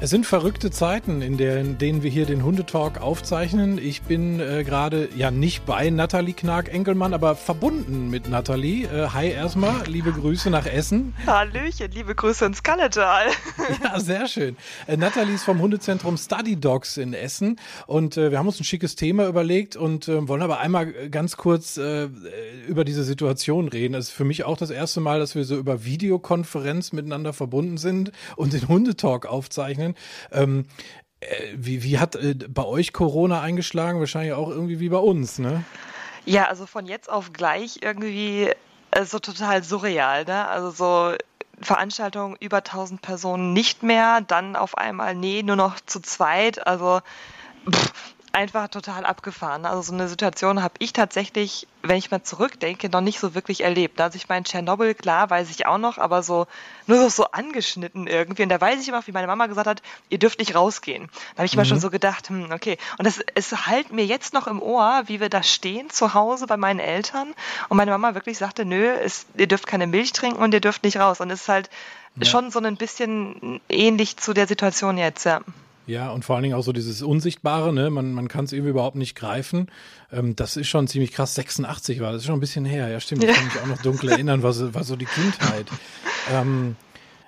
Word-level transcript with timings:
Es 0.00 0.10
sind 0.10 0.26
verrückte 0.26 0.70
Zeiten, 0.70 1.22
in, 1.22 1.38
der, 1.38 1.60
in 1.60 1.78
denen 1.78 2.02
wir 2.02 2.10
hier 2.10 2.26
den 2.26 2.44
Hundetalk 2.44 3.00
aufzeichnen. 3.00 3.78
Ich 3.78 4.02
bin 4.02 4.40
äh, 4.40 4.64
gerade 4.64 5.08
ja 5.16 5.30
nicht 5.30 5.64
bei 5.64 5.88
Nathalie 5.88 6.34
Knark-Enkelmann, 6.34 7.14
aber 7.14 7.36
verbunden 7.36 8.10
mit 8.10 8.28
Nathalie. 8.28 8.86
Äh, 8.86 9.08
hi 9.08 9.30
erstmal, 9.30 9.86
liebe 9.86 10.12
Grüße 10.12 10.50
nach 10.50 10.66
Essen. 10.66 11.14
Hallöchen, 11.26 11.90
liebe 11.92 12.14
Grüße 12.14 12.44
ins 12.44 12.62
Kalletal. 12.62 13.28
ja, 13.82 13.98
sehr 14.00 14.26
schön. 14.26 14.56
Äh, 14.86 14.96
Nathalie 14.96 15.34
ist 15.34 15.44
vom 15.44 15.60
Hundezentrum 15.60 16.18
Study 16.18 16.56
Dogs 16.56 16.96
in 16.96 17.14
Essen 17.14 17.58
und 17.86 18.16
äh, 18.16 18.30
wir 18.30 18.38
haben 18.38 18.46
uns 18.48 18.60
ein 18.60 18.64
schickes 18.64 18.96
Thema 18.96 19.26
überlegt 19.26 19.76
und 19.76 20.08
äh, 20.08 20.28
wollen 20.28 20.42
aber 20.42 20.58
einmal 20.58 20.92
ganz 21.08 21.36
kurz 21.36 21.78
äh, 21.78 22.08
über 22.68 22.84
diese 22.84 23.04
Situation 23.04 23.68
reden. 23.68 23.94
Das 23.94 24.06
ist 24.06 24.14
für 24.14 24.24
mich 24.24 24.44
auch 24.44 24.58
das 24.58 24.70
erste 24.70 25.00
Mal, 25.00 25.18
dass 25.18 25.34
wir 25.34 25.44
so 25.44 25.56
über 25.56 25.84
Videokonferenz 25.84 26.92
miteinander 26.92 27.32
verbunden 27.32 27.78
sind 27.78 28.12
und 28.36 28.52
den 28.52 28.68
Hundetalk 28.68 29.24
aufzeichnen 29.26 29.83
bezeichnen. 29.84 29.96
Ähm, 30.32 30.66
äh, 31.20 31.26
wie, 31.54 31.82
wie 31.82 31.98
hat 31.98 32.16
äh, 32.16 32.34
bei 32.34 32.64
euch 32.64 32.92
Corona 32.92 33.40
eingeschlagen? 33.40 34.00
Wahrscheinlich 34.00 34.32
auch 34.32 34.48
irgendwie 34.48 34.80
wie 34.80 34.88
bei 34.88 34.98
uns, 34.98 35.38
ne? 35.38 35.64
Ja, 36.24 36.48
also 36.48 36.66
von 36.66 36.86
jetzt 36.86 37.10
auf 37.10 37.32
gleich 37.32 37.80
irgendwie 37.82 38.50
äh, 38.90 39.04
so 39.04 39.18
total 39.18 39.62
surreal, 39.62 40.24
ne? 40.24 40.48
Also 40.48 40.70
so 40.70 41.16
Veranstaltungen 41.60 42.36
über 42.40 42.58
1000 42.58 43.00
Personen 43.00 43.52
nicht 43.52 43.82
mehr, 43.82 44.20
dann 44.22 44.56
auf 44.56 44.76
einmal, 44.76 45.14
nee, 45.14 45.42
nur 45.42 45.56
noch 45.56 45.78
zu 45.80 46.00
zweit. 46.00 46.66
Also 46.66 47.00
pff, 47.70 47.92
einfach 48.34 48.68
total 48.68 49.06
abgefahren. 49.06 49.64
Also 49.64 49.82
so 49.82 49.92
eine 49.92 50.08
Situation 50.08 50.62
habe 50.62 50.74
ich 50.78 50.92
tatsächlich, 50.92 51.66
wenn 51.82 51.96
ich 51.96 52.10
mal 52.10 52.22
zurückdenke, 52.22 52.88
noch 52.88 53.00
nicht 53.00 53.20
so 53.20 53.34
wirklich 53.34 53.62
erlebt. 53.62 54.00
Also 54.00 54.16
ich 54.16 54.28
meine, 54.28 54.44
Tschernobyl, 54.44 54.94
klar, 54.94 55.30
weiß 55.30 55.50
ich 55.50 55.66
auch 55.66 55.78
noch, 55.78 55.98
aber 55.98 56.22
so 56.22 56.46
nur 56.86 56.98
so, 56.98 57.08
so 57.08 57.24
angeschnitten 57.30 58.06
irgendwie. 58.06 58.42
Und 58.42 58.48
da 58.48 58.60
weiß 58.60 58.80
ich 58.80 58.88
immer, 58.88 59.06
wie 59.06 59.12
meine 59.12 59.26
Mama 59.26 59.46
gesagt 59.46 59.68
hat, 59.68 59.82
ihr 60.10 60.18
dürft 60.18 60.40
nicht 60.40 60.54
rausgehen. 60.54 61.08
Da 61.34 61.38
habe 61.38 61.46
ich 61.46 61.52
mhm. 61.52 61.60
immer 61.60 61.64
schon 61.64 61.80
so 61.80 61.90
gedacht, 61.90 62.28
hm, 62.28 62.50
okay. 62.52 62.76
Und 62.98 63.06
das, 63.06 63.20
es 63.34 63.66
halt 63.66 63.92
mir 63.92 64.04
jetzt 64.04 64.34
noch 64.34 64.46
im 64.46 64.60
Ohr, 64.60 65.04
wie 65.06 65.20
wir 65.20 65.28
da 65.28 65.42
stehen 65.42 65.88
zu 65.90 66.14
Hause 66.14 66.46
bei 66.46 66.56
meinen 66.56 66.80
Eltern 66.80 67.34
und 67.68 67.76
meine 67.76 67.92
Mama 67.92 68.14
wirklich 68.14 68.38
sagte, 68.38 68.64
nö, 68.64 68.88
es, 68.88 69.26
ihr 69.36 69.46
dürft 69.46 69.66
keine 69.66 69.86
Milch 69.86 70.12
trinken 70.12 70.42
und 70.42 70.52
ihr 70.52 70.60
dürft 70.60 70.82
nicht 70.82 70.96
raus. 70.96 71.20
Und 71.20 71.30
es 71.30 71.42
ist 71.42 71.48
halt 71.48 71.70
ja. 72.16 72.24
schon 72.24 72.50
so 72.50 72.58
ein 72.58 72.76
bisschen 72.76 73.60
ähnlich 73.68 74.16
zu 74.16 74.34
der 74.34 74.46
Situation 74.46 74.98
jetzt, 74.98 75.24
ja. 75.24 75.40
Ja, 75.86 76.10
und 76.10 76.24
vor 76.24 76.36
allen 76.36 76.44
Dingen 76.44 76.54
auch 76.54 76.62
so 76.62 76.72
dieses 76.72 77.02
Unsichtbare, 77.02 77.72
ne? 77.72 77.90
Man, 77.90 78.12
man 78.12 78.28
kann 78.28 78.46
es 78.46 78.52
irgendwie 78.52 78.70
überhaupt 78.70 78.96
nicht 78.96 79.14
greifen. 79.14 79.68
Ähm, 80.12 80.34
das 80.34 80.56
ist 80.56 80.68
schon 80.68 80.88
ziemlich 80.88 81.12
krass. 81.12 81.34
86 81.34 82.00
war, 82.00 82.12
das 82.12 82.22
ist 82.22 82.26
schon 82.26 82.36
ein 82.36 82.40
bisschen 82.40 82.64
her. 82.64 82.88
Ja, 82.88 83.00
stimmt. 83.00 83.24
Ich 83.24 83.34
kann 83.34 83.44
mich 83.44 83.60
auch 83.62 83.66
noch 83.66 83.82
dunkel 83.82 84.10
erinnern, 84.10 84.42
war 84.42 84.52
so, 84.52 84.72
war 84.74 84.84
so 84.84 84.96
die 84.96 85.06
Kindheit. 85.06 85.66
Ähm, 86.32 86.76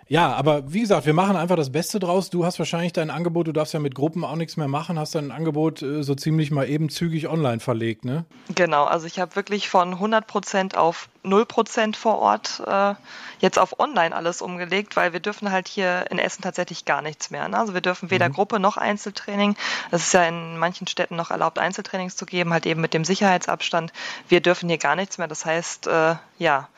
ja, 0.09 0.33
aber 0.33 0.72
wie 0.72 0.81
gesagt, 0.81 1.05
wir 1.05 1.15
machen 1.15 1.37
einfach 1.37 1.56
das 1.56 1.72
Beste 1.72 1.99
draus. 1.99 2.31
Du 2.31 2.44
hast 2.44 2.59
wahrscheinlich 2.61 2.93
dein 2.93 3.11
Angebot, 3.11 3.49
du 3.49 3.53
darfst 3.53 3.75
ja 3.75 3.81
mit 3.81 3.94
Gruppen 3.94 4.25
auch 4.25 4.37
nichts 4.37 4.56
mehr 4.56 4.69
machen, 4.69 4.99
hast 4.99 5.17
dein 5.17 5.33
Angebot 5.33 5.83
äh, 5.83 6.05
so 6.05 6.15
ziemlich 6.15 6.53
mal 6.53 6.69
eben 6.69 6.89
zügig 6.89 7.28
online 7.28 7.59
verlegt, 7.59 8.05
ne? 8.05 8.25
Genau, 8.55 8.84
also 8.84 9.06
ich 9.06 9.19
habe 9.19 9.34
wirklich 9.34 9.69
von 9.69 9.94
100 9.94 10.27
Prozent 10.27 10.77
auf 10.77 11.09
0 11.25 11.44
Prozent 11.44 11.97
vor 11.97 12.19
Ort 12.19 12.62
äh, 12.67 12.94
jetzt 13.41 13.59
auf 13.59 13.81
online 13.81 14.15
alles 14.15 14.43
umgelegt, 14.43 14.97
weil 14.97 15.12
wir 15.12 15.21
dürfen 15.21 15.50
halt 15.50 15.67
hier 15.67 16.06
in 16.11 16.21
Essen 16.21 16.43
tatsächlich 16.43 16.84
gar 16.84 17.03
nichts 17.03 17.31
mehr. 17.31 17.49
Ne? 17.49 17.59
Also 17.59 17.75
wir 17.75 17.81
dürfen 17.81 18.11
weder 18.11 18.28
mhm. 18.28 18.34
Gruppe 18.34 18.61
noch 18.61 18.77
Einzeltraining. 18.77 19.56
Es 19.91 20.03
ist 20.05 20.15
ja 20.15 20.23
in 20.23 20.56
manchen 20.56 20.87
Städten 20.87 21.17
noch 21.17 21.33
erlaubt, 21.33 21.59
Einzeltrainings 21.59 22.15
zu 22.15 22.27
geben, 22.27 22.53
halt 22.53 22.67
eben 22.67 22.81
mit 22.81 22.94
dem 22.94 23.05
Sicherheitsabstand. 23.05 23.93
Wir 24.28 24.41
dürfen 24.41 24.69
hier 24.69 24.78
gar 24.78 24.94
nichts 24.94 25.19
mehr. 25.19 25.27
Das 25.27 25.44
heißt, 25.44 25.88
äh, 25.88 26.15
ja, 26.38 26.69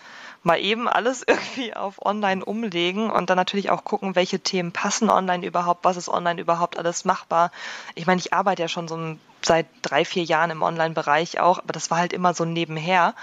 mal 0.43 0.61
eben 0.61 0.89
alles 0.89 1.23
irgendwie 1.27 1.75
auf 1.75 2.05
online 2.05 2.45
umlegen 2.45 3.11
und 3.11 3.31
dann 3.31 3.37
natürlich 3.37 3.71
auch 3.71 3.85
gucken, 3.85 4.17
welche 4.17 4.41
Themen 4.41 4.73
passen 4.73 5.11
online 5.11 5.47
überhaupt, 5.47 5.85
was 5.85 5.97
ist 5.97 6.09
online 6.09 6.41
überhaupt 6.41 6.79
alles 6.79 7.05
machbar. 7.05 7.51
Ich 7.95 8.07
meine, 8.07 8.21
ich 8.21 8.33
arbeite 8.33 8.63
ja 8.63 8.69
schon 8.69 8.89
so 8.89 9.17
seit 9.43 9.67
drei, 9.83 10.05
vier 10.05 10.25
Jahren 10.25 10.51
im 10.51 10.63
Online-Bereich 10.63 11.41
auch, 11.41 11.59
aber 11.59 11.73
das 11.73 11.91
war 11.91 11.99
halt 11.99 12.13
immer 12.13 12.35
so 12.35 12.45
nebenher. 12.45 13.15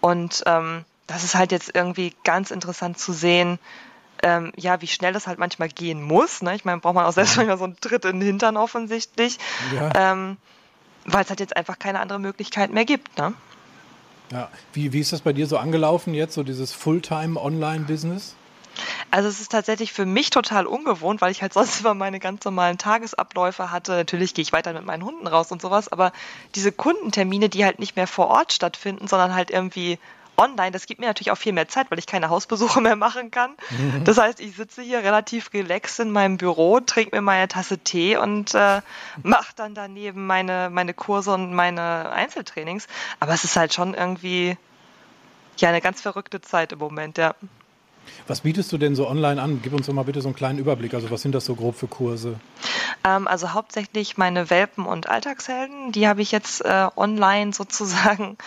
Und 0.00 0.42
ähm, 0.46 0.84
das 1.06 1.24
ist 1.24 1.34
halt 1.34 1.52
jetzt 1.52 1.74
irgendwie 1.74 2.14
ganz 2.24 2.50
interessant 2.50 2.98
zu 2.98 3.12
sehen, 3.12 3.58
ähm, 4.22 4.52
ja, 4.56 4.80
wie 4.80 4.86
schnell 4.86 5.12
das 5.12 5.26
halt 5.26 5.38
manchmal 5.38 5.68
gehen 5.68 6.02
muss. 6.02 6.42
Ne? 6.42 6.54
Ich 6.54 6.64
meine, 6.64 6.80
braucht 6.80 6.94
man 6.94 7.04
auch 7.04 7.12
selbst 7.12 7.36
manchmal 7.36 7.58
so 7.58 7.64
einen 7.64 7.80
Tritt 7.80 8.04
in 8.04 8.20
den 8.20 8.26
Hintern 8.26 8.56
offensichtlich, 8.56 9.38
ja. 9.74 10.12
ähm, 10.12 10.36
weil 11.04 11.22
es 11.22 11.30
halt 11.30 11.40
jetzt 11.40 11.56
einfach 11.56 11.78
keine 11.78 12.00
andere 12.00 12.18
Möglichkeit 12.18 12.72
mehr 12.72 12.84
gibt. 12.84 13.16
Ne? 13.18 13.32
Ja, 14.30 14.48
wie, 14.72 14.92
wie 14.92 15.00
ist 15.00 15.12
das 15.12 15.22
bei 15.22 15.32
dir 15.32 15.46
so 15.46 15.56
angelaufen 15.56 16.14
jetzt, 16.14 16.34
so 16.34 16.42
dieses 16.42 16.72
Fulltime-Online-Business? 16.72 18.34
Also 19.10 19.28
es 19.28 19.40
ist 19.40 19.50
tatsächlich 19.50 19.92
für 19.92 20.06
mich 20.06 20.30
total 20.30 20.66
ungewohnt, 20.66 21.20
weil 21.20 21.32
ich 21.32 21.42
halt 21.42 21.52
sonst 21.52 21.80
immer 21.80 21.94
meine 21.94 22.20
ganz 22.20 22.44
normalen 22.44 22.78
Tagesabläufe 22.78 23.70
hatte. 23.70 23.92
Natürlich 23.92 24.34
gehe 24.34 24.42
ich 24.42 24.52
weiter 24.52 24.72
mit 24.72 24.84
meinen 24.84 25.04
Hunden 25.04 25.26
raus 25.26 25.50
und 25.50 25.62
sowas, 25.62 25.90
aber 25.90 26.12
diese 26.54 26.72
Kundentermine, 26.72 27.48
die 27.48 27.64
halt 27.64 27.78
nicht 27.78 27.96
mehr 27.96 28.06
vor 28.06 28.28
Ort 28.28 28.52
stattfinden, 28.52 29.08
sondern 29.08 29.34
halt 29.34 29.50
irgendwie 29.50 29.98
online, 30.38 30.70
das 30.70 30.86
gibt 30.86 31.00
mir 31.00 31.06
natürlich 31.06 31.30
auch 31.30 31.38
viel 31.38 31.52
mehr 31.52 31.68
Zeit, 31.68 31.90
weil 31.90 31.98
ich 31.98 32.06
keine 32.06 32.30
Hausbesuche 32.30 32.80
mehr 32.82 32.96
machen 32.96 33.30
kann. 33.30 33.52
Mhm. 33.70 34.04
Das 34.04 34.18
heißt, 34.18 34.40
ich 34.40 34.56
sitze 34.56 34.82
hier 34.82 34.98
relativ 35.00 35.52
relaxed 35.52 36.00
in 36.00 36.10
meinem 36.10 36.36
Büro, 36.36 36.80
trinke 36.80 37.16
mir 37.16 37.22
meine 37.22 37.48
Tasse 37.48 37.78
Tee 37.78 38.16
und 38.16 38.54
äh, 38.54 38.80
mache 39.22 39.52
dann 39.56 39.74
daneben 39.74 40.26
meine, 40.26 40.70
meine 40.70 40.94
Kurse 40.94 41.34
und 41.34 41.52
meine 41.54 42.10
Einzeltrainings. 42.10 42.86
Aber 43.20 43.34
es 43.34 43.44
ist 43.44 43.56
halt 43.56 43.74
schon 43.74 43.94
irgendwie 43.94 44.56
ja 45.58 45.68
eine 45.68 45.80
ganz 45.80 46.00
verrückte 46.00 46.40
Zeit 46.40 46.72
im 46.72 46.78
Moment, 46.78 47.18
ja. 47.18 47.34
Was 48.26 48.40
bietest 48.40 48.72
du 48.72 48.78
denn 48.78 48.94
so 48.94 49.08
online 49.08 49.40
an? 49.40 49.60
Gib 49.62 49.72
uns 49.72 49.86
doch 49.86 49.92
mal 49.92 50.04
bitte 50.04 50.20
so 50.20 50.28
einen 50.28 50.34
kleinen 50.34 50.58
Überblick. 50.58 50.94
Also 50.94 51.10
was 51.10 51.22
sind 51.22 51.34
das 51.34 51.44
so 51.44 51.54
grob 51.54 51.76
für 51.76 51.88
Kurse? 51.88 52.40
Ähm, 53.04 53.28
also 53.28 53.52
hauptsächlich 53.52 54.16
meine 54.16 54.50
Welpen 54.50 54.86
und 54.86 55.08
Alltagshelden. 55.08 55.92
Die 55.92 56.08
habe 56.08 56.22
ich 56.22 56.32
jetzt 56.32 56.64
äh, 56.64 56.88
online 56.96 57.52
sozusagen 57.52 58.38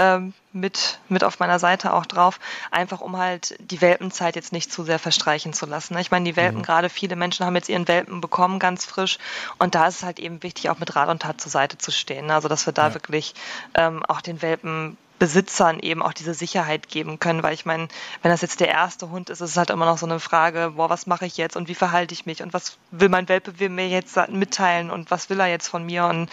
ähm, 0.00 0.32
mit, 0.52 0.98
mit 1.08 1.22
auf 1.22 1.38
meiner 1.38 1.58
Seite 1.58 1.92
auch 1.92 2.06
drauf, 2.06 2.40
einfach 2.70 3.02
um 3.02 3.18
halt 3.18 3.54
die 3.60 3.80
Welpenzeit 3.82 4.34
jetzt 4.34 4.52
nicht 4.52 4.72
zu 4.72 4.82
sehr 4.82 4.98
verstreichen 4.98 5.52
zu 5.52 5.66
lassen. 5.66 5.96
Ich 5.98 6.10
meine, 6.10 6.24
die 6.24 6.36
Welpen, 6.36 6.60
mhm. 6.60 6.64
gerade 6.64 6.88
viele 6.88 7.16
Menschen 7.16 7.44
haben 7.44 7.54
jetzt 7.54 7.68
ihren 7.68 7.86
Welpen 7.86 8.20
bekommen, 8.20 8.58
ganz 8.58 8.86
frisch. 8.86 9.18
Und 9.58 9.74
da 9.74 9.86
ist 9.86 9.96
es 9.96 10.02
halt 10.02 10.18
eben 10.18 10.42
wichtig, 10.42 10.70
auch 10.70 10.78
mit 10.78 10.96
Rat 10.96 11.10
und 11.10 11.22
Tat 11.22 11.40
zur 11.40 11.52
Seite 11.52 11.76
zu 11.76 11.92
stehen. 11.92 12.30
Also, 12.30 12.48
dass 12.48 12.66
wir 12.66 12.72
da 12.72 12.88
ja. 12.88 12.94
wirklich 12.94 13.34
ähm, 13.74 14.02
auch 14.06 14.22
den 14.22 14.40
Welpen 14.40 14.96
Besitzern 15.20 15.78
eben 15.78 16.02
auch 16.02 16.14
diese 16.14 16.34
Sicherheit 16.34 16.88
geben 16.88 17.20
können, 17.20 17.44
weil 17.44 17.54
ich 17.54 17.66
meine, 17.66 17.86
wenn 18.22 18.30
das 18.32 18.40
jetzt 18.40 18.58
der 18.58 18.68
erste 18.68 19.10
Hund 19.10 19.30
ist, 19.30 19.40
ist 19.40 19.50
es 19.50 19.56
halt 19.56 19.70
immer 19.70 19.84
noch 19.84 19.98
so 19.98 20.06
eine 20.06 20.18
Frage, 20.18 20.72
boah, 20.74 20.90
was 20.90 21.06
mache 21.06 21.26
ich 21.26 21.36
jetzt 21.36 21.56
und 21.56 21.68
wie 21.68 21.74
verhalte 21.76 22.14
ich 22.14 22.26
mich 22.26 22.42
und 22.42 22.52
was 22.52 22.78
will 22.90 23.10
mein 23.10 23.28
Welpe 23.28 23.52
mir 23.68 23.88
jetzt 23.88 24.16
mitteilen 24.30 24.90
und 24.90 25.10
was 25.10 25.30
will 25.30 25.38
er 25.38 25.46
jetzt 25.46 25.68
von 25.68 25.84
mir 25.84 26.06
und 26.06 26.30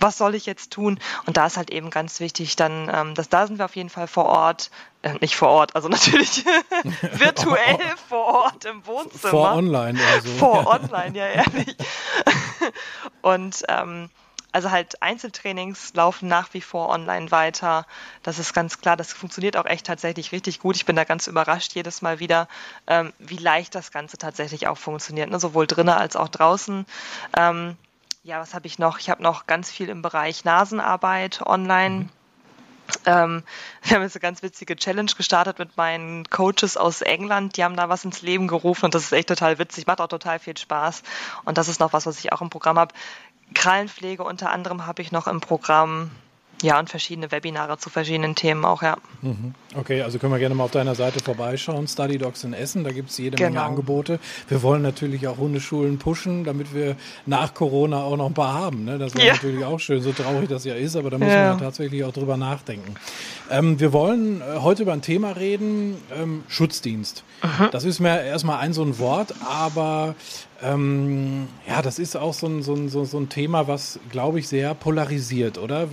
was 0.00 0.18
soll 0.18 0.34
ich 0.34 0.46
jetzt 0.46 0.72
tun? 0.72 0.98
Und 1.24 1.36
da 1.36 1.46
ist 1.46 1.56
halt 1.56 1.70
eben 1.70 1.88
ganz 1.90 2.20
wichtig, 2.20 2.56
dann, 2.56 2.90
ähm, 2.92 3.14
dass 3.14 3.28
da 3.28 3.46
sind 3.46 3.58
wir 3.58 3.64
auf 3.64 3.76
jeden 3.76 3.90
Fall 3.90 4.08
vor 4.08 4.26
Ort, 4.26 4.70
Äh, 5.04 5.18
nicht 5.20 5.36
vor 5.36 5.50
Ort, 5.50 5.76
also 5.76 5.88
natürlich 5.96 6.44
virtuell 7.02 7.78
vor 8.08 8.24
Ort 8.24 8.64
im 8.64 8.84
Wohnzimmer. 8.86 9.30
Vor 9.30 9.52
online 9.52 9.98
oder 9.98 10.20
so. 10.22 10.38
Vor 10.38 10.66
online, 10.92 11.16
ja, 11.18 11.26
ehrlich. 11.26 11.76
Und 13.20 13.62
ähm, 13.68 14.08
also 14.54 14.70
halt 14.70 15.02
Einzeltrainings 15.02 15.94
laufen 15.94 16.28
nach 16.28 16.54
wie 16.54 16.60
vor 16.60 16.88
online 16.88 17.32
weiter. 17.32 17.86
Das 18.22 18.38
ist 18.38 18.54
ganz 18.54 18.80
klar. 18.80 18.96
Das 18.96 19.12
funktioniert 19.12 19.56
auch 19.56 19.66
echt 19.66 19.84
tatsächlich 19.84 20.30
richtig 20.30 20.60
gut. 20.60 20.76
Ich 20.76 20.86
bin 20.86 20.94
da 20.94 21.02
ganz 21.02 21.26
überrascht 21.26 21.74
jedes 21.74 22.02
Mal 22.02 22.20
wieder, 22.20 22.46
ähm, 22.86 23.12
wie 23.18 23.36
leicht 23.36 23.74
das 23.74 23.90
Ganze 23.90 24.16
tatsächlich 24.16 24.68
auch 24.68 24.78
funktioniert. 24.78 25.28
Ne? 25.28 25.40
Sowohl 25.40 25.66
drinnen 25.66 25.88
als 25.88 26.14
auch 26.14 26.28
draußen. 26.28 26.86
Ähm, 27.36 27.76
ja, 28.22 28.38
was 28.38 28.54
habe 28.54 28.68
ich 28.68 28.78
noch? 28.78 29.00
Ich 29.00 29.10
habe 29.10 29.24
noch 29.24 29.48
ganz 29.48 29.72
viel 29.72 29.88
im 29.88 30.02
Bereich 30.02 30.44
Nasenarbeit 30.44 31.42
online. 31.44 31.94
Mhm. 31.96 32.10
Ähm, 33.06 33.42
wir 33.82 33.96
haben 33.96 34.02
jetzt 34.02 34.14
eine 34.14 34.20
ganz 34.20 34.42
witzige 34.42 34.76
Challenge 34.76 35.10
gestartet 35.16 35.58
mit 35.58 35.76
meinen 35.76 36.30
Coaches 36.30 36.76
aus 36.76 37.02
England. 37.02 37.56
Die 37.56 37.64
haben 37.64 37.76
da 37.76 37.88
was 37.88 38.04
ins 38.04 38.22
Leben 38.22 38.46
gerufen 38.46 38.84
und 38.84 38.94
das 38.94 39.02
ist 39.02 39.12
echt 39.12 39.28
total 39.28 39.58
witzig, 39.58 39.86
macht 39.86 40.00
auch 40.00 40.06
total 40.06 40.38
viel 40.38 40.56
Spaß. 40.56 41.02
Und 41.44 41.58
das 41.58 41.66
ist 41.66 41.80
noch 41.80 41.92
was, 41.92 42.06
was 42.06 42.18
ich 42.20 42.32
auch 42.32 42.40
im 42.40 42.50
Programm 42.50 42.78
habe. 42.78 42.94
Krallenpflege 43.52 44.22
unter 44.22 44.50
anderem 44.50 44.86
habe 44.86 45.02
ich 45.02 45.12
noch 45.12 45.26
im 45.26 45.40
Programm. 45.40 46.10
Ja, 46.62 46.78
und 46.78 46.88
verschiedene 46.88 47.30
Webinare 47.30 47.76
zu 47.76 47.90
verschiedenen 47.90 48.36
Themen 48.36 48.64
auch, 48.64 48.82
ja. 48.82 48.96
Mhm. 49.20 49.54
Okay, 49.74 50.00
also 50.00 50.18
können 50.18 50.32
wir 50.32 50.38
gerne 50.38 50.54
mal 50.54 50.64
auf 50.64 50.70
deiner 50.70 50.94
Seite 50.94 51.22
vorbeischauen. 51.22 51.86
Study 51.88 52.16
Dogs 52.16 52.42
in 52.44 52.54
Essen, 52.54 52.84
da 52.84 52.90
gibt 52.90 53.10
es 53.10 53.18
jede 53.18 53.36
genau. 53.36 53.50
Menge 53.50 53.62
Angebote. 53.62 54.18
Wir 54.48 54.62
wollen 54.62 54.80
natürlich 54.80 55.26
auch 55.28 55.36
Hundeschulen 55.36 55.98
pushen, 55.98 56.44
damit 56.44 56.72
wir 56.72 56.96
nach 57.26 57.52
Corona 57.52 58.02
auch 58.02 58.16
noch 58.16 58.26
ein 58.26 58.34
paar 58.34 58.54
haben. 58.54 58.84
Ne? 58.84 58.98
Das 58.98 59.14
wäre 59.14 59.26
ja. 59.26 59.32
natürlich 59.34 59.64
auch 59.64 59.78
schön, 59.78 60.00
so 60.00 60.12
traurig 60.12 60.48
das 60.48 60.64
ja 60.64 60.74
ist, 60.74 60.96
aber 60.96 61.10
da 61.10 61.18
müssen 61.18 61.32
ja. 61.32 61.54
wir 61.54 61.58
tatsächlich 61.58 62.02
auch 62.04 62.12
drüber 62.12 62.38
nachdenken. 62.38 62.94
Ähm, 63.50 63.78
wir 63.78 63.92
wollen 63.92 64.40
äh, 64.40 64.60
heute 64.60 64.84
über 64.84 64.94
ein 64.94 65.02
Thema 65.02 65.32
reden, 65.32 65.98
ähm, 66.16 66.44
Schutzdienst. 66.48 67.24
Mhm. 67.42 67.68
Das 67.72 67.84
ist 67.84 68.00
mir 68.00 68.22
erstmal 68.22 68.60
ein 68.60 68.72
so 68.72 68.82
ein 68.82 68.98
Wort, 68.98 69.34
aber 69.46 70.14
ähm, 70.64 71.46
ja, 71.68 71.82
das 71.82 71.98
ist 71.98 72.16
auch 72.16 72.32
so 72.32 72.46
ein, 72.46 72.62
so 72.62 72.74
ein, 72.74 72.88
so 72.88 73.18
ein 73.18 73.28
Thema, 73.28 73.68
was, 73.68 73.98
glaube 74.10 74.38
ich, 74.38 74.48
sehr 74.48 74.74
polarisiert, 74.74 75.58
oder? 75.58 75.88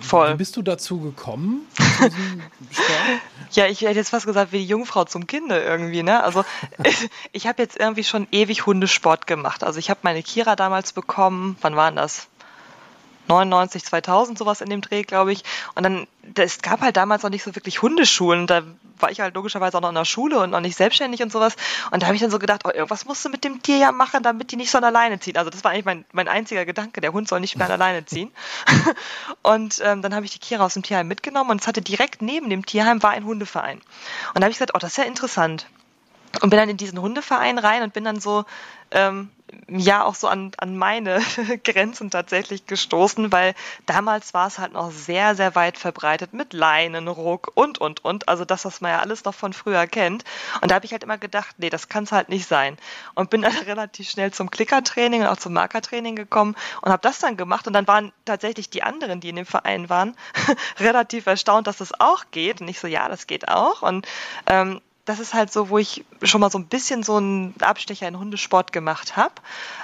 Voll. 0.00 0.32
Wie 0.32 0.36
bist 0.36 0.56
du 0.56 0.62
dazu 0.62 1.00
gekommen? 1.00 1.66
ja, 3.52 3.66
ich 3.66 3.82
hätte 3.82 3.94
jetzt 3.94 4.10
fast 4.10 4.26
gesagt, 4.26 4.52
wie 4.52 4.58
die 4.58 4.66
Jungfrau 4.66 5.04
zum 5.04 5.28
Kinde 5.28 5.62
irgendwie, 5.62 6.02
ne? 6.02 6.24
Also 6.24 6.44
ich 7.32 7.46
habe 7.46 7.62
jetzt 7.62 7.78
irgendwie 7.78 8.04
schon 8.04 8.26
ewig 8.32 8.66
Hundesport 8.66 9.28
gemacht. 9.28 9.62
Also 9.62 9.78
ich 9.78 9.90
habe 9.90 10.00
meine 10.02 10.22
Kira 10.22 10.56
damals 10.56 10.92
bekommen, 10.92 11.56
wann 11.60 11.76
waren 11.76 11.94
das? 11.94 12.26
99, 13.28 13.84
2000, 13.84 14.38
sowas 14.38 14.60
in 14.60 14.70
dem 14.70 14.80
Dreh, 14.80 15.02
glaube 15.02 15.32
ich. 15.32 15.42
Und 15.74 15.82
dann, 15.82 16.06
es 16.36 16.62
gab 16.62 16.80
halt 16.80 16.96
damals 16.96 17.22
noch 17.22 17.30
nicht 17.30 17.42
so 17.42 17.54
wirklich 17.54 17.82
Hundeschulen. 17.82 18.46
Da 18.46 18.62
war 18.98 19.10
ich 19.10 19.20
halt 19.20 19.34
logischerweise 19.34 19.76
auch 19.76 19.82
noch 19.82 19.88
in 19.88 19.94
der 19.94 20.04
Schule 20.04 20.38
und 20.40 20.50
noch 20.50 20.60
nicht 20.60 20.76
selbstständig 20.76 21.22
und 21.22 21.32
sowas. 21.32 21.56
Und 21.90 22.02
da 22.02 22.06
habe 22.06 22.16
ich 22.16 22.22
dann 22.22 22.30
so 22.30 22.38
gedacht, 22.38 22.62
oh, 22.64 22.70
irgendwas 22.70 23.04
musst 23.04 23.24
du 23.24 23.28
mit 23.28 23.44
dem 23.44 23.62
Tier 23.62 23.78
ja 23.78 23.92
machen, 23.92 24.22
damit 24.22 24.52
die 24.52 24.56
nicht 24.56 24.70
so 24.70 24.78
alleine 24.78 25.18
ziehen. 25.18 25.36
Also 25.36 25.50
das 25.50 25.64
war 25.64 25.72
eigentlich 25.72 25.84
mein, 25.84 26.04
mein 26.12 26.28
einziger 26.28 26.64
Gedanke, 26.64 27.00
der 27.00 27.12
Hund 27.12 27.28
soll 27.28 27.40
nicht 27.40 27.56
mehr 27.56 27.68
alleine 27.70 28.04
ziehen. 28.06 28.30
und 29.42 29.80
ähm, 29.84 30.02
dann 30.02 30.14
habe 30.14 30.24
ich 30.24 30.32
die 30.32 30.38
Kira 30.38 30.64
aus 30.64 30.74
dem 30.74 30.82
Tierheim 30.82 31.08
mitgenommen 31.08 31.50
und 31.50 31.60
es 31.60 31.66
hatte 31.66 31.82
direkt 31.82 32.22
neben 32.22 32.50
dem 32.50 32.64
Tierheim 32.64 33.02
war 33.02 33.10
ein 33.10 33.24
Hundeverein. 33.24 33.78
Und 34.34 34.36
da 34.36 34.42
habe 34.42 34.50
ich 34.50 34.56
gesagt, 34.56 34.72
oh, 34.74 34.78
das 34.78 34.92
ist 34.92 34.98
ja 34.98 35.04
interessant. 35.04 35.66
Und 36.40 36.50
bin 36.50 36.58
dann 36.58 36.68
in 36.68 36.76
diesen 36.76 37.00
Hundeverein 37.00 37.58
rein 37.58 37.82
und 37.82 37.92
bin 37.92 38.04
dann 38.04 38.20
so 38.20 38.44
ähm, 38.90 39.30
ja 39.68 40.04
auch 40.04 40.14
so 40.14 40.28
an, 40.28 40.52
an 40.58 40.76
meine 40.76 41.20
Grenzen 41.64 42.10
tatsächlich 42.10 42.66
gestoßen, 42.66 43.32
weil 43.32 43.54
damals 43.86 44.34
war 44.34 44.46
es 44.46 44.58
halt 44.58 44.72
noch 44.72 44.90
sehr, 44.90 45.34
sehr 45.34 45.54
weit 45.54 45.78
verbreitet 45.78 46.32
mit 46.32 46.52
Leinenruck 46.52 47.52
und, 47.54 47.78
und, 47.78 48.04
und. 48.04 48.28
Also 48.28 48.44
das, 48.44 48.64
was 48.64 48.80
man 48.80 48.92
ja 48.92 49.00
alles 49.00 49.24
noch 49.24 49.34
von 49.34 49.52
früher 49.52 49.86
kennt. 49.86 50.24
Und 50.60 50.70
da 50.70 50.76
habe 50.76 50.86
ich 50.86 50.92
halt 50.92 51.04
immer 51.04 51.18
gedacht, 51.18 51.56
nee, 51.58 51.70
das 51.70 51.88
kann 51.88 52.04
es 52.04 52.12
halt 52.12 52.28
nicht 52.28 52.46
sein. 52.46 52.76
Und 53.14 53.30
bin 53.30 53.42
dann 53.46 53.56
relativ 53.56 54.10
schnell 54.10 54.32
zum 54.32 54.50
Klickertraining 54.50 55.22
und 55.22 55.28
auch 55.28 55.36
zum 55.36 55.52
Markertraining 55.52 56.16
gekommen 56.16 56.56
und 56.82 56.90
habe 56.90 57.02
das 57.02 57.18
dann 57.18 57.36
gemacht. 57.36 57.66
Und 57.66 57.72
dann 57.72 57.86
waren 57.86 58.12
tatsächlich 58.24 58.70
die 58.70 58.82
anderen, 58.82 59.20
die 59.20 59.28
in 59.28 59.36
dem 59.36 59.46
Verein 59.46 59.88
waren, 59.88 60.16
relativ 60.78 61.26
erstaunt, 61.26 61.66
dass 61.66 61.78
das 61.78 61.98
auch 62.00 62.24
geht. 62.30 62.60
Und 62.60 62.68
ich 62.68 62.80
so, 62.80 62.86
ja, 62.86 63.08
das 63.08 63.26
geht 63.26 63.48
auch. 63.48 63.82
Und 63.82 64.06
ähm, 64.46 64.80
das 65.06 65.20
ist 65.20 65.34
halt 65.34 65.52
so, 65.52 65.70
wo 65.70 65.78
ich 65.78 66.04
schon 66.22 66.40
mal 66.40 66.50
so 66.50 66.58
ein 66.58 66.66
bisschen 66.66 67.02
so 67.02 67.16
einen 67.16 67.54
Abstecher 67.60 68.06
in 68.08 68.18
Hundesport 68.18 68.72
gemacht 68.72 69.16
habe. 69.16 69.34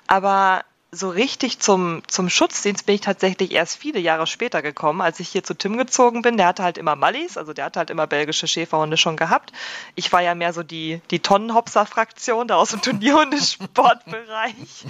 Aber 0.07 0.65
so 0.95 1.09
richtig 1.09 1.59
zum, 1.59 2.03
zum 2.07 2.29
Schutzdienst 2.29 2.85
bin 2.85 2.97
ich 2.97 3.01
tatsächlich 3.01 3.53
erst 3.53 3.79
viele 3.79 3.99
Jahre 3.99 4.27
später 4.27 4.61
gekommen, 4.61 5.01
als 5.01 5.21
ich 5.21 5.31
hier 5.31 5.43
zu 5.43 5.55
Tim 5.55 5.79
gezogen 5.79 6.21
bin. 6.21 6.37
Der 6.37 6.47
hatte 6.47 6.63
halt 6.63 6.77
immer 6.77 6.97
Mallis, 6.97 7.39
also 7.39 7.55
der 7.55 7.65
hatte 7.65 7.79
halt 7.79 7.89
immer 7.89 8.07
belgische 8.07 8.47
Schäferhunde 8.47 8.99
schon 8.99 9.17
gehabt. 9.17 9.53
Ich 9.95 10.13
war 10.13 10.21
ja 10.21 10.35
mehr 10.35 10.53
so 10.53 10.63
die, 10.63 11.01
die 11.11 11.21
Tonnenhopser-Fraktion 11.21 12.47
da 12.47 12.57
aus 12.57 12.71
dem 12.71 12.83
Turnierhundesportbereich. 12.83 14.55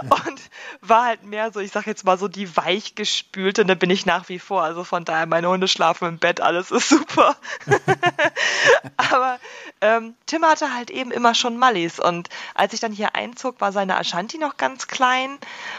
und 0.02 0.40
war 0.82 1.04
halt 1.04 1.24
mehr 1.24 1.52
so, 1.52 1.60
ich 1.60 1.72
sag 1.72 1.86
jetzt 1.86 2.04
mal 2.04 2.18
so 2.18 2.28
die 2.28 2.56
weichgespülte, 2.56 3.64
da 3.64 3.74
bin 3.74 3.90
ich 3.90 4.06
nach 4.06 4.28
wie 4.28 4.38
vor. 4.38 4.62
Also 4.62 4.84
von 4.84 5.04
daher, 5.04 5.26
meine 5.26 5.48
Hunde 5.48 5.68
schlafen 5.68 6.08
im 6.08 6.18
Bett, 6.18 6.40
alles 6.40 6.70
ist 6.70 6.88
super. 6.88 7.36
Aber 8.96 9.38
ähm, 9.80 10.14
Tim 10.26 10.44
hatte 10.44 10.74
halt 10.74 10.90
eben 10.90 11.10
immer 11.10 11.34
schon 11.34 11.56
Mallis 11.56 11.98
und 11.98 12.28
als 12.54 12.74
ich 12.74 12.80
dann 12.80 12.92
hier 12.92 13.14
einzog, 13.14 13.60
war 13.60 13.72
seine 13.72 13.96
Ashanti 13.96 14.38
noch 14.38 14.49
noch 14.50 14.56
ganz 14.56 14.88
klein 14.88 15.38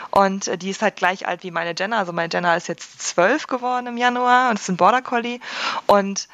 und 0.09 0.47
äh, 0.47 0.57
die 0.57 0.69
ist 0.69 0.81
halt 0.81 0.95
gleich 0.95 1.27
alt 1.27 1.43
wie 1.43 1.51
meine 1.51 1.73
Jenna. 1.77 1.99
Also 1.99 2.13
meine 2.13 2.29
Jenna 2.31 2.55
ist 2.55 2.67
jetzt 2.67 3.01
zwölf 3.01 3.47
geworden 3.47 3.87
im 3.87 3.97
Januar 3.97 4.49
und 4.49 4.59
ist 4.59 4.69
ein 4.69 4.77
Border 4.77 5.01
Collie 5.01 5.39
und 5.87 6.27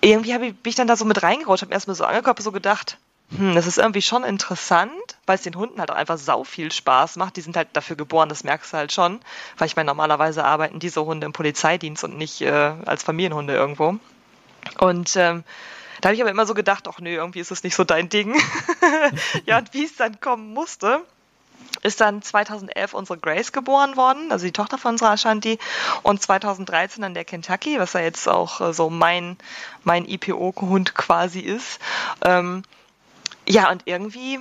irgendwie 0.00 0.34
habe 0.34 0.46
ich, 0.46 0.56
bin 0.56 0.70
ich 0.70 0.76
dann 0.76 0.88
da 0.88 0.96
so 0.96 1.04
mit 1.04 1.22
reingerutscht, 1.22 1.62
habe 1.62 1.72
erstmal 1.72 1.94
so 1.94 2.04
angekommen, 2.04 2.38
so 2.40 2.52
gedacht, 2.52 2.98
hm, 3.36 3.54
das 3.54 3.66
ist 3.66 3.78
irgendwie 3.78 4.02
schon 4.02 4.24
interessant, 4.24 4.90
weil 5.26 5.36
es 5.36 5.42
den 5.42 5.54
Hunden 5.54 5.78
halt 5.78 5.90
auch 5.90 5.96
einfach 5.96 6.18
sau 6.18 6.44
viel 6.44 6.72
Spaß 6.72 7.16
macht. 7.16 7.36
Die 7.36 7.40
sind 7.40 7.56
halt 7.56 7.68
dafür 7.72 7.96
geboren, 7.96 8.28
das 8.28 8.44
merkst 8.44 8.72
du 8.72 8.76
halt 8.76 8.92
schon. 8.92 9.20
Weil 9.56 9.68
ich 9.68 9.76
meine, 9.76 9.86
normalerweise 9.86 10.44
arbeiten 10.44 10.80
diese 10.80 11.04
Hunde 11.04 11.24
im 11.24 11.32
Polizeidienst 11.32 12.04
und 12.04 12.18
nicht 12.18 12.42
äh, 12.42 12.74
als 12.84 13.04
Familienhunde 13.04 13.54
irgendwo. 13.54 13.96
Und 14.78 15.16
ähm, 15.16 15.44
da 16.00 16.08
habe 16.08 16.16
ich 16.16 16.20
aber 16.20 16.30
immer 16.30 16.46
so 16.46 16.54
gedacht, 16.54 16.88
ach 16.88 16.98
nee, 16.98 17.14
irgendwie 17.14 17.40
ist 17.40 17.52
es 17.52 17.62
nicht 17.62 17.76
so 17.76 17.84
dein 17.84 18.08
Ding. 18.08 18.36
ja, 19.46 19.58
und 19.58 19.72
wie 19.72 19.84
es 19.84 19.96
dann 19.96 20.20
kommen 20.20 20.52
musste, 20.52 21.02
ist 21.82 22.00
dann 22.00 22.22
2011 22.22 22.94
unsere 22.94 23.18
Grace 23.18 23.52
geboren 23.52 23.96
worden, 23.96 24.30
also 24.30 24.46
die 24.46 24.52
Tochter 24.52 24.78
von 24.78 24.92
unserer 24.92 25.10
Ashanti, 25.10 25.58
und 26.02 26.22
2013 26.22 27.02
dann 27.02 27.14
der 27.14 27.24
Kentucky, 27.24 27.78
was 27.78 27.92
ja 27.92 28.00
jetzt 28.00 28.28
auch 28.28 28.60
äh, 28.60 28.72
so 28.72 28.90
mein, 28.90 29.36
mein 29.82 30.06
IPO-Hund 30.06 30.94
quasi 30.94 31.40
ist. 31.40 31.80
Ähm, 32.24 32.62
ja, 33.48 33.70
und 33.70 33.82
irgendwie 33.86 34.38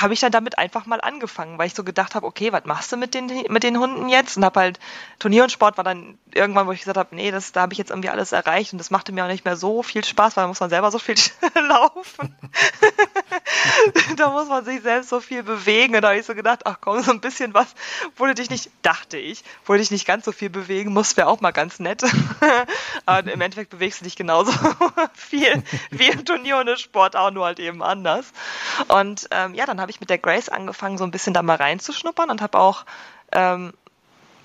habe 0.00 0.14
ich 0.14 0.20
dann 0.20 0.32
damit 0.32 0.58
einfach 0.58 0.86
mal 0.86 1.00
angefangen, 1.00 1.58
weil 1.58 1.66
ich 1.66 1.74
so 1.74 1.84
gedacht 1.84 2.14
habe, 2.14 2.26
okay, 2.26 2.52
was 2.52 2.64
machst 2.64 2.92
du 2.92 2.96
mit 2.96 3.14
den, 3.14 3.30
mit 3.48 3.62
den 3.62 3.78
Hunden 3.78 4.08
jetzt? 4.08 4.36
Und 4.36 4.44
habe 4.44 4.60
halt 4.60 4.80
Turnier 5.18 5.42
und 5.42 5.52
Sport 5.52 5.76
war 5.76 5.84
dann 5.84 6.18
irgendwann, 6.36 6.66
wo 6.66 6.72
ich 6.72 6.80
gesagt 6.80 6.96
habe, 6.96 7.14
nee, 7.14 7.30
das, 7.30 7.52
da 7.52 7.62
habe 7.62 7.72
ich 7.72 7.78
jetzt 7.78 7.90
irgendwie 7.90 8.10
alles 8.10 8.32
erreicht 8.32 8.72
und 8.72 8.78
das 8.78 8.90
machte 8.90 9.12
mir 9.12 9.24
auch 9.24 9.28
nicht 9.28 9.44
mehr 9.44 9.56
so 9.56 9.82
viel 9.82 10.04
Spaß, 10.04 10.36
weil 10.36 10.44
da 10.44 10.48
muss 10.48 10.60
man 10.60 10.70
selber 10.70 10.90
so 10.90 10.98
viel 10.98 11.16
laufen. 11.68 12.36
da 14.16 14.30
muss 14.30 14.48
man 14.48 14.64
sich 14.64 14.82
selbst 14.82 15.08
so 15.08 15.20
viel 15.20 15.42
bewegen. 15.42 15.94
Und 15.96 16.02
da 16.02 16.08
habe 16.08 16.18
ich 16.18 16.26
so 16.26 16.34
gedacht, 16.34 16.60
ach 16.64 16.78
komm, 16.80 17.02
so 17.02 17.10
ein 17.10 17.20
bisschen 17.20 17.54
was, 17.54 17.74
wo 18.16 18.26
du 18.26 18.34
dich 18.34 18.50
nicht, 18.50 18.70
dachte 18.82 19.18
ich, 19.18 19.44
wo 19.64 19.72
du 19.72 19.78
dich 19.78 19.90
nicht 19.90 20.06
ganz 20.06 20.24
so 20.24 20.32
viel 20.32 20.50
bewegen 20.50 20.92
musst, 20.92 21.16
wäre 21.16 21.28
auch 21.28 21.40
mal 21.40 21.52
ganz 21.52 21.78
nett. 21.78 22.02
Aber 23.06 23.30
im 23.30 23.40
Endeffekt 23.40 23.70
bewegst 23.70 24.00
du 24.00 24.04
dich 24.04 24.16
genauso 24.16 24.52
viel 25.14 25.62
wie 25.90 26.08
im 26.08 26.24
Turnier 26.24 26.58
und 26.58 26.68
im 26.68 26.76
Sport, 26.76 27.16
auch 27.16 27.30
nur 27.30 27.46
halt 27.46 27.58
eben 27.58 27.82
anders. 27.82 28.32
Und 28.88 29.28
ähm, 29.30 29.54
ja, 29.54 29.66
dann 29.66 29.80
habe 29.80 29.90
ich 29.90 30.00
mit 30.00 30.10
der 30.10 30.18
Grace 30.18 30.48
angefangen, 30.48 30.98
so 30.98 31.04
ein 31.04 31.10
bisschen 31.10 31.34
da 31.34 31.42
mal 31.42 31.56
reinzuschnuppern 31.56 32.30
und 32.30 32.42
habe 32.42 32.58
auch 32.58 32.84
ähm, 33.32 33.72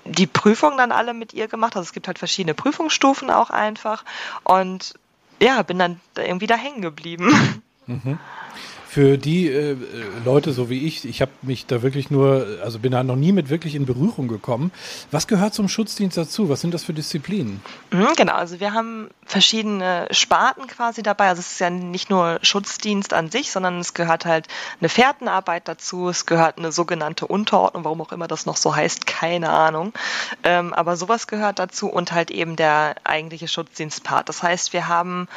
die 0.04 0.26
Prüfungen 0.26 0.78
dann 0.78 0.92
alle 0.92 1.14
mit 1.14 1.32
ihr 1.32 1.48
gemacht. 1.48 1.76
Also 1.76 1.86
es 1.86 1.92
gibt 1.92 2.06
halt 2.06 2.18
verschiedene 2.18 2.54
Prüfungsstufen 2.54 3.30
auch 3.30 3.50
einfach. 3.50 4.04
Und 4.44 4.94
ja, 5.40 5.62
bin 5.62 5.78
dann 5.78 6.00
irgendwie 6.16 6.46
da 6.46 6.56
hängen 6.56 6.82
geblieben. 6.82 7.62
Mhm. 7.86 8.18
Für 8.92 9.16
die 9.16 9.48
äh, 9.48 9.74
Leute 10.22 10.52
so 10.52 10.68
wie 10.68 10.86
ich, 10.86 11.06
ich 11.06 11.22
habe 11.22 11.32
mich 11.40 11.64
da 11.64 11.80
wirklich 11.80 12.10
nur, 12.10 12.46
also 12.62 12.78
bin 12.78 12.92
da 12.92 13.02
noch 13.02 13.16
nie 13.16 13.32
mit 13.32 13.48
wirklich 13.48 13.74
in 13.74 13.86
Berührung 13.86 14.28
gekommen. 14.28 14.70
Was 15.10 15.26
gehört 15.26 15.54
zum 15.54 15.70
Schutzdienst 15.70 16.18
dazu? 16.18 16.50
Was 16.50 16.60
sind 16.60 16.74
das 16.74 16.84
für 16.84 16.92
Disziplinen? 16.92 17.62
Mhm, 17.90 18.08
genau, 18.18 18.34
also 18.34 18.60
wir 18.60 18.74
haben 18.74 19.08
verschiedene 19.24 20.08
Sparten 20.10 20.66
quasi 20.66 21.02
dabei. 21.02 21.28
Also 21.28 21.40
es 21.40 21.52
ist 21.52 21.60
ja 21.60 21.70
nicht 21.70 22.10
nur 22.10 22.38
Schutzdienst 22.42 23.14
an 23.14 23.30
sich, 23.30 23.50
sondern 23.50 23.78
es 23.80 23.94
gehört 23.94 24.26
halt 24.26 24.46
eine 24.80 24.90
Fährtenarbeit 24.90 25.68
dazu, 25.68 26.10
es 26.10 26.26
gehört 26.26 26.58
eine 26.58 26.70
sogenannte 26.70 27.26
Unterordnung, 27.26 27.84
warum 27.84 28.02
auch 28.02 28.12
immer 28.12 28.28
das 28.28 28.44
noch 28.44 28.58
so 28.58 28.76
heißt, 28.76 29.06
keine 29.06 29.48
Ahnung. 29.48 29.94
Ähm, 30.44 30.74
aber 30.74 30.98
sowas 30.98 31.26
gehört 31.28 31.58
dazu 31.58 31.88
und 31.88 32.12
halt 32.12 32.30
eben 32.30 32.56
der 32.56 32.96
eigentliche 33.04 33.48
Schutzdienstpart. 33.48 34.28
Das 34.28 34.42
heißt, 34.42 34.74
wir 34.74 34.88
haben, 34.88 35.28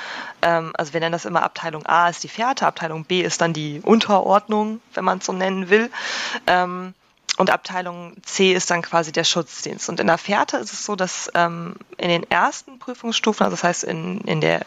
ähm, 0.42 0.74
also 0.74 0.92
wir 0.92 1.00
nennen 1.00 1.14
das 1.14 1.24
immer 1.24 1.44
Abteilung 1.44 1.86
A 1.86 2.10
ist 2.10 2.22
die 2.22 2.28
Fährte, 2.28 2.68
Abteilung 2.68 3.06
B 3.06 3.22
ist 3.22 3.40
dann 3.40 3.45
die 3.54 3.82
Unterordnung, 3.82 4.82
wenn 4.94 5.06
man 5.06 5.20
es 5.20 5.26
so 5.26 5.34
nennen 5.34 5.70
will. 5.70 5.90
Ähm, 6.48 6.94
und 7.38 7.50
Abteilung 7.50 8.16
C 8.24 8.54
ist 8.54 8.72
dann 8.72 8.82
quasi 8.82 9.12
der 9.12 9.26
Schutzdienst. 9.26 9.90
Und 9.90 10.00
in 10.00 10.08
der 10.08 10.18
Fährte 10.18 10.58
ist 10.58 10.72
es 10.72 10.86
so, 10.86 10.96
dass 10.96 11.30
ähm, 11.34 11.76
in 11.98 12.08
den 12.08 12.30
ersten 12.30 12.80
Prüfungsstufen, 12.80 13.44
also 13.44 13.56
das 13.56 13.64
heißt 13.64 13.84
in, 13.84 14.22
in 14.22 14.40
der 14.40 14.66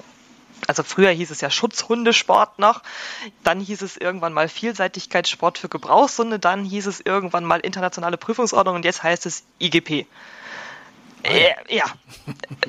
also 0.67 0.83
früher 0.83 1.11
hieß 1.11 1.31
es 1.31 1.41
ja 1.41 1.51
Schutzhundesport 1.51 2.59
noch, 2.59 2.83
dann 3.45 3.61
hieß 3.61 3.83
es 3.83 3.97
irgendwann 3.97 4.33
mal 4.33 4.49
Vielseitigkeitssport 4.49 5.57
für 5.57 5.69
Gebrauchshunde, 5.69 6.39
dann 6.39 6.65
hieß 6.65 6.87
es 6.87 7.01
irgendwann 7.01 7.45
mal 7.45 7.61
internationale 7.61 8.17
Prüfungsordnung 8.17 8.77
und 8.77 8.85
jetzt 8.85 9.03
heißt 9.03 9.25
es 9.27 9.45
IGP. 9.61 10.07
Äh, 11.29 11.55
ja, 11.69 11.85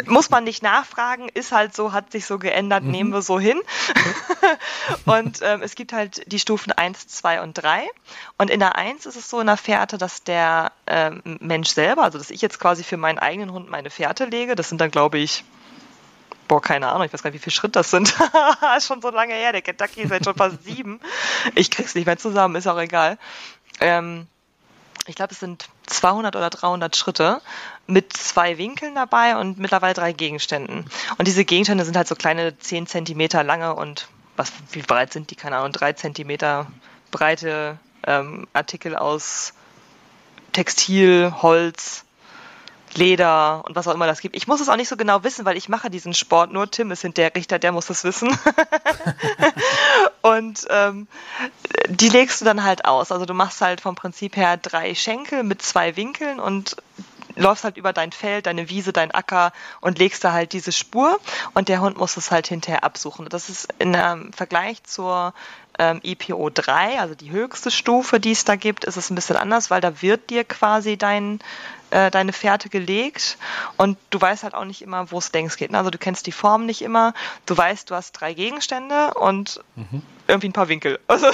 muss 0.06 0.30
man 0.30 0.44
nicht 0.44 0.62
nachfragen, 0.64 1.30
ist 1.34 1.52
halt 1.52 1.76
so, 1.76 1.94
hat 1.94 2.12
sich 2.12 2.26
so 2.26 2.40
geändert, 2.40 2.84
mhm. 2.84 2.92
nehmen 2.92 3.14
wir 3.14 3.22
so 3.22 3.40
hin. 3.40 3.60
und 5.06 5.40
ähm, 5.42 5.62
es 5.62 5.76
gibt 5.76 5.94
halt 5.94 6.30
die 6.32 6.40
Stufen 6.40 6.72
1, 6.72 7.08
2 7.08 7.42
und 7.42 7.54
3. 7.54 7.88
Und 8.38 8.50
in 8.50 8.60
der 8.60 8.76
1 8.76 9.06
ist 9.06 9.16
es 9.16 9.30
so 9.30 9.40
in 9.40 9.48
der 9.48 9.58
Fährte, 9.58 9.98
dass 9.98 10.24
der 10.24 10.72
ähm, 10.88 11.22
Mensch 11.40 11.70
selber, 11.70 12.04
also 12.04 12.18
dass 12.18 12.30
ich 12.30 12.42
jetzt 12.42 12.60
quasi 12.60 12.84
für 12.84 12.98
meinen 12.98 13.20
eigenen 13.20 13.52
Hund 13.52 13.70
meine 13.70 13.90
Fährte 13.90 14.26
lege, 14.26 14.56
das 14.56 14.70
sind 14.70 14.82
dann 14.82 14.92
glaube 14.92 15.20
ich, 15.20 15.44
boah, 16.48 16.62
keine 16.62 16.90
Ahnung, 16.90 17.06
ich 17.06 17.14
weiß 17.14 17.24
gar 17.24 17.30
nicht, 17.30 17.40
wie 17.40 17.44
viele 17.44 17.56
Schritt 17.56 17.76
das 17.76 17.92
sind. 17.92 18.10
ist 18.78 18.88
schon 18.88 19.02
so 19.02 19.10
lange 19.10 19.34
her, 19.34 19.54
der 19.54 19.62
Kentucky 19.62 20.02
ist 20.02 20.12
jetzt 20.12 20.26
schon 20.26 20.36
fast 20.36 20.64
sieben. 20.66 21.00
Ich 21.56 21.72
krieg's 21.72 21.96
nicht 21.96 22.06
mehr 22.06 22.18
zusammen, 22.18 22.56
ist 22.56 22.68
auch 22.68 22.80
egal. 22.80 23.18
Ähm, 23.80 24.28
ich 25.06 25.16
glaube, 25.16 25.34
es 25.34 25.40
sind 25.40 25.70
200 25.90 26.36
oder 26.36 26.50
300 26.50 26.96
Schritte 26.96 27.42
mit 27.88 28.14
zwei 28.14 28.58
Winkeln 28.58 28.96
dabei 28.96 29.38
und 29.38 29.58
mittlerweile 29.58 29.94
drei 29.94 30.14
Gegenständen. 30.14 30.86
Und 31.18 31.28
diese 31.28 31.46
Gegenstände 31.46 31.86
sind 31.86 31.98
halt 31.98 32.08
so 32.08 32.16
kleine 32.16 32.58
10 32.58 32.88
Zentimeter 32.88 33.44
lange 33.44 33.76
und 33.76 34.08
was, 34.36 34.52
wie 34.72 34.82
breit 34.82 35.12
sind 35.12 35.32
die? 35.32 35.36
Keine 35.36 35.58
Ahnung, 35.58 35.74
3 35.74 35.94
Zentimeter 35.94 36.68
breite 37.12 37.78
ähm, 38.06 38.48
Artikel 38.54 38.96
aus 38.96 39.54
Textil, 40.54 41.34
Holz, 41.42 42.06
Leder 42.96 43.64
und 43.66 43.76
was 43.76 43.88
auch 43.88 43.94
immer 43.94 44.08
das 44.08 44.22
gibt. 44.22 44.36
Ich 44.36 44.48
muss 44.48 44.62
es 44.62 44.70
auch 44.70 44.76
nicht 44.76 44.90
so 44.90 44.98
genau 44.98 45.24
wissen, 45.24 45.46
weil 45.46 45.58
ich 45.58 45.70
mache 45.70 45.90
diesen 45.90 46.14
Sport 46.14 46.52
nur. 46.52 46.70
Tim 46.70 46.92
ist 46.92 47.02
hinter 47.02 47.22
der 47.24 47.36
Richter, 47.36 47.60
der 47.60 47.72
muss 47.72 47.90
es 47.90 48.04
wissen. 48.04 48.38
und 50.22 50.66
ähm, 50.70 51.08
die 51.88 52.10
legst 52.10 52.42
du 52.42 52.46
dann 52.46 52.64
halt 52.64 52.86
aus. 52.86 53.12
Also 53.12 53.26
du 53.26 53.34
machst 53.34 53.62
halt 53.62 53.82
vom 53.82 53.96
Prinzip 53.96 54.36
her 54.36 54.58
drei 54.58 54.96
Schenkel 54.96 55.44
mit 55.44 55.62
zwei 55.62 55.96
Winkeln 55.96 56.40
und 56.40 56.76
läufst 57.36 57.64
halt 57.64 57.78
über 57.78 57.94
dein 57.94 58.12
Feld, 58.12 58.46
deine 58.46 58.70
Wiese, 58.70 58.94
dein 58.94 59.12
Acker 59.12 59.54
und 59.82 59.98
legst 59.98 60.24
da 60.24 60.34
halt 60.34 60.54
diese 60.54 60.72
Spur 60.72 61.20
und 61.54 61.70
der 61.70 61.82
Hund 61.82 61.98
muss 61.98 62.18
es 62.18 62.32
halt 62.32 62.48
hinterher 62.48 62.84
absuchen. 62.84 63.28
Das 63.30 63.50
ist 63.50 63.68
in 63.80 63.96
einem 63.96 64.34
Vergleich 64.34 64.84
zur 64.84 65.34
ähm, 65.80 66.02
IPO 66.04 66.52
3, 66.52 67.00
also 67.00 67.16
die 67.16 67.32
höchste 67.32 67.72
Stufe, 67.72 68.20
die 68.20 68.32
es 68.32 68.46
da 68.46 68.56
gibt, 68.56 68.86
ist 68.86 68.98
es 68.98 69.10
ein 69.10 69.16
bisschen 69.16 69.38
anders, 69.38 69.72
weil 69.72 69.82
da 69.82 70.02
wird 70.02 70.30
dir 70.30 70.44
quasi 70.44 70.98
dein 70.98 71.40
äh, 71.92 72.12
deine 72.12 72.34
Fährte 72.34 72.70
gelegt 72.70 73.38
und 73.78 73.98
du 74.12 74.22
weißt 74.22 74.44
halt 74.44 74.54
auch 74.54 74.66
nicht 74.66 74.82
immer, 74.82 75.12
wo 75.12 75.18
es 75.18 75.32
längs 75.34 75.58
geht. 75.58 75.74
Also 75.74 75.90
du 75.90 75.98
kennst 75.98 76.28
die 76.28 76.32
Form 76.32 76.66
nicht 76.66 76.82
immer. 76.82 77.14
Du 77.46 77.58
weißt, 77.58 77.90
du 77.90 77.96
hast 77.96 78.12
drei 78.12 78.34
Gegenstände 78.34 79.14
und 79.16 79.62
mhm. 79.76 80.04
irgendwie 80.28 80.50
ein 80.50 80.54
paar 80.54 80.68
Winkel. 80.68 81.00
Also 81.08 81.28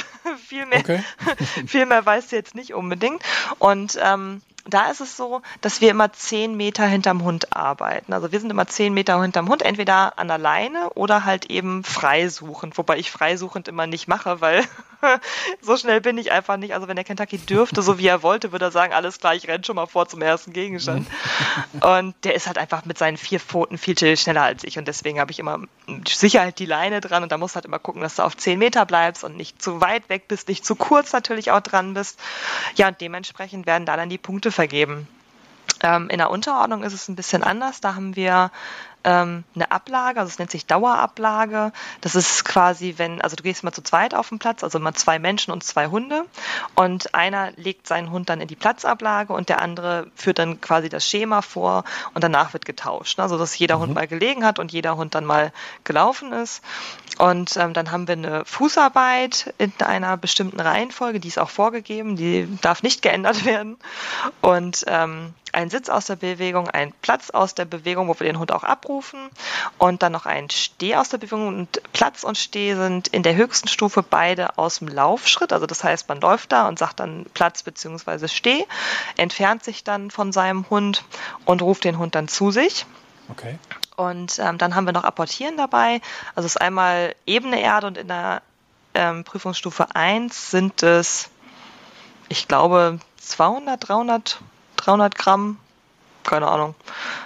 viel 0.47 0.65
mehr, 0.65 0.79
okay. 0.79 1.03
viel 1.67 1.85
mehr 1.85 2.05
weißt 2.05 2.31
du 2.31 2.35
jetzt 2.37 2.55
nicht 2.55 2.73
unbedingt. 2.73 3.21
Und 3.59 3.99
ähm, 4.01 4.41
da 4.67 4.89
ist 4.89 4.99
es 4.99 5.15
so, 5.15 5.41
dass 5.61 5.79
wir 5.81 5.91
immer 5.91 6.11
zehn 6.11 6.55
Meter 6.57 6.85
hinterm 6.85 7.23
Hund 7.23 7.55
arbeiten. 7.55 8.13
Also 8.13 8.31
wir 8.31 8.39
sind 8.39 8.49
immer 8.49 8.67
zehn 8.67 8.93
Meter 8.93 9.21
hinterm 9.21 9.47
Hund, 9.49 9.61
entweder 9.61 10.17
an 10.17 10.27
der 10.27 10.37
Leine 10.37 10.89
oder 10.95 11.23
halt 11.23 11.49
eben 11.51 11.83
freisuchend. 11.83 12.77
Wobei 12.77 12.97
ich 12.97 13.11
freisuchend 13.11 13.67
immer 13.67 13.87
nicht 13.87 14.07
mache, 14.07 14.41
weil 14.41 14.63
so 15.61 15.77
schnell 15.77 16.01
bin 16.01 16.17
ich 16.17 16.31
einfach 16.31 16.57
nicht. 16.57 16.73
Also 16.73 16.87
wenn 16.87 16.95
der 16.95 17.05
Kentucky 17.05 17.37
dürfte, 17.37 17.81
so 17.81 17.97
wie 17.97 18.07
er 18.07 18.23
wollte, 18.23 18.51
würde 18.51 18.65
er 18.65 18.71
sagen, 18.71 18.93
alles 18.93 19.19
klar, 19.19 19.35
ich 19.35 19.47
renn 19.47 19.63
schon 19.63 19.75
mal 19.75 19.85
vor 19.85 20.07
zum 20.07 20.21
ersten 20.21 20.53
Gegenstand. 20.53 21.07
Und 21.81 22.15
der 22.23 22.35
ist 22.35 22.47
halt 22.47 22.57
einfach 22.57 22.85
mit 22.85 22.97
seinen 22.97 23.17
vier 23.17 23.39
Pfoten 23.39 23.77
viel 23.77 23.95
schneller 24.17 24.43
als 24.43 24.63
ich. 24.63 24.77
Und 24.77 24.87
deswegen 24.87 25.19
habe 25.19 25.31
ich 25.31 25.39
immer 25.39 25.59
sicher 26.07 26.41
halt 26.41 26.59
die 26.59 26.65
Leine 26.65 27.01
dran 27.01 27.23
und 27.23 27.31
da 27.31 27.37
musst 27.37 27.55
du 27.55 27.57
halt 27.57 27.65
immer 27.65 27.79
gucken, 27.79 28.01
dass 28.01 28.15
du 28.15 28.23
auf 28.23 28.37
zehn 28.37 28.59
Meter 28.59 28.85
bleibst 28.85 29.23
und 29.23 29.37
nicht 29.37 29.61
zu 29.61 29.81
weit 29.81 30.09
weg 30.09 30.27
bist, 30.27 30.47
nicht 30.47 30.65
zu 30.65 30.75
kurz 30.75 31.13
natürlich 31.13 31.51
auch 31.51 31.61
dran 31.61 31.93
bist. 31.93 32.19
Ja, 32.75 32.87
und 32.87 32.99
dementsprechend 33.01 33.65
werden 33.65 33.85
da 33.85 33.95
dann 33.97 34.09
die 34.09 34.17
Punkte 34.17 34.51
vergeben. 34.51 35.07
Ähm, 35.81 36.09
in 36.09 36.17
der 36.17 36.29
Unterordnung 36.29 36.83
ist 36.83 36.93
es 36.93 37.07
ein 37.07 37.15
bisschen 37.15 37.43
anders. 37.43 37.81
Da 37.81 37.95
haben 37.95 38.15
wir 38.15 38.51
ähm, 39.05 39.43
eine 39.53 39.71
Ablage, 39.71 40.19
also 40.19 40.29
es 40.29 40.39
nennt 40.39 40.49
sich 40.49 40.65
Dauerablage. 40.65 41.71
Das 42.01 42.15
ist 42.15 42.43
quasi, 42.43 42.95
wenn, 42.97 43.21
also 43.21 43.35
du 43.35 43.43
gehst 43.43 43.63
mal 43.63 43.71
zu 43.71 43.83
zweit 43.83 44.15
auf 44.15 44.29
den 44.29 44.39
Platz, 44.39 44.63
also 44.63 44.79
mal 44.79 44.95
zwei 44.95 45.19
Menschen 45.19 45.51
und 45.51 45.63
zwei 45.63 45.87
Hunde 45.87 46.25
und 46.73 47.13
einer 47.13 47.51
legt 47.55 47.87
seinen 47.87 48.09
Hund 48.09 48.29
dann 48.29 48.41
in 48.41 48.47
die 48.47 48.55
Platzablage 48.55 49.31
und 49.31 49.47
der 49.47 49.61
andere 49.61 50.07
führt 50.15 50.39
dann 50.39 50.59
quasi 50.59 50.89
das 50.89 51.07
Schema 51.07 51.43
vor 51.43 51.83
und 52.15 52.23
danach 52.23 52.53
wird 52.53 52.65
getauscht. 52.65 53.19
Also 53.19 53.37
dass 53.37 53.57
jeder 53.57 53.77
mhm. 53.77 53.81
Hund 53.81 53.93
mal 53.93 54.07
gelegen 54.07 54.43
hat 54.43 54.57
und 54.57 54.71
jeder 54.73 54.97
Hund 54.97 55.13
dann 55.13 55.25
mal 55.25 55.53
gelaufen 55.83 56.33
ist. 56.33 56.63
Und 57.19 57.55
ähm, 57.57 57.73
dann 57.73 57.91
haben 57.91 58.07
wir 58.07 58.13
eine 58.13 58.43
Fußarbeit 58.43 59.53
in 59.59 59.71
einer 59.81 60.17
bestimmten 60.17 60.59
Reihenfolge, 60.59 61.19
die 61.19 61.27
ist 61.27 61.39
auch 61.39 61.51
vorgegeben, 61.51 62.17
die 62.17 62.47
darf 62.61 62.81
nicht 62.81 63.03
geändert 63.03 63.45
werden. 63.45 63.77
Und 64.41 64.83
ähm, 64.87 65.33
ein 65.53 65.69
Sitz 65.69 65.87
aus 65.87 66.07
der 66.07 66.17
Bewegung, 66.17 66.69
ein 66.69 66.91
Platz 67.01 67.29
aus 67.29 67.55
der 67.55 67.63
Bewegung, 67.63 68.09
wo 68.09 68.19
wir 68.19 68.27
den 68.27 68.39
Hund 68.39 68.51
auch 68.51 68.63
abrufen 68.63 68.94
und 69.77 70.03
dann 70.03 70.11
noch 70.11 70.25
ein 70.25 70.49
Steh 70.49 70.95
aus 70.95 71.09
der 71.09 71.17
Bewegung. 71.17 71.47
Und 71.47 71.81
Platz 71.93 72.23
und 72.23 72.37
Steh 72.37 72.75
sind 72.75 73.07
in 73.09 73.23
der 73.23 73.35
höchsten 73.35 73.67
Stufe 73.67 74.03
beide 74.03 74.57
aus 74.57 74.79
dem 74.79 74.87
Laufschritt. 74.87 75.53
Also 75.53 75.65
das 75.65 75.83
heißt, 75.83 76.07
man 76.09 76.21
läuft 76.21 76.51
da 76.51 76.67
und 76.67 76.79
sagt 76.79 76.99
dann 76.99 77.25
Platz 77.33 77.63
bzw. 77.63 78.27
Steh, 78.27 78.65
entfernt 79.17 79.63
sich 79.63 79.83
dann 79.83 80.11
von 80.11 80.31
seinem 80.31 80.69
Hund 80.69 81.03
und 81.45 81.61
ruft 81.61 81.83
den 81.83 81.97
Hund 81.97 82.15
dann 82.15 82.27
zu 82.27 82.51
sich. 82.51 82.85
Okay. 83.29 83.57
Und 83.95 84.39
ähm, 84.39 84.57
dann 84.57 84.75
haben 84.75 84.85
wir 84.85 84.93
noch 84.93 85.03
Apportieren 85.03 85.57
dabei. 85.57 86.01
Also 86.35 86.45
es 86.45 86.55
ist 86.55 86.61
einmal 86.61 87.15
ebene 87.25 87.61
Erde 87.61 87.87
und 87.87 87.97
in 87.97 88.07
der 88.07 88.41
ähm, 88.93 89.23
Prüfungsstufe 89.23 89.95
1 89.95 90.51
sind 90.51 90.83
es, 90.83 91.29
ich 92.29 92.47
glaube, 92.47 92.99
200, 93.17 93.87
300 93.87 94.39
300 94.85 95.15
Gramm, 95.15 95.57
keine 96.25 96.47
Ahnung. 96.47 96.75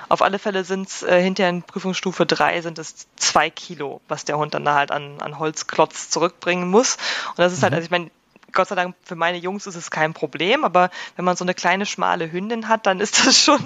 Auf 0.10 0.22
alle 0.22 0.40
Fälle 0.40 0.64
sind 0.64 0.88
es 0.88 1.04
äh, 1.04 1.22
hinterher 1.22 1.50
in 1.50 1.64
Prüfungsstufe 1.64 2.26
3 2.26 2.62
sind 2.62 2.80
es 2.80 3.08
zwei 3.16 3.50
Kilo, 3.50 4.02
was 4.08 4.26
der 4.26 4.38
Hund 4.38 4.54
dann 4.54 4.66
da 4.66 4.76
halt 4.76 4.92
an, 4.92 5.22
an 5.22 5.40
Holzklotz 5.40 6.10
zurückbringen 6.10 6.70
muss. 6.70 6.98
Und 7.30 7.40
das 7.40 7.54
ist 7.54 7.64
halt, 7.64 7.72
mhm. 7.72 7.78
also 7.78 7.86
ich 7.86 7.92
meine, 7.92 8.12
Gott 8.52 8.68
sei 8.68 8.76
Dank 8.76 8.96
für 9.04 9.16
meine 9.16 9.38
Jungs 9.38 9.68
ist 9.68 9.76
es 9.76 9.92
kein 9.92 10.14
Problem, 10.14 10.64
aber 10.64 10.90
wenn 11.16 11.26
man 11.26 11.36
so 11.36 11.44
eine 11.44 11.54
kleine 11.54 11.86
schmale 11.86 12.32
Hündin 12.32 12.68
hat, 12.68 12.86
dann 12.86 13.00
ist 13.00 13.26
das 13.26 13.42
schon 13.42 13.60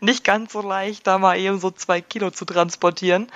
nicht 0.00 0.24
ganz 0.24 0.52
so 0.52 0.62
leicht, 0.62 1.06
da 1.06 1.18
mal 1.18 1.38
eben 1.38 1.60
so 1.60 1.70
zwei 1.70 2.00
Kilo 2.00 2.30
zu 2.30 2.44
transportieren. 2.44 3.28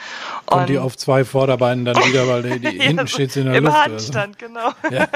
Kommt 0.47 0.63
Und 0.63 0.69
die 0.69 0.79
auf 0.79 0.97
zwei 0.97 1.25
Vorderbeinen 1.25 1.85
dann 1.85 1.97
wieder, 1.97 2.29
weil 2.29 2.43
die, 2.43 2.61
die 2.61 2.81
hinten 2.81 3.09
steht 3.09 3.33
sie 3.33 3.41
in 3.41 3.47
der 3.47 3.57
Im 3.57 3.65
Luft. 3.65 3.77
Im 3.77 3.83
Handstand, 3.83 4.37
so. 4.41 4.47
genau. 4.47 4.73
Ja. 4.91 5.09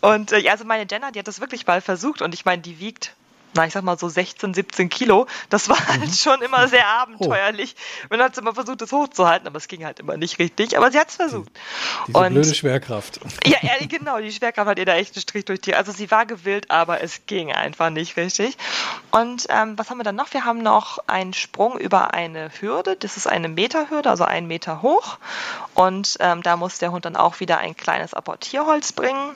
und 0.14 0.32
äh, 0.32 0.48
also 0.48 0.64
meine 0.64 0.86
Jenna, 0.90 1.10
die 1.10 1.18
hat 1.18 1.28
das 1.28 1.40
wirklich 1.40 1.66
mal 1.66 1.80
versucht 1.80 2.22
und 2.22 2.34
ich 2.34 2.44
meine, 2.44 2.62
die 2.62 2.80
wiegt 2.80 3.14
na, 3.54 3.66
ich 3.66 3.72
sag 3.72 3.82
mal 3.82 3.98
so 3.98 4.08
16, 4.08 4.54
17 4.54 4.88
Kilo. 4.88 5.26
Das 5.48 5.68
war 5.68 5.78
halt 5.88 6.00
mhm. 6.00 6.12
schon 6.12 6.42
immer 6.42 6.68
sehr 6.68 6.86
abenteuerlich. 7.00 7.74
Oh. 7.76 8.06
Man 8.10 8.22
hat 8.22 8.38
immer 8.38 8.54
versucht, 8.54 8.82
es 8.82 8.92
hochzuhalten, 8.92 9.46
aber 9.46 9.56
es 9.56 9.68
ging 9.68 9.84
halt 9.84 10.00
immer 10.00 10.16
nicht 10.16 10.38
richtig. 10.38 10.76
Aber 10.76 10.90
sie 10.90 10.98
hat 10.98 11.08
es 11.08 11.16
versucht. 11.16 11.50
Diese 12.06 12.18
und, 12.18 12.32
blöde 12.34 12.54
Schwerkraft. 12.54 13.20
Ja, 13.46 13.58
ja, 13.62 13.74
genau. 13.86 14.18
Die 14.18 14.32
Schwerkraft 14.32 14.68
hat 14.68 14.78
ihr 14.78 14.84
da 14.84 14.94
echt 14.94 15.14
einen 15.16 15.22
Strich 15.22 15.44
durch 15.44 15.60
die. 15.60 15.74
Also 15.74 15.92
sie 15.92 16.10
war 16.10 16.26
gewillt, 16.26 16.70
aber 16.70 17.02
es 17.02 17.26
ging 17.26 17.52
einfach 17.52 17.90
nicht 17.90 18.16
richtig. 18.16 18.56
Und 19.10 19.46
ähm, 19.48 19.78
was 19.78 19.90
haben 19.90 19.98
wir 19.98 20.04
dann 20.04 20.16
noch? 20.16 20.32
Wir 20.32 20.44
haben 20.44 20.62
noch 20.62 20.98
einen 21.06 21.32
Sprung 21.32 21.78
über 21.78 22.14
eine 22.14 22.50
Hürde. 22.60 22.96
Das 22.96 23.16
ist 23.16 23.26
eine 23.26 23.48
Meterhürde, 23.48 24.10
also 24.10 24.24
einen 24.24 24.46
Meter 24.46 24.82
hoch. 24.82 25.18
Und 25.74 26.16
ähm, 26.20 26.42
da 26.42 26.56
muss 26.56 26.78
der 26.78 26.92
Hund 26.92 27.04
dann 27.04 27.16
auch 27.16 27.40
wieder 27.40 27.58
ein 27.58 27.76
kleines 27.76 28.14
Apportierholz 28.14 28.92
bringen. 28.92 29.34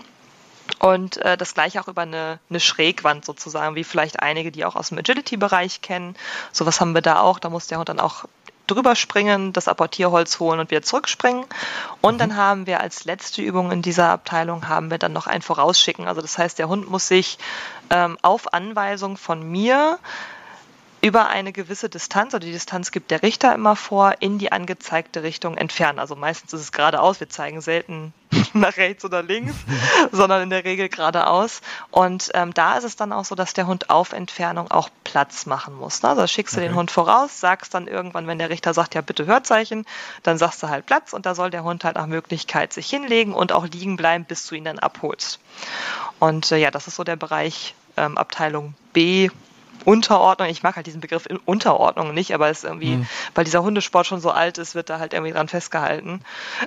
Und 0.79 1.19
äh, 1.19 1.37
das 1.37 1.55
gleiche 1.55 1.81
auch 1.81 1.89
über 1.89 2.03
eine, 2.03 2.39
eine 2.51 2.61
Schrägwand 2.61 3.25
sozusagen, 3.25 3.75
wie 3.75 3.85
vielleicht 3.85 4.21
einige, 4.21 4.51
die 4.51 4.65
auch 4.65 4.77
aus 4.77 4.89
dem 4.89 4.99
Agility-Bereich 4.99 5.83
kennen. 5.83 6.17
Sowas 6.53 6.81
haben 6.81 6.95
wir 6.95 7.03
da 7.03 7.21
auch. 7.21 7.39
Da 7.39 7.51
muss 7.51 7.67
der 7.67 7.79
Hund 7.79 7.89
dann 7.89 8.01
auch 8.01 8.25
drüber 8.67 8.97
springen, 8.97 9.53
das 9.53 9.69
Apportierholz 9.69 10.41
holen 10.41 10.61
und 10.61 10.71
wieder 10.71 10.83
zurückspringen. 10.83 11.45
Und 12.01 12.19
dann 12.19 12.31
mhm. 12.31 12.37
haben 12.37 12.67
wir 12.67 12.81
als 12.81 13.05
letzte 13.05 13.43
Übung 13.43 13.71
in 13.71 13.83
dieser 13.83 14.09
Abteilung 14.09 14.69
haben 14.69 14.91
wir 14.91 14.99
dann 14.99 15.13
noch 15.13 15.27
ein 15.27 15.43
Vorausschicken. 15.43 16.07
Also 16.07 16.23
das 16.23 16.39
heißt, 16.39 16.59
der 16.59 16.69
Hund 16.69 16.91
muss 16.91 17.09
sich 17.09 17.39
ähm, 17.91 18.17
auf 18.23 18.55
Anweisung 18.55 19.17
von 19.17 19.43
mir 19.43 19.99
über 21.03 21.29
eine 21.29 21.53
gewisse 21.53 21.91
Distanz, 21.91 22.33
oder 22.33 22.47
die 22.47 22.53
Distanz 22.53 22.91
gibt 22.91 23.11
der 23.11 23.23
Richter 23.23 23.55
immer 23.55 23.77
vor, 23.77 24.15
in 24.21 24.39
die 24.39 24.53
angezeigte 24.53 25.23
Richtung 25.23 25.59
entfernen. 25.59 25.99
Also 25.99 26.17
meistens 26.17 26.55
ist 26.55 26.61
es 26.61 26.73
geradeaus, 26.73 27.21
wir 27.21 27.29
zeigen 27.29 27.61
selten 27.61 28.15
nach 28.59 28.77
rechts 28.77 29.05
oder 29.05 29.23
links, 29.23 29.55
sondern 30.13 30.43
in 30.43 30.51
der 30.51 30.65
Regel 30.65 30.89
geradeaus. 30.89 31.61
Und 31.91 32.31
ähm, 32.35 32.55
da 32.55 32.79
ist 32.79 32.85
es 32.85 32.97
dann 32.97 33.13
auch 33.13 33.25
so, 33.25 33.35
dass 33.35 33.53
der 33.53 33.67
Hund 33.67 33.91
auf 33.91 34.13
Entfernung 34.13 34.71
auch 34.71 34.89
Platz 35.03 35.47
machen 35.47 35.75
muss. 35.75 36.03
Ne? 36.03 36.11
Also 36.11 36.27
schickst 36.27 36.57
du 36.57 36.61
okay. 36.61 36.69
den 36.69 36.77
Hund 36.77 36.91
voraus, 36.91 37.41
sagst 37.41 37.75
dann 37.75 37.87
irgendwann, 37.87 38.27
wenn 38.27 38.39
der 38.39 38.51
Richter 38.51 38.75
sagt, 38.75 38.95
ja 38.95 39.01
bitte 39.01 39.27
Hörzeichen, 39.27 39.85
dann 40.23 40.39
sagst 40.39 40.63
du 40.63 40.69
halt 40.69 40.87
Platz 40.87 41.13
und 41.13 41.27
da 41.27 41.35
soll 41.35 41.51
der 41.51 41.65
Hund 41.65 41.85
halt 41.85 41.97
nach 41.97 42.07
Möglichkeit 42.07 42.73
sich 42.73 42.89
hinlegen 42.89 43.35
und 43.35 43.53
auch 43.53 43.67
liegen 43.67 43.97
bleiben, 43.97 44.25
bis 44.25 44.47
du 44.47 44.55
ihn 44.55 44.65
dann 44.65 44.79
abholst. 44.79 45.41
Und 46.21 46.51
äh, 46.53 46.57
ja, 46.57 46.71
das 46.71 46.87
ist 46.87 46.97
so 46.97 47.05
der 47.05 47.17
Bereich 47.17 47.75
ähm, 47.97 48.17
Abteilung 48.17 48.75
B 48.93 49.31
Unterordnung. 49.85 50.49
Ich 50.49 50.63
mag 50.63 50.77
halt 50.77 50.87
diesen 50.87 51.01
Begriff 51.01 51.29
Unterordnung 51.45 52.15
nicht, 52.15 52.35
aber 52.35 52.49
es 52.49 52.59
ist 52.59 52.65
irgendwie, 52.65 52.97
mhm. 52.97 53.07
weil 53.35 53.45
dieser 53.45 53.63
Hundesport 53.63 54.07
schon 54.07 54.21
so 54.21 54.31
alt 54.31 54.59
ist, 54.59 54.75
wird 54.75 54.91
da 54.91 54.99
halt 54.99 55.13
irgendwie 55.13 55.33
dran 55.33 55.49
festgehalten. 55.49 56.21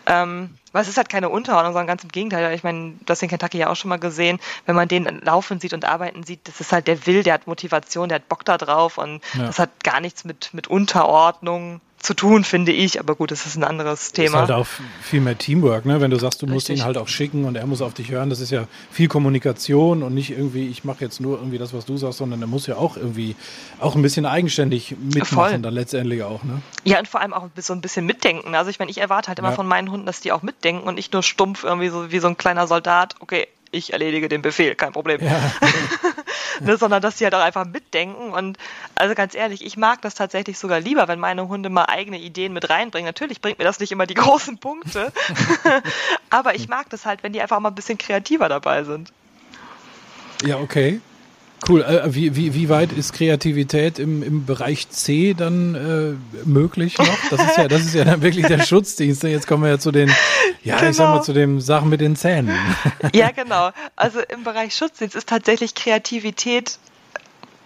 Ähm, 0.06 0.56
weil 0.72 0.82
es 0.82 0.90
ist 0.90 0.98
halt 0.98 1.10
keine 1.10 1.30
Unterordnung, 1.30 1.74
sondern 1.74 1.88
ganz 1.88 2.04
im 2.04 2.10
Gegenteil. 2.10 2.54
Ich 2.54 2.64
meine, 2.64 2.94
du 3.00 3.12
hast 3.12 3.22
den 3.22 3.30
Kentucky 3.30 3.58
ja 3.58 3.70
auch 3.70 3.76
schon 3.76 3.90
mal 3.90 3.98
gesehen, 3.98 4.40
wenn 4.66 4.76
man 4.76 4.88
den 4.88 5.06
laufen 5.24 5.60
sieht 5.60 5.74
und 5.74 5.86
arbeiten 5.86 6.24
sieht, 6.24 6.48
das 6.48 6.60
ist 6.60 6.72
halt 6.72 6.88
der 6.88 7.06
Will, 7.08 7.24
der 7.24 7.34
hat 7.34 7.48
Motivation, 7.48 8.10
der 8.10 8.18
hat 8.18 8.30
Bock 8.30 8.46
da 8.46 8.58
drauf 8.58 8.98
und 8.98 9.22
ja. 9.34 9.48
das 9.48 9.60
hat 9.60 9.84
gar 9.84 10.00
nichts 10.00 10.24
mit, 10.24 10.54
mit 10.54 10.68
Unterordnung 10.68 11.82
zu 12.00 12.14
tun, 12.14 12.44
finde 12.44 12.72
ich. 12.72 13.00
Aber 13.00 13.16
gut, 13.16 13.32
das 13.32 13.46
ist 13.46 13.56
ein 13.56 13.64
anderes 13.64 14.12
Thema. 14.12 14.44
Ist 14.44 14.50
halt 14.50 14.52
auch 14.52 14.68
viel 15.02 15.22
mehr 15.22 15.38
Teamwork, 15.38 15.86
ne? 15.86 16.00
Wenn 16.00 16.12
du 16.12 16.18
sagst, 16.18 16.42
du 16.42 16.46
Richtig. 16.46 16.54
musst 16.54 16.70
ihn 16.70 16.84
halt 16.84 16.98
auch 16.98 17.08
schicken 17.08 17.46
und 17.46 17.56
er 17.56 17.66
muss 17.66 17.82
auf 17.82 17.94
dich 17.94 18.12
hören, 18.12 18.30
das 18.30 18.40
ist 18.40 18.52
ja 18.52 18.68
viel 18.92 19.08
Kommunikation 19.08 20.04
und 20.04 20.14
nicht 20.14 20.32
irgendwie, 20.32 20.68
ich 20.68 20.84
mache 20.84 21.04
jetzt 21.04 21.20
nur 21.20 21.38
irgendwie 21.38 21.58
das, 21.58 21.74
was 21.74 21.86
du 21.86 21.98
sagst, 21.98 22.20
sondern 22.20 22.42
er 22.42 22.48
muss 22.48 22.68
ja 22.68 22.76
auch 22.76 22.98
irgendwie 22.98 23.36
auch 23.80 23.96
ein 23.96 24.02
bisschen 24.02 24.26
eigenständig 24.26 24.96
mitmachen, 25.00 25.52
Voll. 25.52 25.60
dann 25.60 25.74
letztendlich 25.74 26.24
auch, 26.24 26.44
ne? 26.44 26.62
Ja, 26.84 27.00
und 27.00 27.08
vor 27.08 27.22
allem 27.22 27.34
auch 27.34 27.48
so 27.58 27.74
ein 27.74 27.82
bisschen 27.82 28.06
mitdenken. 28.06 28.56
Also 28.56 28.70
ich 28.70 28.80
meine, 28.80 28.92
ich 28.92 29.00
erwarte 29.00 29.30
halt 29.30 29.40
immer 29.40 29.50
ja. 29.50 29.56
von 29.56 29.68
meinen 29.68 29.92
Hunden, 29.92 30.06
dass 30.06 30.22
die 30.22 30.32
auch 30.32 30.44
mitdenken 30.44 30.88
und 30.88 30.96
nicht 30.96 31.14
nur 31.14 31.24
stumpf 31.24 31.64
irgendwie 31.64 31.90
so 31.90 32.12
wie 32.12 32.20
so 32.20 32.28
ein 32.28 32.38
kleiner 32.38 32.68
Soldat, 32.68 33.16
okay, 33.20 33.48
ich 33.72 33.94
erledige 33.94 34.30
den 34.30 34.42
Befehl, 34.42 34.76
kein 34.76 34.94
Problem. 34.94 35.22
Ja. 35.22 35.52
ne, 36.62 36.78
sondern 36.78 37.02
dass 37.02 37.18
sie 37.18 37.26
halt 37.26 37.36
auch 37.36 37.42
einfach 37.42 37.66
mitdenken. 37.66 38.32
Und 38.32 38.58
also 38.96 39.16
ganz 39.16 39.36
ehrlich, 39.36 39.66
ich 39.66 39.78
mag 39.78 40.02
das 40.02 40.16
tatsächlich 40.16 40.58
sogar 40.58 40.80
lieber, 40.80 41.08
wenn 41.08 41.20
meine 41.20 41.48
Hunde 41.48 41.70
mal 41.70 41.86
eigene 41.86 42.20
Ideen 42.20 42.54
mit 42.54 42.70
reinbringen. 42.70 43.08
Natürlich 43.08 43.42
bringt 43.42 43.60
mir 43.60 43.66
das 43.66 43.80
nicht 43.80 43.92
immer 43.92 44.06
die 44.06 44.14
großen 44.16 44.58
Punkte, 44.58 45.12
aber 46.30 46.56
ich 46.56 46.68
mag 46.68 46.90
das 46.90 47.06
halt, 47.06 47.24
wenn 47.24 47.34
die 47.34 47.42
einfach 47.42 47.60
mal 47.60 47.70
ein 47.70 47.76
bisschen 47.76 47.98
kreativer 47.98 48.50
dabei 48.50 48.84
sind. 48.84 49.12
Ja, 50.44 50.58
okay. 50.58 51.02
Cool. 51.68 51.82
Äh, 51.82 52.14
wie, 52.14 52.36
wie, 52.36 52.54
wie 52.54 52.70
weit 52.70 52.92
ist 52.92 53.14
Kreativität 53.14 54.00
im, 54.00 54.22
im 54.22 54.46
Bereich 54.46 54.90
C 54.90 55.34
dann 55.34 55.76
äh, 55.76 56.48
möglich 56.48 56.98
noch? 56.98 57.18
Das 57.30 57.42
ist 57.42 57.58
ja, 57.58 57.68
das 57.68 57.82
ist 57.82 57.96
ja 57.96 58.06
dann 58.06 58.22
wirklich 58.22 58.46
der 58.46 58.60
Schutzdienst. 58.66 59.24
Jetzt 59.24 59.48
kommen 59.48 59.64
wir 59.64 59.72
ja 59.72 59.80
zu 59.80 59.92
den, 59.92 60.10
ja, 60.64 60.78
genau. 60.78 60.90
ich 60.90 60.96
sag 60.96 61.06
mal, 61.06 61.14
genau. 61.14 61.24
zu 61.24 61.34
den 61.34 61.62
Sachen 61.62 61.90
mit 61.90 62.02
den 62.02 62.16
Zähnen. 62.16 62.56
Ja, 63.14 63.32
genau. 63.32 63.72
Also 63.96 64.20
im 64.20 64.44
Bereich 64.44 64.76
Schutzdienst 64.76 65.16
ist 65.16 65.30
tatsächlich 65.30 65.74
Kreativität 65.74 66.78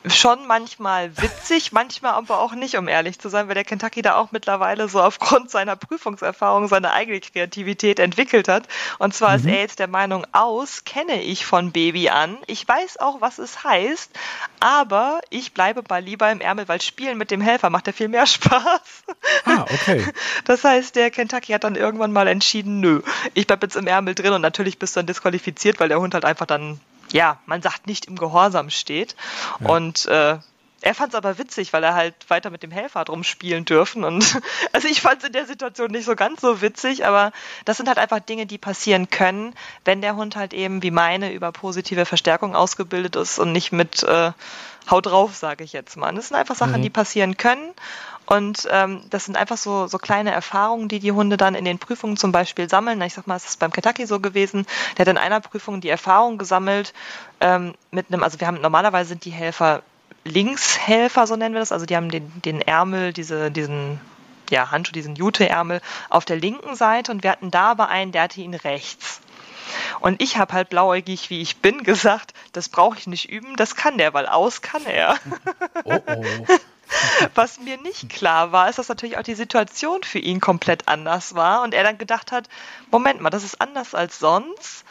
schon 0.05 0.47
manchmal 0.47 1.15
witzig, 1.17 1.71
manchmal 1.71 2.13
aber 2.13 2.39
auch 2.39 2.53
nicht, 2.53 2.75
um 2.75 2.87
ehrlich 2.87 3.19
zu 3.19 3.29
sein, 3.29 3.47
weil 3.47 3.55
der 3.55 3.63
Kentucky 3.63 4.01
da 4.01 4.15
auch 4.15 4.31
mittlerweile 4.31 4.89
so 4.89 5.01
aufgrund 5.01 5.51
seiner 5.51 5.75
Prüfungserfahrung 5.75 6.67
seine 6.67 6.91
eigene 6.91 7.19
Kreativität 7.19 7.99
entwickelt 7.99 8.47
hat. 8.47 8.67
Und 8.97 9.13
zwar 9.13 9.31
mhm. 9.31 9.35
ist 9.35 9.45
er 9.45 9.59
jetzt 9.59 9.79
der 9.79 9.87
Meinung, 9.87 10.25
aus 10.31 10.83
kenne 10.85 11.21
ich 11.21 11.45
von 11.45 11.71
Baby 11.71 12.09
an. 12.09 12.37
Ich 12.47 12.67
weiß 12.67 12.99
auch, 12.99 13.21
was 13.21 13.37
es 13.37 13.63
heißt, 13.63 14.11
aber 14.59 15.21
ich 15.29 15.53
bleibe 15.53 15.83
mal 15.87 16.03
lieber 16.03 16.31
im 16.31 16.41
Ärmel, 16.41 16.67
weil 16.67 16.81
Spielen 16.81 17.17
mit 17.17 17.29
dem 17.29 17.41
Helfer 17.41 17.69
macht 17.69 17.87
ja 17.87 17.93
viel 17.93 18.07
mehr 18.07 18.25
Spaß. 18.25 19.03
Ah, 19.45 19.65
okay. 19.71 20.05
Das 20.45 20.63
heißt, 20.63 20.95
der 20.95 21.11
Kentucky 21.11 21.53
hat 21.53 21.63
dann 21.63 21.75
irgendwann 21.75 22.11
mal 22.11 22.27
entschieden, 22.27 22.79
nö, 22.79 23.01
ich 23.33 23.45
bleibe 23.45 23.65
jetzt 23.65 23.75
im 23.75 23.87
Ärmel 23.87 24.15
drin 24.15 24.33
und 24.33 24.41
natürlich 24.41 24.79
bist 24.79 24.95
du 24.95 24.99
dann 24.99 25.07
disqualifiziert, 25.07 25.79
weil 25.79 25.89
der 25.89 25.99
Hund 25.99 26.13
halt 26.13 26.25
einfach 26.25 26.45
dann 26.45 26.79
ja, 27.13 27.39
man 27.45 27.61
sagt, 27.61 27.87
nicht 27.87 28.05
im 28.05 28.17
Gehorsam 28.17 28.69
steht. 28.69 29.15
Ja. 29.59 29.69
Und 29.69 30.05
äh, 30.05 30.37
er 30.83 30.95
fand 30.95 31.13
es 31.13 31.15
aber 31.15 31.37
witzig, 31.37 31.73
weil 31.73 31.83
er 31.83 31.93
halt 31.93 32.15
weiter 32.27 32.49
mit 32.49 32.63
dem 32.63 32.71
Helfer 32.71 33.05
drum 33.05 33.23
spielen 33.23 33.65
dürfen. 33.65 34.03
Und 34.03 34.41
also 34.73 34.87
ich 34.87 35.01
fand 35.01 35.19
es 35.19 35.27
in 35.27 35.33
der 35.33 35.45
Situation 35.45 35.91
nicht 35.91 36.05
so 36.05 36.15
ganz 36.15 36.41
so 36.41 36.61
witzig, 36.61 37.05
aber 37.05 37.31
das 37.65 37.77
sind 37.77 37.87
halt 37.87 37.99
einfach 37.99 38.19
Dinge, 38.19 38.47
die 38.47 38.57
passieren 38.57 39.09
können, 39.09 39.53
wenn 39.85 40.01
der 40.01 40.15
Hund 40.15 40.35
halt 40.35 40.53
eben 40.53 40.81
wie 40.81 40.91
meine 40.91 41.31
über 41.33 41.51
positive 41.51 42.05
Verstärkung 42.05 42.55
ausgebildet 42.55 43.15
ist 43.15 43.37
und 43.37 43.51
nicht 43.51 43.71
mit 43.71 44.03
äh, 44.03 44.31
Haut 44.89 45.05
drauf, 45.05 45.35
sage 45.35 45.63
ich 45.63 45.73
jetzt 45.73 45.95
mal. 45.95 46.11
Das 46.13 46.29
sind 46.29 46.37
einfach 46.37 46.55
Sachen, 46.55 46.79
mhm. 46.79 46.83
die 46.83 46.89
passieren 46.89 47.37
können. 47.37 47.71
Und 48.31 48.65
ähm, 48.71 49.01
das 49.09 49.25
sind 49.25 49.35
einfach 49.35 49.57
so, 49.57 49.87
so 49.87 49.97
kleine 49.97 50.31
Erfahrungen, 50.31 50.87
die 50.87 51.01
die 51.01 51.11
Hunde 51.11 51.35
dann 51.35 51.53
in 51.53 51.65
den 51.65 51.79
Prüfungen 51.79 52.15
zum 52.15 52.31
Beispiel 52.31 52.69
sammeln. 52.69 53.01
Ich 53.01 53.13
sag 53.13 53.27
mal, 53.27 53.35
es 53.35 53.43
ist 53.43 53.59
beim 53.59 53.73
Kentucky 53.73 54.05
so 54.05 54.21
gewesen. 54.21 54.65
Der 54.95 55.03
hat 55.03 55.09
in 55.09 55.17
einer 55.17 55.41
Prüfung 55.41 55.81
die 55.81 55.89
Erfahrung 55.89 56.37
gesammelt 56.37 56.93
ähm, 57.41 57.73
mit 57.91 58.05
einem, 58.07 58.23
also 58.23 58.39
wir 58.39 58.47
haben 58.47 58.61
normalerweise 58.61 59.09
sind 59.09 59.25
die 59.25 59.31
Helfer 59.31 59.83
Linkshelfer, 60.23 61.27
so 61.27 61.35
nennen 61.35 61.53
wir 61.53 61.59
das. 61.59 61.73
Also 61.73 61.85
die 61.85 61.97
haben 61.97 62.09
den, 62.09 62.31
den 62.41 62.61
Ärmel, 62.61 63.11
diese, 63.11 63.51
diesen 63.51 63.99
ja, 64.49 64.71
Handschuh, 64.71 64.93
diesen 64.93 65.17
Jute-Ärmel 65.17 65.81
auf 66.09 66.23
der 66.23 66.37
linken 66.37 66.75
Seite 66.77 67.11
und 67.11 67.23
wir 67.23 67.31
hatten 67.31 67.51
da 67.51 67.71
aber 67.71 67.89
einen, 67.89 68.13
der 68.13 68.21
hatte 68.21 68.39
ihn 68.39 68.53
rechts. 68.53 69.19
Und 69.99 70.21
ich 70.21 70.37
habe 70.37 70.53
halt 70.53 70.69
blauäugig, 70.69 71.29
wie 71.29 71.41
ich 71.41 71.57
bin, 71.57 71.83
gesagt, 71.83 72.33
das 72.53 72.69
brauche 72.69 72.97
ich 72.97 73.07
nicht 73.07 73.29
üben, 73.29 73.57
das 73.57 73.75
kann 73.75 73.97
der, 73.97 74.13
weil 74.13 74.25
aus 74.25 74.61
kann 74.61 74.85
er. 74.85 75.17
Oh 75.83 75.99
oh. 76.05 76.45
Was 77.35 77.59
mir 77.59 77.77
nicht 77.77 78.09
klar 78.09 78.51
war, 78.51 78.69
ist, 78.69 78.79
dass 78.79 78.89
natürlich 78.89 79.17
auch 79.17 79.23
die 79.23 79.35
Situation 79.35 80.03
für 80.03 80.19
ihn 80.19 80.39
komplett 80.39 80.87
anders 80.87 81.35
war 81.35 81.63
und 81.63 81.73
er 81.73 81.83
dann 81.83 81.97
gedacht 81.97 82.31
hat, 82.31 82.47
Moment 82.91 83.21
mal, 83.21 83.29
das 83.29 83.43
ist 83.43 83.59
anders 83.61 83.95
als 83.95 84.19
sonst. 84.19 84.85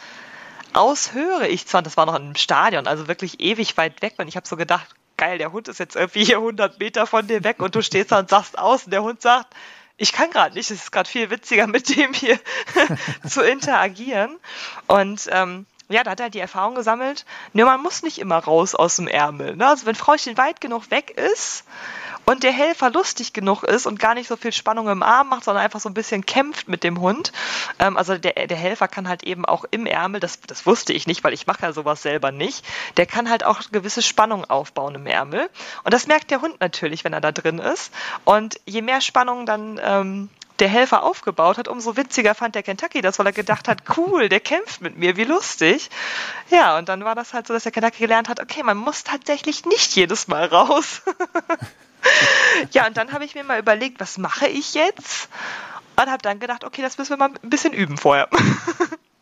Aus 0.73 1.13
höre 1.13 1.49
ich 1.49 1.67
zwar, 1.67 1.83
das 1.83 1.97
war 1.97 2.07
noch 2.07 2.15
im 2.15 2.37
Stadion, 2.37 2.87
also 2.87 3.09
wirklich 3.09 3.41
ewig 3.41 3.77
weit 3.77 4.03
weg 4.03 4.15
und 4.19 4.29
ich 4.29 4.37
habe 4.37 4.47
so 4.47 4.57
gedacht, 4.57 4.87
geil, 5.17 5.39
der 5.39 5.53
Hund 5.53 5.69
ist 5.69 5.79
jetzt 5.79 5.97
irgendwie 5.97 6.25
hier 6.25 6.39
100 6.39 6.79
Meter 6.79 7.07
von 7.07 7.27
dir 7.27 7.45
weg 7.45 7.61
und 7.61 7.75
du 7.75 7.83
stehst 7.83 8.13
da 8.13 8.21
und 8.21 8.31
sagst 8.31 8.59
aus 8.59 8.85
und 8.85 8.93
der 8.93 9.03
Hund 9.03 9.21
sagt, 9.21 9.55
ich 10.01 10.13
kann 10.13 10.31
gerade 10.31 10.55
nicht, 10.55 10.71
es 10.71 10.83
ist 10.83 10.93
gerade 10.93 11.09
viel 11.09 11.31
witziger, 11.31 11.67
mit 11.69 11.95
dem 11.95 12.15
hier 12.15 12.41
zu 13.29 13.43
interagieren. 13.43 14.39
Und 14.87 15.29
ähm, 15.31 15.67
ja, 15.91 16.05
da 16.05 16.13
hat 16.13 16.21
er 16.21 16.31
die 16.31 16.39
Erfahrung 16.39 16.77
gesammelt, 16.77 17.25
ne, 17.53 17.65
man 17.65 17.83
muss 17.83 18.03
nicht 18.03 18.19
immer 18.19 18.39
raus 18.39 18.75
aus 18.75 18.97
dem 18.97 19.09
Ärmel. 19.09 19.57
Ne? 19.57 19.67
Also 19.67 19.87
wenn 19.87 19.97
Frauchen 19.97 20.39
weit 20.39 20.61
genug 20.61 20.91
weg 20.91 21.11
ist 21.11 21.65
und 22.27 22.45
der 22.45 22.53
Helfer 22.53 22.91
lustig 22.91 23.33
genug 23.33 23.65
ist 23.65 23.87
und 23.87 23.99
gar 23.99 24.15
nicht 24.15 24.29
so 24.29 24.37
viel 24.37 24.53
Spannung 24.53 24.89
im 24.89 25.03
Arm 25.03 25.31
macht, 25.31 25.43
sondern 25.43 25.65
einfach 25.65 25.81
so 25.81 25.89
ein 25.89 25.95
bisschen 25.95 26.25
kämpft 26.25 26.69
mit 26.69 26.85
dem 26.85 27.01
Hund. 27.01 27.33
Ähm, 27.81 27.97
also 27.97 28.17
der, 28.17 28.47
der 28.47 28.57
Helfer 28.57 28.87
kann 28.87 29.09
halt 29.09 29.25
eben 29.25 29.45
auch 29.45 29.65
im 29.73 29.85
Ärmel, 29.85 30.21
das, 30.21 30.41
das 30.41 30.65
wusste 30.65 30.93
ich 30.93 31.09
nicht, 31.09 31.25
weil 31.25 31.33
ich 31.33 31.49
mache 31.49 31.63
ja 31.63 31.73
sowas 31.73 32.03
selber 32.03 32.31
nicht, 32.31 32.65
der 32.97 33.07
kann 33.07 33.29
halt 33.29 33.45
auch 33.45 33.61
gewisse 33.73 34.03
Spannung 34.03 34.45
aufbauen 34.45 34.95
im 34.95 35.07
Ärmel. 35.07 35.51
Und 35.83 35.93
das 35.93 36.07
merkt 36.07 36.31
der 36.31 36.41
Hund 36.41 36.61
natürlich, 36.61 37.03
wenn 37.03 37.13
er 37.13 37.21
da 37.21 37.33
drin 37.33 37.59
ist. 37.59 37.93
Und 38.25 38.61
je 38.65 38.83
mehr 38.83 39.01
Spannung 39.01 39.45
dann 39.45 39.81
ähm, 39.83 40.29
der 40.61 40.69
Helfer 40.69 41.03
aufgebaut 41.03 41.59
hat, 41.59 41.69
umso 41.69 41.97
witziger 41.97 42.35
fand 42.35 42.55
der 42.55 42.63
Kentucky 42.63 43.01
das, 43.01 43.19
weil 43.19 43.27
er 43.27 43.33
gedacht 43.33 43.69
hat, 43.69 43.83
cool, 43.97 44.29
der 44.29 44.41
kämpft 44.41 44.81
mit 44.81 44.97
mir, 44.97 45.17
wie 45.17 45.25
lustig. 45.25 45.91
Ja, 46.51 46.79
und 46.79 46.89
dann 46.89 47.05
war 47.05 47.15
das 47.15 47.33
halt 47.33 47.47
so, 47.47 47.55
dass 47.55 47.63
der 47.63 47.73
Kentucky 47.73 47.99
gelernt 47.99 48.29
hat, 48.29 48.41
okay, 48.41 48.63
man 48.63 48.77
muss 48.77 49.05
tatsächlich 49.05 49.65
nicht 49.65 49.95
jedes 49.97 50.29
Mal 50.29 50.47
raus. 50.47 51.03
ja, 52.73 52.87
und 52.87 52.97
dann 52.97 53.13
habe 53.13 53.25
ich 53.25 53.35
mir 53.35 53.45
mal 53.45 53.59
überlegt, 53.59 54.01
was 54.01 54.19
mache 54.19 54.47
ich 54.47 54.75
jetzt? 54.75 55.29
Und 55.97 56.11
habe 56.11 56.23
dann 56.23 56.41
gedacht, 56.41 56.65
okay, 56.65 56.83
das 56.83 56.97
müssen 56.99 57.11
wir 57.11 57.17
mal 57.17 57.31
ein 57.43 57.51
bisschen 57.51 57.73
üben 57.73 57.97
vorher. 57.97 58.29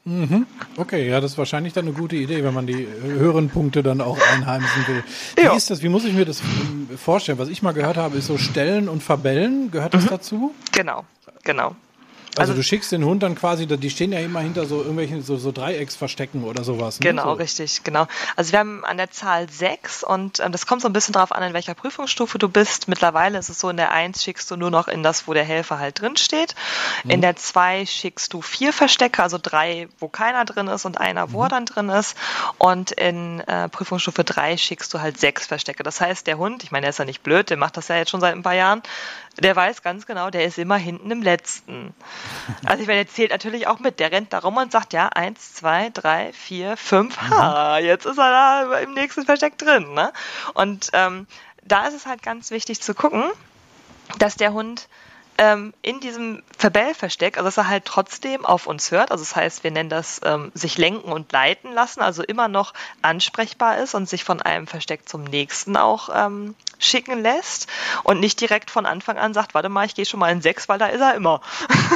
Mhm. 0.05 0.46
Okay, 0.79 1.07
ja, 1.07 1.20
das 1.20 1.33
ist 1.33 1.38
wahrscheinlich 1.38 1.74
dann 1.74 1.85
eine 1.85 1.94
gute 1.94 2.16
Idee, 2.16 2.42
wenn 2.42 2.55
man 2.55 2.66
die 2.66 2.87
höheren 3.03 3.51
Punkte 3.51 3.83
dann 3.83 4.01
auch 4.01 4.18
einheimsen 4.33 4.87
will. 4.87 5.05
Wie 5.37 5.55
ist 5.55 5.68
das? 5.68 5.83
Wie 5.83 5.90
muss 5.90 6.07
ich 6.07 6.14
mir 6.14 6.24
das 6.24 6.40
vorstellen? 6.96 7.38
Was 7.38 7.48
ich 7.48 7.61
mal 7.61 7.74
gehört 7.74 7.98
habe, 7.98 8.16
ist 8.16 8.27
so 8.27 8.38
Stellen 8.38 8.88
und 8.88 9.03
Verbellen. 9.03 9.70
Gehört 9.70 9.92
das 9.92 10.05
mhm. 10.05 10.09
dazu? 10.09 10.55
Genau 10.72 11.05
genau. 11.49 11.75
Also, 12.37 12.53
also, 12.53 12.55
du 12.55 12.63
schickst 12.63 12.93
den 12.93 13.05
Hund 13.05 13.23
dann 13.23 13.35
quasi, 13.35 13.67
die 13.67 13.91
stehen 13.91 14.13
ja 14.13 14.21
immer 14.21 14.41
hinter 14.41 14.67
so 14.67 14.79
irgendwelchen 14.79 15.23
so, 15.23 15.37
so 15.39 15.51
Dreiecksverstecken 15.51 16.45
oder 16.45 16.63
sowas. 16.63 17.01
Ne? 17.01 17.07
Genau, 17.09 17.25
so. 17.25 17.33
richtig, 17.33 17.83
genau. 17.83 18.07
Also 18.37 18.53
wir 18.53 18.61
haben 18.61 18.85
an 18.85 18.97
der 18.97 19.11
Zahl 19.11 19.51
sechs 19.51 20.05
und 20.05 20.39
ähm, 20.39 20.53
das 20.53 20.67
kommt 20.67 20.83
so 20.83 20.89
ein 20.89 20.93
bisschen 20.93 21.15
darauf 21.15 21.33
an, 21.33 21.43
in 21.43 21.53
welcher 21.53 21.75
Prüfungsstufe 21.75 22.39
du 22.39 22.49
bist. 22.49 22.87
Mittlerweile 22.87 23.39
ist 23.39 23.49
es 23.49 23.59
so, 23.59 23.71
in 23.71 23.77
der 23.77 23.91
eins 23.91 24.23
schickst 24.23 24.51
du 24.51 24.57
nur 24.57 24.71
noch 24.71 24.87
in 24.87 25.03
das, 25.03 25.27
wo 25.27 25.35
der 25.35 25.45
Helfer 25.45 25.79
halt 25.79 26.01
drin 26.01 26.17
steht. 26.17 26.55
Mhm. 27.03 27.11
In 27.11 27.21
der 27.23 27.35
zwei 27.37 27.87
schickst 27.87 28.33
du 28.33 28.41
vier 28.41 28.73
Verstecke, 28.73 29.23
also 29.23 29.39
drei, 29.43 29.89
wo 29.99 30.09
keiner 30.09 30.45
drin 30.45 30.69
ist 30.69 30.85
und 30.85 31.01
einer, 31.01 31.33
wo 31.33 31.39
mhm. 31.39 31.45
er 31.45 31.49
dann 31.49 31.67
drin 31.67 31.89
ist. 31.89 32.17
Und 32.59 32.93
in 32.93 33.41
äh, 33.41 33.69
Prüfungsstufe 33.69 34.23
drei 34.23 34.57
schickst 34.57 34.95
du 34.95 35.01
halt 35.01 35.19
sechs 35.19 35.47
Verstecke. 35.47 35.83
Das 35.83 36.01
heißt, 36.01 36.27
der 36.27 36.39
Hund, 36.39 36.63
ich 36.63 36.71
meine, 36.71 36.83
der 36.83 36.91
ist 36.91 36.99
ja 36.99 37.05
nicht 37.05 37.23
blöd, 37.23 37.51
der 37.51 37.57
macht 37.57 37.77
das 37.77 37.89
ja 37.89 37.97
jetzt 37.97 38.11
schon 38.11 38.21
seit 38.21 38.35
ein 38.35 38.43
paar 38.43 38.55
Jahren, 38.55 38.83
der 39.40 39.55
weiß 39.55 39.83
ganz 39.83 40.07
genau, 40.07 40.31
der 40.31 40.44
ist 40.44 40.59
immer 40.59 40.77
hinten 40.77 41.11
im 41.11 41.22
letzten. 41.22 41.94
Also 42.64 42.83
ich 42.83 42.88
meine, 42.88 43.05
der 43.05 43.12
zählt 43.12 43.31
natürlich 43.31 43.66
auch 43.66 43.79
mit. 43.79 44.01
Der 44.01 44.11
rennt 44.11 44.33
da 44.33 44.38
rum 44.38 44.57
und 44.57 44.72
sagt, 44.72 44.92
ja, 44.92 45.09
eins, 45.09 45.55
zwei, 45.55 45.90
drei, 45.90 46.33
vier, 46.33 46.77
fünf, 46.77 47.20
mhm. 47.20 47.31
ha, 47.31 47.79
jetzt 47.79 48.07
ist 48.07 48.18
er 48.18 48.31
da 48.31 48.79
im 48.81 48.94
nächsten 48.94 49.24
Versteck 49.24 49.59
drin. 49.59 49.94
Ne? 49.94 50.12
Und 50.55 50.90
ähm, 50.92 51.27
da 51.64 51.87
ist 51.87 51.94
es 51.94 52.07
halt 52.07 52.22
ganz 52.22 52.51
wichtig 52.51 52.81
zu 52.81 52.94
gucken, 52.94 53.24
dass 54.18 54.37
der 54.37 54.53
Hund 54.53 54.88
ähm, 55.38 55.72
in 55.83 56.01
diesem 56.01 56.42
Verbellversteck, 56.57 57.38
also 57.38 57.46
dass 57.46 57.57
er 57.57 57.68
halt 57.68 57.85
trotzdem 57.85 58.44
auf 58.44 58.66
uns 58.66 58.90
hört, 58.90 59.12
also 59.12 59.22
das 59.22 59.37
heißt, 59.37 59.64
wir 59.64 59.70
nennen 59.70 59.88
das 59.88 60.20
ähm, 60.24 60.51
sich 60.55 60.77
lenken 60.79 61.12
und 61.12 61.33
leiten 61.33 61.72
lassen, 61.72 62.01
also 62.01 62.22
immer 62.22 62.48
noch 62.48 62.74
ansprechbar 63.03 63.79
ist 63.79 63.94
und 63.94 64.09
sich 64.09 64.24
von 64.24 64.42
einem 64.42 64.66
Versteck 64.66 65.09
zum 65.09 65.24
nächsten 65.24 65.77
auch 65.77 66.11
ähm, 66.12 66.55
schicken 66.79 67.20
lässt 67.22 67.68
und 68.05 68.20
nicht 68.20 68.40
direkt 68.40 68.70
von 68.70 68.87
Anfang 68.87 69.18
an 69.18 69.35
sagt, 69.35 69.55
warte 69.55 69.68
mal, 69.68 69.87
ich 69.87 69.94
gehe 69.94 70.07
schon 70.07 70.20
mal 70.20 70.31
in 70.31 70.42
sechs, 70.42 70.68
weil 70.68 70.79
da 70.79 70.87
ist 70.87 71.01
er 71.01 71.14
immer. 71.14 71.40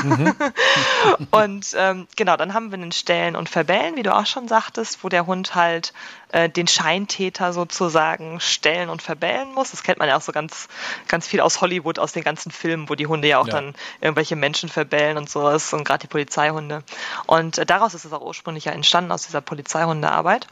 Mhm. 0.02 0.34
und 1.30 1.66
ähm, 1.76 2.06
genau, 2.16 2.36
dann 2.36 2.54
haben 2.54 2.70
wir 2.70 2.78
einen 2.78 2.92
Stellen 2.92 3.36
und 3.36 3.48
Verbellen, 3.48 3.96
wie 3.96 4.02
du 4.02 4.14
auch 4.14 4.26
schon 4.26 4.48
sagtest, 4.48 5.02
wo 5.02 5.08
der 5.08 5.26
Hund 5.26 5.54
halt 5.54 5.92
äh, 6.32 6.48
den 6.48 6.66
Scheintäter 6.66 7.52
sozusagen 7.52 8.40
stellen 8.40 8.88
und 8.88 9.02
verbellen 9.02 9.52
muss. 9.54 9.70
Das 9.70 9.82
kennt 9.82 9.98
man 9.98 10.08
ja 10.08 10.16
auch 10.16 10.22
so 10.22 10.32
ganz, 10.32 10.68
ganz 11.08 11.26
viel 11.26 11.40
aus 11.40 11.60
Hollywood, 11.60 11.98
aus 11.98 12.12
den 12.12 12.24
ganzen 12.24 12.50
Filmen, 12.50 12.88
wo 12.88 12.94
die 12.94 13.06
Hunde 13.06 13.28
ja 13.28 13.38
auch 13.38 13.46
ja. 13.46 13.54
dann 13.54 13.74
irgendwelche 14.00 14.36
Menschen 14.36 14.68
verbellen 14.68 15.16
und 15.16 15.30
sowas 15.30 15.72
und 15.72 15.84
gerade 15.84 16.00
die 16.00 16.06
Polizeihunde. 16.08 16.82
Und 17.26 17.58
äh, 17.58 17.66
daraus 17.66 17.94
ist 17.94 18.04
es 18.04 18.12
auch 18.12 18.22
ursprünglich 18.22 18.64
ja 18.64 18.72
entstanden, 18.72 19.12
aus 19.12 19.22
dieser 19.22 19.40
Polizeihundearbeit. 19.40 20.46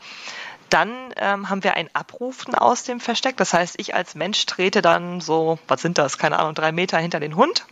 Dann 0.69 1.13
ähm, 1.17 1.51
haben 1.51 1.65
wir 1.65 1.75
ein 1.75 1.91
Abrufen 1.95 2.55
aus 2.55 2.85
dem 2.85 3.01
Versteck. 3.01 3.37
Das 3.37 3.53
heißt, 3.53 3.75
ich 3.79 3.95
als 3.95 4.15
Mensch 4.15 4.47
trete 4.47 4.83
dann 4.83 5.21
so, 5.21 5.59
was 5.67 5.83
sind 5.83 5.99
das, 5.99 6.17
keine 6.17 6.39
Ahnung, 6.39 6.55
drei 6.55 6.71
Meter 6.71 6.99
hinter 6.99 7.19
den 7.19 7.35
Hund 7.35 7.65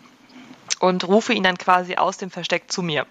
und 0.81 1.07
rufe 1.07 1.33
ihn 1.33 1.43
dann 1.43 1.59
quasi 1.59 1.97
aus 1.97 2.19
dem 2.19 2.31
Versteck 2.31 2.71
zu 2.71 2.83
mir, 2.83 3.07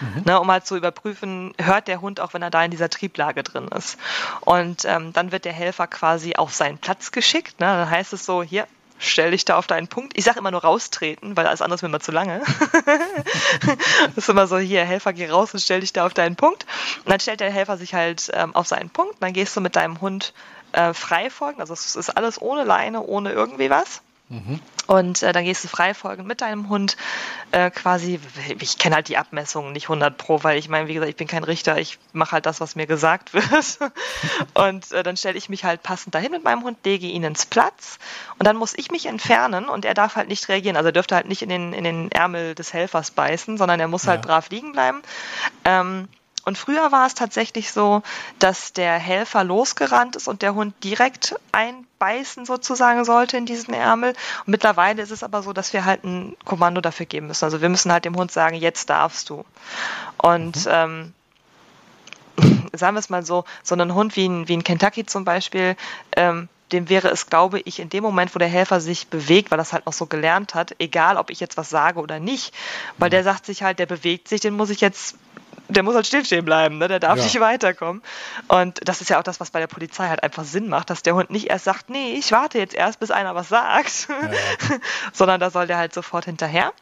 mhm. 0.00 0.22
ne, 0.24 0.40
um 0.40 0.50
halt 0.50 0.66
zu 0.66 0.76
überprüfen, 0.76 1.54
hört 1.58 1.88
der 1.88 2.00
Hund 2.00 2.20
auch, 2.20 2.34
wenn 2.34 2.42
er 2.42 2.50
da 2.50 2.64
in 2.64 2.70
dieser 2.70 2.88
Trieblage 2.88 3.42
drin 3.42 3.68
ist. 3.68 3.98
Und 4.40 4.84
ähm, 4.84 5.12
dann 5.12 5.32
wird 5.32 5.44
der 5.44 5.52
Helfer 5.52 5.86
quasi 5.86 6.34
auf 6.36 6.54
seinen 6.54 6.78
Platz 6.78 7.12
geschickt. 7.12 7.60
Ne? 7.60 7.66
Dann 7.66 7.90
heißt 7.90 8.12
es 8.12 8.24
so, 8.24 8.42
hier, 8.42 8.66
stell 8.98 9.32
dich 9.32 9.44
da 9.44 9.56
auf 9.56 9.66
deinen 9.66 9.88
Punkt. 9.88 10.16
Ich 10.16 10.24
sage 10.24 10.38
immer 10.38 10.50
nur 10.50 10.62
raustreten, 10.62 11.36
weil 11.36 11.46
alles 11.46 11.60
andere 11.60 11.74
ist 11.76 11.82
mir 11.82 11.88
immer 11.88 12.00
zu 12.00 12.12
lange. 12.12 12.42
das 14.06 14.16
ist 14.16 14.28
immer 14.28 14.46
so, 14.46 14.58
hier, 14.58 14.84
Helfer, 14.84 15.12
geh 15.12 15.28
raus 15.28 15.52
und 15.52 15.60
stell 15.60 15.80
dich 15.80 15.92
da 15.92 16.06
auf 16.06 16.14
deinen 16.14 16.36
Punkt. 16.36 16.66
Und 17.04 17.10
dann 17.10 17.20
stellt 17.20 17.40
der 17.40 17.50
Helfer 17.50 17.76
sich 17.76 17.94
halt 17.94 18.30
ähm, 18.32 18.54
auf 18.54 18.66
seinen 18.66 18.90
Punkt. 18.90 19.16
Dann 19.20 19.32
gehst 19.32 19.56
du 19.56 19.60
mit 19.60 19.76
deinem 19.76 20.00
Hund 20.00 20.32
äh, 20.72 20.94
frei 20.94 21.30
folgen. 21.30 21.60
Also 21.60 21.74
es 21.74 21.96
ist 21.96 22.10
alles 22.10 22.40
ohne 22.40 22.64
Leine, 22.64 23.02
ohne 23.02 23.32
irgendwie 23.32 23.70
was. 23.70 24.02
Mhm. 24.32 24.60
Und 24.86 25.22
äh, 25.22 25.32
dann 25.32 25.44
gehst 25.44 25.62
du 25.62 25.68
frei 25.68 25.92
folgen 25.92 26.26
mit 26.26 26.40
deinem 26.40 26.70
Hund 26.70 26.96
äh, 27.50 27.70
quasi. 27.70 28.18
Ich 28.60 28.78
kenne 28.78 28.94
halt 28.94 29.08
die 29.08 29.18
Abmessungen 29.18 29.72
nicht 29.72 29.84
100 29.84 30.16
pro, 30.16 30.42
weil 30.42 30.58
ich 30.58 30.70
meine, 30.70 30.88
wie 30.88 30.94
gesagt, 30.94 31.10
ich 31.10 31.16
bin 31.16 31.28
kein 31.28 31.44
Richter. 31.44 31.76
Ich 31.76 31.98
mache 32.14 32.32
halt 32.32 32.46
das, 32.46 32.58
was 32.58 32.74
mir 32.74 32.86
gesagt 32.86 33.34
wird. 33.34 33.78
und 34.54 34.90
äh, 34.90 35.02
dann 35.02 35.18
stelle 35.18 35.36
ich 35.36 35.50
mich 35.50 35.64
halt 35.64 35.82
passend 35.82 36.14
dahin 36.14 36.30
mit 36.30 36.44
meinem 36.44 36.62
Hund, 36.64 36.78
lege 36.84 37.06
ihn 37.06 37.24
ins 37.24 37.44
Platz 37.44 37.98
und 38.38 38.46
dann 38.46 38.56
muss 38.56 38.72
ich 38.74 38.90
mich 38.90 39.04
entfernen 39.04 39.68
und 39.68 39.84
er 39.84 39.94
darf 39.94 40.16
halt 40.16 40.28
nicht 40.28 40.48
reagieren. 40.48 40.76
Also 40.76 40.88
er 40.88 40.92
dürfte 40.92 41.14
halt 41.14 41.28
nicht 41.28 41.42
in 41.42 41.50
den, 41.50 41.74
in 41.74 41.84
den 41.84 42.10
Ärmel 42.10 42.54
des 42.54 42.72
Helfers 42.72 43.10
beißen, 43.10 43.58
sondern 43.58 43.80
er 43.80 43.88
muss 43.88 44.06
halt 44.06 44.24
ja. 44.24 44.30
halt 44.30 44.44
brav 44.44 44.50
liegen 44.50 44.72
bleiben. 44.72 45.02
Ähm, 45.66 46.08
und 46.44 46.58
früher 46.58 46.90
war 46.90 47.06
es 47.06 47.14
tatsächlich 47.14 47.70
so, 47.70 48.02
dass 48.38 48.72
der 48.72 48.94
Helfer 48.98 49.44
losgerannt 49.44 50.16
ist 50.16 50.26
und 50.26 50.42
der 50.42 50.54
Hund 50.54 50.74
direkt 50.82 51.36
einbeißen 52.02 52.44
sozusagen 52.44 53.04
sollte 53.04 53.36
in 53.36 53.46
diesen 53.46 53.74
Ärmel. 53.74 54.10
Und 54.10 54.48
mittlerweile 54.48 55.02
ist 55.02 55.10
es 55.10 55.22
aber 55.22 55.42
so, 55.42 55.52
dass 55.52 55.72
wir 55.72 55.84
halt 55.84 56.04
ein 56.04 56.36
Kommando 56.44 56.80
dafür 56.80 57.06
geben 57.06 57.28
müssen. 57.28 57.44
Also 57.44 57.60
wir 57.60 57.68
müssen 57.68 57.92
halt 57.92 58.04
dem 58.04 58.16
Hund 58.16 58.32
sagen, 58.32 58.56
jetzt 58.56 58.90
darfst 58.90 59.30
du. 59.30 59.44
Und 60.18 60.66
mhm. 60.66 60.72
ähm, 60.72 61.12
sagen 62.72 62.94
wir 62.94 63.00
es 63.00 63.10
mal 63.10 63.24
so, 63.24 63.44
so 63.62 63.74
ein 63.74 63.94
Hund 63.94 64.16
wie 64.16 64.26
ein, 64.26 64.48
wie 64.48 64.56
ein 64.56 64.64
Kentucky 64.64 65.06
zum 65.06 65.24
Beispiel, 65.24 65.76
ähm, 66.16 66.48
dem 66.72 66.88
wäre 66.88 67.08
es, 67.08 67.26
glaube 67.26 67.60
ich, 67.60 67.80
in 67.80 67.90
dem 67.90 68.02
Moment, 68.02 68.34
wo 68.34 68.38
der 68.38 68.48
Helfer 68.48 68.80
sich 68.80 69.08
bewegt, 69.08 69.50
weil 69.50 69.58
das 69.58 69.74
halt 69.74 69.84
noch 69.84 69.92
so 69.92 70.06
gelernt 70.06 70.54
hat, 70.54 70.74
egal 70.78 71.18
ob 71.18 71.28
ich 71.28 71.38
jetzt 71.38 71.58
was 71.58 71.68
sage 71.68 72.00
oder 72.00 72.18
nicht, 72.18 72.54
weil 72.96 73.10
mhm. 73.10 73.12
der 73.12 73.24
sagt 73.24 73.46
sich 73.46 73.62
halt, 73.62 73.78
der 73.78 73.86
bewegt 73.86 74.28
sich, 74.28 74.40
den 74.40 74.54
muss 74.54 74.70
ich 74.70 74.80
jetzt 74.80 75.16
der 75.72 75.82
muss 75.82 75.94
halt 75.94 76.06
stillstehen 76.06 76.44
bleiben, 76.44 76.78
ne? 76.78 76.88
der 76.88 77.00
darf 77.00 77.18
ja. 77.18 77.24
nicht 77.24 77.40
weiterkommen. 77.40 78.02
Und 78.48 78.80
das 78.86 79.00
ist 79.00 79.10
ja 79.10 79.18
auch 79.18 79.22
das, 79.22 79.40
was 79.40 79.50
bei 79.50 79.60
der 79.60 79.66
Polizei 79.66 80.08
halt 80.08 80.22
einfach 80.22 80.44
Sinn 80.44 80.68
macht, 80.68 80.90
dass 80.90 81.02
der 81.02 81.14
Hund 81.14 81.30
nicht 81.30 81.50
erst 81.50 81.64
sagt, 81.64 81.90
nee, 81.90 82.14
ich 82.14 82.32
warte 82.32 82.58
jetzt 82.58 82.74
erst, 82.74 83.00
bis 83.00 83.10
einer 83.10 83.34
was 83.34 83.48
sagt, 83.48 84.08
ja, 84.08 84.16
ja. 84.20 84.76
sondern 85.12 85.40
da 85.40 85.50
soll 85.50 85.66
der 85.66 85.78
halt 85.78 85.94
sofort 85.94 86.24
hinterher. 86.24 86.72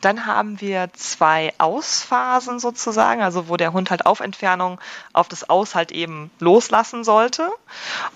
Dann 0.00 0.24
haben 0.24 0.60
wir 0.62 0.88
zwei 0.94 1.52
Ausphasen 1.58 2.58
sozusagen, 2.58 3.22
also 3.22 3.48
wo 3.48 3.58
der 3.58 3.74
Hund 3.74 3.90
halt 3.90 4.06
auf 4.06 4.20
Entfernung 4.20 4.80
auf 5.12 5.28
das 5.28 5.50
Aus 5.50 5.74
halt 5.74 5.92
eben 5.92 6.30
loslassen 6.38 7.04
sollte. 7.04 7.50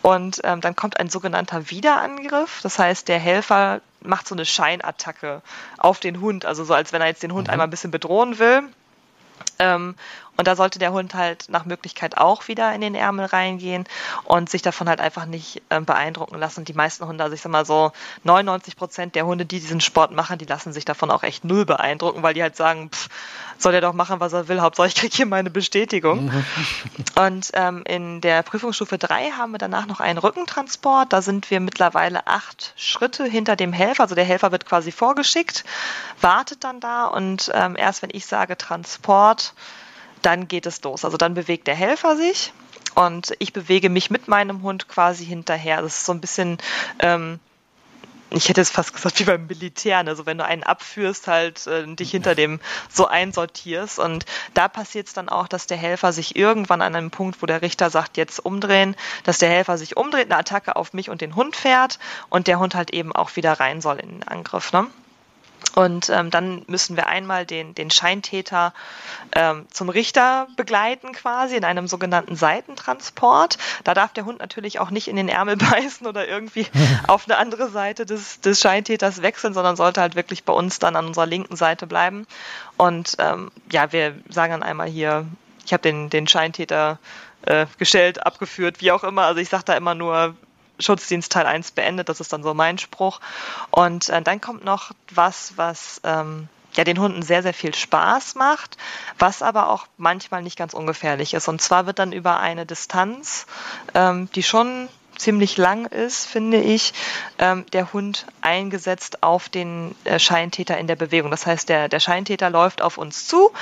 Und 0.00 0.40
ähm, 0.44 0.62
dann 0.62 0.76
kommt 0.76 0.98
ein 0.98 1.10
sogenannter 1.10 1.70
Wiederangriff. 1.70 2.60
Das 2.62 2.78
heißt, 2.78 3.08
der 3.08 3.18
Helfer 3.18 3.82
macht 4.00 4.26
so 4.26 4.34
eine 4.34 4.46
Scheinattacke 4.46 5.42
auf 5.76 6.00
den 6.00 6.20
Hund, 6.20 6.46
also 6.46 6.64
so 6.64 6.74
als 6.74 6.92
wenn 6.92 7.02
er 7.02 7.08
jetzt 7.08 7.22
den 7.22 7.32
Hund 7.32 7.48
mhm. 7.48 7.52
einmal 7.52 7.66
ein 7.66 7.70
bisschen 7.70 7.90
bedrohen 7.90 8.38
will 8.38 8.62
ähm, 9.58 9.94
und 10.36 10.48
da 10.48 10.56
sollte 10.56 10.78
der 10.78 10.92
Hund 10.92 11.14
halt 11.14 11.48
nach 11.48 11.64
Möglichkeit 11.64 12.18
auch 12.18 12.48
wieder 12.48 12.74
in 12.74 12.80
den 12.80 12.94
Ärmel 12.94 13.26
reingehen 13.26 13.84
und 14.24 14.50
sich 14.50 14.62
davon 14.62 14.88
halt 14.88 15.00
einfach 15.00 15.26
nicht 15.26 15.62
äh, 15.68 15.80
beeindrucken 15.80 16.38
lassen. 16.38 16.64
Die 16.64 16.72
meisten 16.72 17.06
Hunde, 17.06 17.22
also 17.22 17.34
ich 17.34 17.40
sag 17.40 17.52
mal 17.52 17.64
so 17.64 17.92
99 18.24 18.76
Prozent 18.76 19.14
der 19.14 19.26
Hunde, 19.26 19.46
die 19.46 19.60
diesen 19.60 19.80
Sport 19.80 20.12
machen, 20.12 20.38
die 20.38 20.44
lassen 20.44 20.72
sich 20.72 20.84
davon 20.84 21.10
auch 21.10 21.22
echt 21.22 21.44
null 21.44 21.64
beeindrucken, 21.64 22.22
weil 22.22 22.34
die 22.34 22.42
halt 22.42 22.56
sagen, 22.56 22.90
pff, 22.90 23.08
soll 23.58 23.74
er 23.74 23.80
doch 23.80 23.92
machen, 23.92 24.20
was 24.20 24.32
er 24.32 24.48
will, 24.48 24.60
Hauptsache 24.60 24.88
ich 24.88 24.94
kriege 24.94 25.14
hier 25.14 25.26
meine 25.26 25.50
Bestätigung. 25.50 26.26
Mhm. 26.26 26.44
und 27.16 27.50
ähm, 27.54 27.82
in 27.86 28.20
der 28.20 28.42
Prüfungsstufe 28.42 28.98
3 28.98 29.30
haben 29.32 29.52
wir 29.52 29.58
danach 29.58 29.86
noch 29.86 30.00
einen 30.00 30.18
Rückentransport. 30.18 31.12
Da 31.12 31.22
sind 31.22 31.50
wir 31.50 31.60
mittlerweile 31.60 32.26
acht 32.26 32.72
Schritte 32.76 33.24
hinter 33.24 33.56
dem 33.56 33.72
Helfer. 33.72 34.02
Also 34.04 34.14
der 34.14 34.24
Helfer 34.24 34.52
wird 34.52 34.66
quasi 34.66 34.92
vorgeschickt, 34.92 35.64
wartet 36.20 36.64
dann 36.64 36.80
da 36.80 37.06
und 37.06 37.50
ähm, 37.54 37.76
erst 37.76 38.02
wenn 38.02 38.10
ich 38.12 38.26
sage 38.26 38.56
Transport, 38.56 39.54
dann 40.24 40.48
geht 40.48 40.66
es 40.66 40.82
los. 40.82 41.04
Also 41.04 41.16
dann 41.16 41.34
bewegt 41.34 41.66
der 41.66 41.74
Helfer 41.74 42.16
sich 42.16 42.52
und 42.94 43.34
ich 43.38 43.52
bewege 43.52 43.90
mich 43.90 44.10
mit 44.10 44.28
meinem 44.28 44.62
Hund 44.62 44.88
quasi 44.88 45.24
hinterher. 45.24 45.82
Das 45.82 45.96
ist 45.96 46.06
so 46.06 46.12
ein 46.12 46.20
bisschen, 46.20 46.58
ähm, 47.00 47.40
ich 48.30 48.48
hätte 48.48 48.60
es 48.60 48.70
fast 48.70 48.94
gesagt 48.94 49.18
wie 49.20 49.24
beim 49.24 49.46
Militär, 49.46 49.98
also 49.98 50.26
wenn 50.26 50.38
du 50.38 50.44
einen 50.44 50.62
abführst, 50.62 51.26
halt 51.26 51.66
äh, 51.66 51.86
dich 51.94 52.10
hinter 52.10 52.34
dem 52.34 52.60
so 52.88 53.06
einsortierst. 53.06 53.98
Und 53.98 54.24
da 54.54 54.68
passiert 54.68 55.08
es 55.08 55.12
dann 55.12 55.28
auch, 55.28 55.48
dass 55.48 55.66
der 55.66 55.76
Helfer 55.76 56.12
sich 56.12 56.36
irgendwann 56.36 56.82
an 56.82 56.94
einem 56.94 57.10
Punkt, 57.10 57.42
wo 57.42 57.46
der 57.46 57.62
Richter 57.62 57.90
sagt, 57.90 58.16
jetzt 58.16 58.38
umdrehen, 58.38 58.96
dass 59.24 59.38
der 59.38 59.50
Helfer 59.50 59.76
sich 59.76 59.96
umdreht, 59.96 60.30
eine 60.30 60.38
Attacke 60.38 60.76
auf 60.76 60.92
mich 60.92 61.10
und 61.10 61.20
den 61.20 61.34
Hund 61.34 61.56
fährt 61.56 61.98
und 62.30 62.46
der 62.46 62.58
Hund 62.58 62.74
halt 62.74 62.92
eben 62.92 63.12
auch 63.12 63.36
wieder 63.36 63.52
rein 63.54 63.80
soll 63.80 63.98
in 63.98 64.20
den 64.20 64.28
Angriff. 64.28 64.72
Ne? 64.72 64.86
Und 65.74 66.08
ähm, 66.08 66.30
dann 66.30 66.62
müssen 66.68 66.96
wir 66.96 67.08
einmal 67.08 67.46
den, 67.46 67.74
den 67.74 67.90
Scheintäter 67.90 68.72
ähm, 69.32 69.66
zum 69.70 69.88
Richter 69.88 70.46
begleiten, 70.56 71.12
quasi 71.12 71.56
in 71.56 71.64
einem 71.64 71.88
sogenannten 71.88 72.36
Seitentransport. 72.36 73.58
Da 73.82 73.94
darf 73.94 74.12
der 74.12 74.24
Hund 74.24 74.38
natürlich 74.38 74.78
auch 74.78 74.90
nicht 74.90 75.08
in 75.08 75.16
den 75.16 75.28
Ärmel 75.28 75.56
beißen 75.70 76.06
oder 76.06 76.28
irgendwie 76.28 76.66
auf 77.08 77.24
eine 77.26 77.38
andere 77.38 77.70
Seite 77.70 78.06
des, 78.06 78.40
des 78.40 78.60
Scheintäters 78.60 79.22
wechseln, 79.22 79.54
sondern 79.54 79.76
sollte 79.76 80.00
halt 80.00 80.14
wirklich 80.14 80.44
bei 80.44 80.52
uns 80.52 80.78
dann 80.78 80.96
an 80.96 81.06
unserer 81.06 81.26
linken 81.26 81.56
Seite 81.56 81.86
bleiben. 81.86 82.26
Und 82.76 83.16
ähm, 83.18 83.50
ja, 83.70 83.92
wir 83.92 84.14
sagen 84.28 84.52
dann 84.52 84.62
einmal 84.62 84.88
hier, 84.88 85.26
ich 85.64 85.72
habe 85.72 85.82
den, 85.82 86.10
den 86.10 86.28
Scheintäter 86.28 86.98
äh, 87.42 87.66
gestellt, 87.78 88.24
abgeführt, 88.24 88.80
wie 88.80 88.92
auch 88.92 89.04
immer. 89.04 89.22
Also 89.22 89.40
ich 89.40 89.48
sage 89.48 89.64
da 89.66 89.74
immer 89.74 89.94
nur, 89.94 90.36
Schutzdienst 90.84 91.32
Teil 91.32 91.46
1 91.46 91.72
beendet. 91.72 92.08
Das 92.08 92.20
ist 92.20 92.32
dann 92.32 92.42
so 92.42 92.54
mein 92.54 92.78
Spruch. 92.78 93.20
Und 93.70 94.08
äh, 94.08 94.22
dann 94.22 94.40
kommt 94.40 94.64
noch 94.64 94.92
was, 95.10 95.54
was 95.56 96.00
ähm, 96.04 96.48
ja 96.76 96.84
den 96.84 96.98
Hunden 96.98 97.22
sehr, 97.22 97.42
sehr 97.42 97.54
viel 97.54 97.74
Spaß 97.74 98.34
macht, 98.34 98.76
was 99.18 99.42
aber 99.42 99.68
auch 99.68 99.86
manchmal 99.96 100.42
nicht 100.42 100.58
ganz 100.58 100.74
ungefährlich 100.74 101.34
ist. 101.34 101.48
Und 101.48 101.60
zwar 101.60 101.86
wird 101.86 101.98
dann 101.98 102.12
über 102.12 102.40
eine 102.40 102.66
Distanz, 102.66 103.46
ähm, 103.94 104.28
die 104.34 104.42
schon 104.42 104.88
ziemlich 105.16 105.56
lang 105.56 105.86
ist, 105.86 106.26
finde 106.26 106.60
ich, 106.60 106.92
ähm, 107.38 107.64
der 107.72 107.92
Hund 107.92 108.26
eingesetzt 108.40 109.22
auf 109.22 109.48
den 109.48 109.94
äh, 110.04 110.18
Scheintäter 110.18 110.78
in 110.78 110.86
der 110.86 110.96
Bewegung. 110.96 111.30
Das 111.30 111.46
heißt, 111.46 111.68
der, 111.68 111.88
der 111.88 112.00
Scheintäter 112.00 112.50
läuft 112.50 112.82
auf 112.82 112.98
uns 112.98 113.28
zu, 113.28 113.52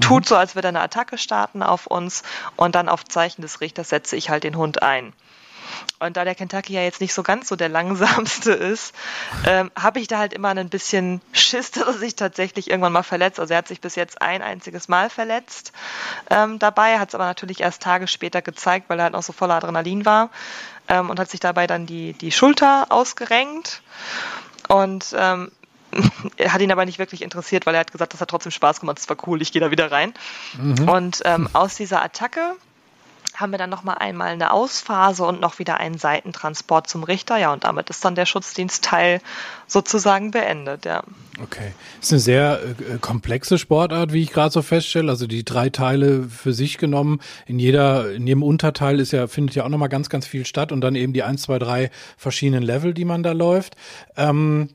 tut 0.00 0.24
mhm. 0.24 0.28
so, 0.28 0.36
als 0.36 0.54
würde 0.54 0.68
er 0.68 0.70
eine 0.70 0.80
Attacke 0.80 1.18
starten 1.18 1.62
auf 1.62 1.86
uns 1.86 2.22
und 2.56 2.74
dann 2.74 2.88
auf 2.88 3.04
Zeichen 3.04 3.42
des 3.42 3.60
Richters 3.60 3.88
setze 3.88 4.16
ich 4.16 4.30
halt 4.30 4.44
den 4.44 4.56
Hund 4.56 4.82
ein. 4.82 5.12
Und 5.98 6.16
da 6.16 6.24
der 6.24 6.34
Kentucky 6.34 6.72
ja 6.72 6.82
jetzt 6.82 7.00
nicht 7.00 7.14
so 7.14 7.22
ganz 7.22 7.48
so 7.48 7.56
der 7.56 7.68
langsamste 7.68 8.52
ist, 8.52 8.94
ähm, 9.46 9.70
habe 9.78 10.00
ich 10.00 10.08
da 10.08 10.18
halt 10.18 10.32
immer 10.32 10.48
ein 10.48 10.68
bisschen 10.68 11.20
Schiss, 11.32 11.70
dass 11.70 11.86
er 11.86 11.92
sich 11.94 12.16
tatsächlich 12.16 12.70
irgendwann 12.70 12.92
mal 12.92 13.02
verletzt. 13.02 13.38
Also 13.38 13.54
er 13.54 13.58
hat 13.58 13.68
sich 13.68 13.80
bis 13.80 13.94
jetzt 13.94 14.20
ein 14.20 14.42
einziges 14.42 14.88
Mal 14.88 15.10
verletzt 15.10 15.72
ähm, 16.30 16.58
dabei, 16.58 16.98
hat 16.98 17.10
es 17.10 17.14
aber 17.14 17.26
natürlich 17.26 17.60
erst 17.60 17.82
Tage 17.82 18.08
später 18.08 18.42
gezeigt, 18.42 18.88
weil 18.88 18.98
er 18.98 19.04
halt 19.04 19.12
noch 19.12 19.22
so 19.22 19.32
voller 19.32 19.54
Adrenalin 19.54 20.04
war 20.04 20.30
ähm, 20.88 21.10
und 21.10 21.18
hat 21.18 21.30
sich 21.30 21.40
dabei 21.40 21.66
dann 21.66 21.86
die, 21.86 22.12
die 22.14 22.32
Schulter 22.32 22.86
ausgerenkt. 22.90 23.82
Und 24.68 25.14
ähm, 25.16 25.50
er 26.36 26.52
hat 26.52 26.60
ihn 26.60 26.72
aber 26.72 26.84
nicht 26.84 26.98
wirklich 26.98 27.22
interessiert, 27.22 27.66
weil 27.66 27.74
er 27.74 27.80
hat 27.80 27.92
gesagt, 27.92 28.12
das 28.12 28.20
hat 28.20 28.30
trotzdem 28.30 28.52
Spaß 28.52 28.80
gemacht, 28.80 28.98
das 28.98 29.08
war 29.08 29.16
cool, 29.26 29.42
ich 29.42 29.52
gehe 29.52 29.60
da 29.60 29.70
wieder 29.70 29.92
rein. 29.92 30.14
Mhm. 30.56 30.88
Und 30.88 31.22
ähm, 31.24 31.48
aus 31.52 31.76
dieser 31.76 32.02
Attacke 32.02 32.54
haben 33.42 33.52
wir 33.52 33.58
dann 33.58 33.70
nochmal 33.70 33.96
einmal 33.98 34.28
eine 34.28 34.52
Ausphase 34.52 35.24
und 35.24 35.40
noch 35.40 35.58
wieder 35.58 35.76
einen 35.76 35.98
Seitentransport 35.98 36.88
zum 36.88 37.04
Richter. 37.04 37.36
Ja, 37.36 37.52
und 37.52 37.64
damit 37.64 37.90
ist 37.90 38.04
dann 38.04 38.14
der 38.14 38.24
Schutzdienstteil 38.24 39.20
sozusagen 39.66 40.30
beendet, 40.30 40.84
ja. 40.84 41.02
Okay. 41.42 41.72
Ist 42.00 42.12
eine 42.12 42.20
sehr 42.20 42.60
äh, 42.62 42.98
komplexe 43.00 43.58
Sportart, 43.58 44.12
wie 44.12 44.22
ich 44.22 44.30
gerade 44.30 44.52
so 44.52 44.62
feststelle. 44.62 45.10
Also 45.10 45.26
die 45.26 45.44
drei 45.44 45.70
Teile 45.70 46.24
für 46.24 46.52
sich 46.52 46.78
genommen. 46.78 47.20
In 47.46 47.58
jeder, 47.58 48.12
in 48.12 48.26
jedem 48.26 48.42
Unterteil 48.42 49.00
ist 49.00 49.12
ja, 49.12 49.26
findet 49.26 49.56
ja 49.56 49.64
auch 49.64 49.68
nochmal 49.68 49.88
ganz, 49.88 50.08
ganz 50.08 50.26
viel 50.26 50.46
statt 50.46 50.72
und 50.72 50.80
dann 50.80 50.94
eben 50.94 51.12
die 51.12 51.22
eins, 51.22 51.42
zwei, 51.42 51.58
drei 51.58 51.90
verschiedenen 52.16 52.62
Level, 52.62 52.94
die 52.94 53.04
man 53.04 53.22
da 53.22 53.32
läuft. 53.32 53.76
Ähm, 54.16 54.68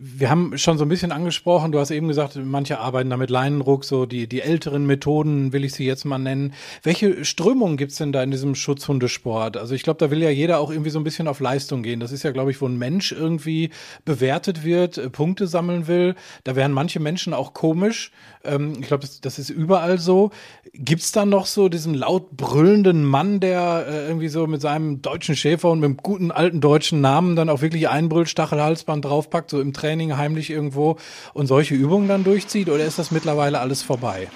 wir 0.00 0.30
haben 0.30 0.56
schon 0.58 0.78
so 0.78 0.84
ein 0.84 0.88
bisschen 0.88 1.12
angesprochen, 1.12 1.72
du 1.72 1.78
hast 1.78 1.90
eben 1.90 2.08
gesagt, 2.08 2.36
manche 2.36 2.78
arbeiten 2.78 3.10
damit 3.10 3.30
Leinenruck, 3.30 3.84
so 3.84 4.06
die, 4.06 4.26
die 4.28 4.40
älteren 4.40 4.86
Methoden, 4.86 5.52
will 5.52 5.64
ich 5.64 5.72
sie 5.72 5.86
jetzt 5.86 6.04
mal 6.04 6.18
nennen. 6.18 6.54
Welche 6.82 7.24
Strömungen 7.24 7.76
gibt's 7.76 7.96
denn 7.96 8.12
da 8.12 8.22
in 8.22 8.30
diesem 8.30 8.54
Schutzhundesport? 8.54 9.56
Also 9.56 9.74
ich 9.74 9.82
glaube, 9.82 9.98
da 9.98 10.10
will 10.10 10.22
ja 10.22 10.30
jeder 10.30 10.58
auch 10.58 10.70
irgendwie 10.70 10.90
so 10.90 10.98
ein 10.98 11.04
bisschen 11.04 11.28
auf 11.28 11.40
Leistung 11.40 11.82
gehen. 11.82 12.00
Das 12.00 12.12
ist 12.12 12.22
ja, 12.22 12.32
glaube 12.32 12.50
ich, 12.50 12.60
wo 12.60 12.66
ein 12.66 12.76
Mensch 12.76 13.12
irgendwie 13.12 13.70
bewertet 14.04 14.64
wird, 14.64 14.98
äh, 14.98 15.10
Punkte 15.10 15.46
sammeln 15.46 15.86
will. 15.86 16.14
Da 16.44 16.56
wären 16.56 16.72
manche 16.72 17.00
Menschen 17.00 17.34
auch 17.34 17.54
komisch. 17.54 18.10
Ähm, 18.44 18.78
ich 18.80 18.88
glaube, 18.88 19.02
das, 19.02 19.20
das 19.20 19.38
ist 19.38 19.50
überall 19.50 19.98
so. 19.98 20.30
Gibt's 20.72 21.12
da 21.12 21.24
noch 21.24 21.46
so 21.46 21.68
diesen 21.68 21.94
laut 21.94 22.36
brüllenden 22.36 23.04
Mann, 23.04 23.40
der 23.40 23.86
äh, 23.88 24.06
irgendwie 24.06 24.28
so 24.28 24.46
mit 24.46 24.60
seinem 24.60 25.02
deutschen 25.02 25.36
Schäfer 25.36 25.70
und 25.70 25.80
mit 25.80 25.86
einem 25.86 25.96
guten 25.98 26.30
alten 26.30 26.60
deutschen 26.60 27.00
Namen 27.00 27.36
dann 27.36 27.48
auch 27.48 27.62
wirklich 27.62 27.88
einbrüllt, 27.88 28.28
Stachelhalsband 28.28 29.04
draufpackt, 29.04 29.50
so 29.50 29.60
im 29.60 29.72
Training 29.76 30.16
heimlich 30.16 30.50
irgendwo 30.50 30.98
und 31.34 31.46
solche 31.46 31.74
Übungen 31.74 32.08
dann 32.08 32.24
durchzieht? 32.24 32.68
Oder 32.68 32.84
ist 32.84 32.98
das 32.98 33.10
mittlerweile 33.10 33.60
alles 33.60 33.82
vorbei? 33.82 34.28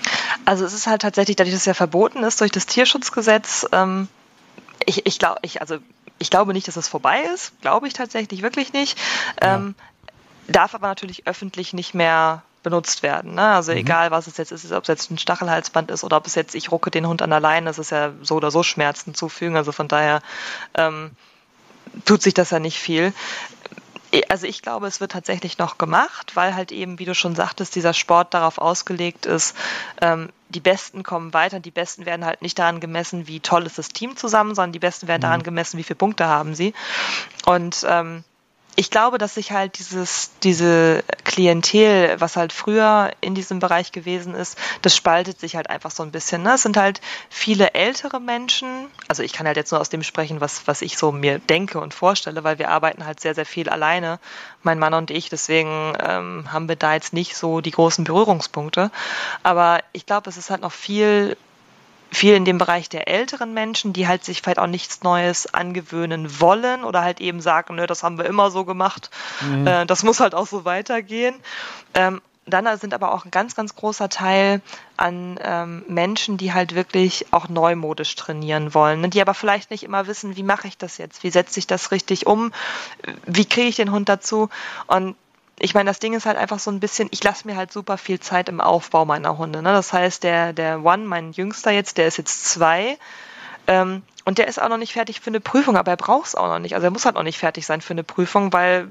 Also 0.45 0.65
es 0.65 0.73
ist 0.73 0.87
halt 0.87 1.03
tatsächlich, 1.03 1.37
dadurch, 1.37 1.55
dass 1.55 1.63
es 1.63 1.67
ja 1.67 1.75
verboten 1.75 2.23
ist 2.23 2.41
durch 2.41 2.51
das 2.51 2.67
Tierschutzgesetz, 2.67 3.67
ähm, 3.73 4.09
ich, 4.87 5.07
ich 5.07 5.19
glaube, 5.19 5.41
ich, 5.43 5.61
also 5.61 5.79
ich 6.19 6.31
glaube 6.31 6.53
nicht, 6.53 6.69
dass 6.69 6.77
es 6.77 6.89
vorbei 6.89 7.23
ist, 7.35 7.53
glaube 7.61 7.89
ich 7.89 7.93
tatsächlich 7.95 8.43
wirklich 8.43 8.73
nicht. 8.73 8.99
Ja. 9.43 9.57
Ähm, 9.57 9.75
darf 10.49 10.75
aber 10.75 10.89
natürlich 10.89 11.27
öffentlich 11.27 11.73
nicht 11.73 11.95
mehr 11.95 12.43
benutzt 12.63 13.03
werden. 13.03 13.35
Ne? 13.35 13.43
Also 13.43 13.73
mhm. 13.73 13.79
egal, 13.79 14.11
was 14.11 14.27
es 14.27 14.37
jetzt 14.37 14.53
ist, 14.53 14.71
ob 14.73 14.83
es 14.83 14.89
jetzt 14.89 15.11
ein 15.11 15.19
Stachelhalsband 15.19 15.91
ist 15.91 16.05
oder 16.05 16.17
ob 16.17 16.27
es 16.27 16.35
jetzt, 16.35 16.55
ich 16.55 16.71
rucke 16.71 16.91
den 16.91 17.07
Hund 17.07 17.23
an 17.23 17.31
der 17.31 17.41
Leine, 17.41 17.67
das 17.67 17.79
ist 17.79 17.91
ja 17.91 18.13
so 18.23 18.37
oder 18.37 18.51
so 18.51 18.63
Schmerzen 18.63 19.15
zufügen. 19.15 19.57
Also 19.57 19.73
von 19.73 19.89
daher 19.89 20.21
ähm, 20.75 21.13
tut 22.05 22.23
sich 22.23 22.35
das 22.35 22.51
ja 22.51 22.59
nicht 22.59 22.79
viel. 22.79 23.13
Also 24.29 24.47
ich 24.47 24.63
glaube, 24.63 24.87
es 24.87 25.01
wird 25.01 25.13
tatsächlich 25.13 25.59
noch 25.59 25.79
gemacht, 25.79 26.35
weil 26.35 26.55
halt 26.55 26.73
eben, 26.73 26.99
wie 26.99 27.05
du 27.05 27.15
schon 27.15 27.37
sagtest, 27.37 27.75
dieser 27.77 27.95
Sport 27.95 28.35
darauf 28.35 28.59
ausgelegt 28.59 29.27
ist, 29.27 29.57
ähm, 30.01 30.31
die 30.49 30.61
Besten 30.61 31.03
kommen 31.05 31.33
weiter. 31.33 31.61
Die 31.61 31.71
Besten 31.71 32.07
werden 32.07 32.25
halt 32.25 32.43
nicht 32.43 32.59
daran 32.59 32.81
gemessen, 32.81 33.29
wie 33.29 33.41
toll 33.41 33.67
ist 33.67 33.79
das 33.79 33.89
Team 33.89 34.17
zusammen, 34.17 34.55
sondern 34.55 34.73
die 34.73 34.81
Besten 34.81 35.07
werden 35.07 35.21
mhm. 35.21 35.25
daran 35.25 35.43
gemessen, 35.45 35.79
wie 35.79 35.85
viele 35.85 35.97
Punkte 35.97 36.27
haben 36.27 36.55
sie. 36.55 36.75
Und 37.47 37.87
ähm, 37.89 38.25
ich 38.81 38.91
glaube, 38.91 39.19
dass 39.19 39.35
sich 39.35 39.53
halt 39.53 39.79
dieses, 39.79 40.31
diese 40.43 41.05
Klientel, 41.25 42.19
was 42.19 42.37
halt 42.37 42.51
früher 42.51 43.11
in 43.21 43.35
diesem 43.35 43.59
Bereich 43.59 43.93
gewesen 43.93 44.35
ist, 44.35 44.57
das 44.81 44.97
spaltet 44.97 45.39
sich 45.39 45.55
halt 45.55 45.69
einfach 45.69 45.91
so 45.91 46.03
ein 46.03 46.11
bisschen. 46.11 46.43
Ne? 46.43 46.55
Es 46.55 46.63
sind 46.63 46.79
halt 46.79 47.03
viele 47.29 47.75
ältere 47.75 48.21
Menschen, 48.21 48.87
also 49.07 49.23
ich 49.23 49.35
kann 49.35 49.47
halt 49.47 49.59
jetzt 49.59 49.71
nur 49.71 49.83
aus 49.83 49.91
dem 49.91 50.03
sprechen, 50.03 50.41
was, 50.41 50.67
was 50.67 50.81
ich 50.81 50.97
so 50.97 51.13
mir 51.13 51.41
denke 51.41 51.79
und 51.79 51.93
vorstelle, 51.93 52.43
weil 52.43 52.59
wir 52.59 52.71
arbeiten 52.71 53.05
halt 53.05 53.21
sehr, 53.21 53.35
sehr 53.35 53.45
viel 53.45 53.69
alleine, 53.69 54.19
mein 54.63 54.79
Mann 54.79 54.95
und 54.95 55.11
ich, 55.11 55.29
deswegen 55.29 55.93
ähm, 56.03 56.51
haben 56.51 56.67
wir 56.67 56.77
da 56.77 56.95
jetzt 56.95 57.13
nicht 57.13 57.37
so 57.37 57.61
die 57.61 57.73
großen 57.73 58.05
Berührungspunkte. 58.05 58.91
Aber 59.43 59.81
ich 59.93 60.07
glaube, 60.07 60.31
es 60.31 60.39
ist 60.39 60.49
halt 60.49 60.63
noch 60.63 60.73
viel 60.73 61.37
viel 62.13 62.35
in 62.35 62.45
dem 62.45 62.59
Bereich 62.59 62.89
der 62.89 63.09
älteren 63.09 63.55
Menschen, 63.55 63.93
die 63.93 64.09
halt 64.09 64.25
sich 64.25 64.43
vielleicht 64.43 64.59
auch 64.59 64.67
nichts 64.67 65.03
Neues 65.03 65.53
angewöhnen 65.53 66.41
wollen 66.41 66.85
oder 66.85 67.03
halt 67.03 67.21
eben 67.21 67.41
sagen, 67.41 67.77
nö, 67.77 67.87
das 67.87 68.03
haben 68.03 68.19
wir 68.19 68.25
immer 68.27 68.51
so 68.51 68.65
gemacht, 68.65 69.11
mhm. 69.41 69.67
äh, 69.67 69.87
das 69.87 70.03
muss 70.03 70.21
halt 70.21 70.35
auch 70.35 70.47
so 70.47 70.65
weitergehen. 70.65 71.37
Ähm, 71.95 72.21
dann 72.47 72.79
sind 72.79 72.95
aber 72.95 73.15
auch 73.15 73.25
ein 73.25 73.31
ganz, 73.31 73.55
ganz 73.55 73.77
großer 73.77 74.09
Teil 74.09 74.61
an 74.97 75.39
ähm, 75.43 75.85
Menschen, 75.89 76.37
die 76.37 76.53
halt 76.53 76.75
wirklich 76.75 77.27
auch 77.33 77.49
neumodisch 77.49 78.17
trainieren 78.17 78.75
wollen, 78.75 79.03
ne? 79.03 79.09
die 79.09 79.21
aber 79.21 79.35
vielleicht 79.35 79.71
nicht 79.71 79.85
immer 79.85 80.07
wissen, 80.07 80.37
wie 80.37 80.43
mache 80.43 80.67
ich 80.67 80.77
das 80.77 80.99
jetzt, 80.99 81.23
wie 81.23 81.31
setze 81.31 81.59
ich 81.59 81.67
das 81.67 81.93
richtig 81.93 82.27
um, 82.27 82.53
wie 83.25 83.45
kriege 83.45 83.69
ich 83.69 83.77
den 83.77 83.93
Hund 83.93 84.09
dazu 84.09 84.49
und 84.87 85.15
ich 85.63 85.75
meine, 85.75 85.91
das 85.91 85.99
Ding 85.99 86.15
ist 86.15 86.25
halt 86.25 86.39
einfach 86.39 86.59
so 86.59 86.71
ein 86.71 86.81
bisschen, 86.81 87.09
ich 87.11 87.23
lasse 87.23 87.47
mir 87.47 87.55
halt 87.55 87.71
super 87.71 87.99
viel 87.99 88.19
Zeit 88.19 88.49
im 88.49 88.61
Aufbau 88.61 89.05
meiner 89.05 89.37
Hunde. 89.37 89.63
Ne? 89.63 89.73
Das 89.73 89.93
heißt, 89.93 90.25
der, 90.25 90.55
der 90.55 90.83
One, 90.83 91.05
mein 91.05 91.33
Jüngster 91.33 91.71
jetzt, 91.71 91.99
der 91.99 92.07
ist 92.07 92.17
jetzt 92.17 92.47
zwei. 92.47 92.99
Ähm, 93.67 94.03
und 94.25 94.39
der 94.39 94.49
ist 94.49 94.61
auch 94.61 94.71
noch 94.71 94.79
nicht 94.79 94.95
fertig 94.95 95.21
für 95.21 95.29
eine 95.29 95.41
Prüfung, 95.41 95.77
aber 95.77 95.91
er 95.91 95.97
braucht 95.99 96.29
es 96.29 96.35
auch 96.35 96.49
noch 96.49 96.59
nicht. 96.59 96.75
Also 96.75 96.87
er 96.87 96.91
muss 96.91 97.05
halt 97.05 97.15
noch 97.15 97.23
nicht 97.23 97.39
fertig 97.39 97.67
sein 97.67 97.83
für 97.83 97.93
eine 97.93 98.05
Prüfung, 98.05 98.53
weil 98.55 98.89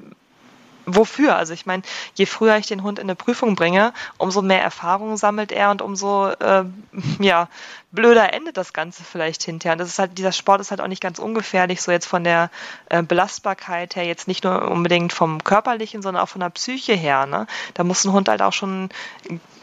wofür? 0.85 1.35
Also 1.35 1.53
ich 1.53 1.65
meine, 1.65 1.83
je 2.15 2.25
früher 2.25 2.57
ich 2.57 2.67
den 2.67 2.83
Hund 2.83 2.99
in 2.99 3.05
eine 3.05 3.15
Prüfung 3.15 3.55
bringe, 3.55 3.93
umso 4.17 4.41
mehr 4.41 4.61
Erfahrung 4.61 5.17
sammelt 5.17 5.51
er 5.51 5.71
und 5.71 5.81
umso 5.81 6.29
äh, 6.29 6.65
ja, 7.19 7.47
blöder 7.91 8.33
endet 8.33 8.57
das 8.57 8.73
Ganze 8.73 9.03
vielleicht 9.03 9.43
hinterher. 9.43 9.73
Und 9.73 9.79
das 9.79 9.89
ist 9.89 9.99
halt, 9.99 10.17
dieser 10.17 10.31
Sport 10.31 10.61
ist 10.61 10.71
halt 10.71 10.81
auch 10.81 10.87
nicht 10.87 11.01
ganz 11.01 11.19
ungefährlich, 11.19 11.81
so 11.81 11.91
jetzt 11.91 12.05
von 12.05 12.23
der 12.23 12.49
äh, 12.89 13.01
Belastbarkeit 13.01 13.95
her, 13.95 14.05
jetzt 14.05 14.27
nicht 14.27 14.43
nur 14.43 14.69
unbedingt 14.69 15.13
vom 15.13 15.43
körperlichen, 15.43 16.01
sondern 16.01 16.23
auch 16.23 16.29
von 16.29 16.41
der 16.41 16.49
Psyche 16.49 16.93
her. 16.93 17.25
Ne? 17.25 17.47
Da 17.73 17.83
muss 17.83 18.05
ein 18.05 18.13
Hund 18.13 18.29
halt 18.29 18.41
auch 18.41 18.53
schon 18.53 18.89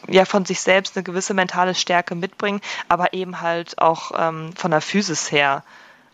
ja 0.08 0.24
von 0.24 0.44
sich 0.44 0.60
selbst 0.60 0.96
eine 0.96 1.04
gewisse 1.04 1.34
mentale 1.34 1.74
Stärke 1.74 2.14
mitbringen, 2.14 2.60
aber 2.88 3.12
eben 3.12 3.40
halt 3.40 3.80
auch 3.80 4.12
ähm, 4.16 4.52
von 4.56 4.70
der 4.70 4.80
Physis 4.80 5.32
her 5.32 5.62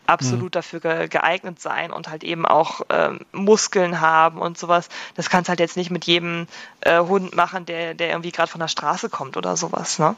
absolut 0.07 0.45
mhm. 0.45 0.51
dafür 0.51 0.79
ge 0.79 1.07
geeignet 1.07 1.59
sein 1.59 1.91
und 1.91 2.09
halt 2.09 2.23
eben 2.23 2.45
auch 2.45 2.81
ähm, 2.89 3.21
Muskeln 3.31 4.01
haben 4.01 4.39
und 4.39 4.57
sowas. 4.57 4.89
Das 5.15 5.29
kannst 5.29 5.49
halt 5.49 5.59
jetzt 5.59 5.77
nicht 5.77 5.91
mit 5.91 6.05
jedem 6.05 6.47
äh, 6.81 6.99
Hund 6.99 7.35
machen, 7.35 7.65
der, 7.65 7.93
der 7.93 8.09
irgendwie 8.09 8.31
gerade 8.31 8.51
von 8.51 8.59
der 8.59 8.67
Straße 8.67 9.09
kommt 9.09 9.37
oder 9.37 9.57
sowas. 9.57 9.99
Ne? 9.99 10.15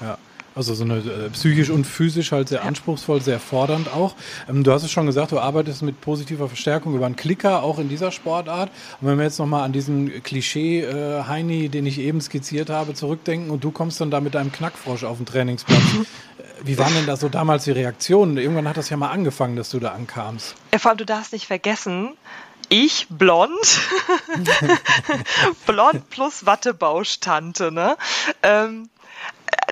Ja, 0.00 0.06
ja. 0.06 0.18
Also 0.56 0.72
so 0.72 0.84
eine 0.84 0.96
äh, 0.96 1.28
psychisch 1.30 1.68
und 1.68 1.86
physisch 1.86 2.32
halt 2.32 2.48
sehr 2.48 2.64
anspruchsvoll, 2.64 3.20
sehr 3.20 3.38
fordernd 3.38 3.92
auch. 3.92 4.14
Ähm, 4.48 4.64
du 4.64 4.72
hast 4.72 4.84
es 4.84 4.90
schon 4.90 5.04
gesagt, 5.04 5.32
du 5.32 5.38
arbeitest 5.38 5.82
mit 5.82 6.00
positiver 6.00 6.48
Verstärkung 6.48 6.94
über 6.94 7.04
einen 7.04 7.14
Klicker, 7.14 7.62
auch 7.62 7.78
in 7.78 7.90
dieser 7.90 8.10
Sportart. 8.10 8.70
Und 9.00 9.08
wenn 9.08 9.18
wir 9.18 9.24
jetzt 9.24 9.38
nochmal 9.38 9.64
an 9.64 9.72
diesen 9.72 10.22
Klischee 10.22 10.80
äh, 10.80 11.24
Heini, 11.24 11.68
den 11.68 11.84
ich 11.84 11.98
eben 11.98 12.22
skizziert 12.22 12.70
habe, 12.70 12.94
zurückdenken 12.94 13.50
und 13.50 13.64
du 13.64 13.70
kommst 13.70 14.00
dann 14.00 14.10
da 14.10 14.20
mit 14.20 14.34
deinem 14.34 14.50
Knackfrosch 14.50 15.04
auf 15.04 15.18
den 15.18 15.26
Trainingsplatz. 15.26 15.82
Wie 16.62 16.78
waren 16.78 16.94
denn 16.94 17.04
da 17.04 17.16
so 17.16 17.28
damals 17.28 17.64
die 17.64 17.72
Reaktionen? 17.72 18.38
Irgendwann 18.38 18.66
hat 18.66 18.78
das 18.78 18.88
ja 18.88 18.96
mal 18.96 19.10
angefangen, 19.10 19.56
dass 19.56 19.68
du 19.68 19.78
da 19.78 19.90
ankamst. 19.90 20.54
Ja, 20.72 20.78
vor 20.78 20.90
allem, 20.90 20.98
du 20.98 21.04
darfst 21.04 21.34
nicht 21.34 21.46
vergessen, 21.46 22.16
ich 22.68 23.06
blond, 23.10 23.80
blond 25.66 26.10
plus 26.10 26.46
Wattebaustante, 26.46 27.70
ne? 27.70 27.96
Ähm, 28.42 28.88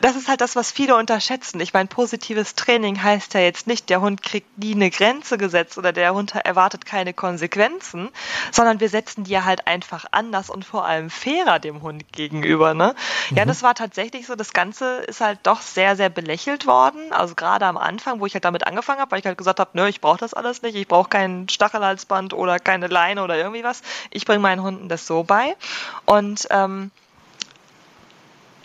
das 0.05 0.17
ist 0.17 0.29
halt 0.29 0.43
das, 0.43 0.55
was 0.55 0.71
viele 0.71 0.97
unterschätzen. 0.97 1.61
Ich 1.61 1.73
meine, 1.73 1.89
positives 1.89 2.55
Training 2.55 3.03
heißt 3.03 3.33
ja 3.33 3.41
jetzt 3.41 3.67
nicht, 3.67 3.89
der 3.89 4.03
Hund 4.03 4.23
kriegt 4.23 4.59
nie 4.59 4.75
eine 4.75 4.91
Grenze 4.91 5.39
gesetzt 5.39 5.79
oder 5.79 5.95
der 5.95 6.13
Hund 6.13 6.35
erwartet 6.35 6.85
keine 6.85 7.15
Konsequenzen, 7.15 8.11
sondern 8.53 8.81
wir 8.81 8.91
setzen 8.91 9.25
die 9.25 9.31
ja 9.31 9.45
halt 9.45 9.67
einfach 9.67 10.05
anders 10.11 10.51
und 10.51 10.67
vor 10.67 10.85
allem 10.85 11.09
fairer 11.09 11.59
dem 11.59 11.81
Hund 11.81 12.05
gegenüber. 12.13 12.75
Ne? 12.75 12.95
Mhm. 13.31 13.37
Ja, 13.39 13.45
das 13.47 13.63
war 13.63 13.75
tatsächlich 13.75 14.27
so. 14.27 14.35
Das 14.35 14.53
Ganze 14.53 14.97
ist 15.05 15.23
halt 15.23 15.39
doch 15.45 15.63
sehr, 15.63 15.97
sehr 15.97 16.11
belächelt 16.11 16.67
worden. 16.67 17.11
Also 17.11 17.35
gerade 17.35 17.65
am 17.65 17.79
Anfang, 17.79 18.21
wo 18.21 18.27
ich 18.27 18.35
halt 18.35 18.45
damit 18.45 18.67
angefangen 18.67 19.01
habe, 19.01 19.11
weil 19.11 19.21
ich 19.21 19.27
halt 19.27 19.39
gesagt 19.39 19.59
habe, 19.59 19.71
nö, 19.73 19.89
ich 19.89 20.03
brauche 20.03 20.19
das 20.19 20.35
alles 20.35 20.61
nicht, 20.61 20.75
ich 20.75 20.87
brauche 20.87 21.09
kein 21.09 21.49
Stachelhalsband 21.49 22.35
oder 22.35 22.59
keine 22.59 22.89
Leine 22.89 23.25
oder 23.25 23.39
irgendwie 23.39 23.65
was. 23.65 23.81
Ich 24.11 24.27
bringe 24.27 24.41
meinen 24.41 24.61
Hunden 24.61 24.91
das 24.91 25.07
so 25.07 25.23
bei. 25.23 25.57
Und 26.05 26.47
ähm, 26.51 26.91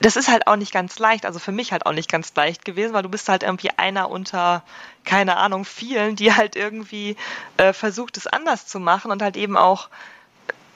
das 0.01 0.15
ist 0.15 0.29
halt 0.29 0.47
auch 0.47 0.55
nicht 0.55 0.71
ganz 0.71 0.97
leicht, 0.99 1.25
also 1.25 1.39
für 1.39 1.51
mich 1.51 1.71
halt 1.71 1.85
auch 1.85 1.91
nicht 1.91 2.09
ganz 2.09 2.33
leicht 2.35 2.65
gewesen, 2.65 2.93
weil 2.93 3.03
du 3.03 3.09
bist 3.09 3.27
halt 3.29 3.43
irgendwie 3.43 3.71
einer 3.77 4.09
unter, 4.09 4.63
keine 5.03 5.37
Ahnung, 5.37 5.65
vielen, 5.65 6.15
die 6.15 6.33
halt 6.33 6.55
irgendwie 6.55 7.17
äh, 7.57 7.73
versucht, 7.73 8.17
es 8.17 8.27
anders 8.27 8.65
zu 8.65 8.79
machen 8.79 9.11
und 9.11 9.21
halt 9.21 9.35
eben 9.35 9.57
auch 9.57 9.89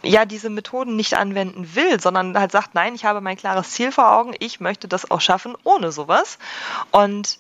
ja 0.02 0.26
diese 0.26 0.50
Methoden 0.50 0.96
nicht 0.98 1.16
anwenden 1.16 1.76
will, 1.76 2.00
sondern 2.00 2.38
halt 2.38 2.52
sagt, 2.52 2.76
nein, 2.76 2.96
ich 2.96 3.06
habe 3.06 3.22
mein 3.22 3.38
klares 3.38 3.72
Ziel 3.72 3.92
vor 3.92 4.12
Augen, 4.12 4.36
ich 4.40 4.60
möchte 4.60 4.88
das 4.88 5.10
auch 5.10 5.22
schaffen 5.22 5.56
ohne 5.64 5.92
sowas. 5.92 6.38
Und 6.92 7.40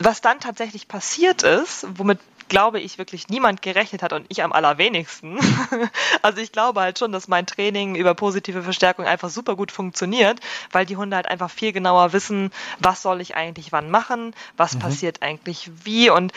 was 0.00 0.20
dann 0.20 0.40
tatsächlich 0.40 0.88
passiert 0.88 1.44
ist, 1.44 1.86
womit 1.96 2.18
glaube 2.54 2.78
ich, 2.78 2.98
wirklich 2.98 3.26
niemand 3.26 3.62
gerechnet 3.62 4.00
hat 4.00 4.12
und 4.12 4.26
ich 4.28 4.44
am 4.44 4.52
allerwenigsten. 4.52 5.40
also 6.22 6.40
ich 6.40 6.52
glaube 6.52 6.82
halt 6.82 7.00
schon, 7.00 7.10
dass 7.10 7.26
mein 7.26 7.46
Training 7.46 7.96
über 7.96 8.14
positive 8.14 8.62
Verstärkung 8.62 9.06
einfach 9.06 9.28
super 9.28 9.56
gut 9.56 9.72
funktioniert, 9.72 10.38
weil 10.70 10.86
die 10.86 10.96
Hunde 10.96 11.16
halt 11.16 11.26
einfach 11.26 11.50
viel 11.50 11.72
genauer 11.72 12.12
wissen, 12.12 12.52
was 12.78 13.02
soll 13.02 13.20
ich 13.20 13.34
eigentlich 13.34 13.72
wann 13.72 13.90
machen, 13.90 14.36
was 14.56 14.74
mhm. 14.74 14.78
passiert 14.78 15.20
eigentlich 15.20 15.68
wie 15.82 16.10
und 16.10 16.32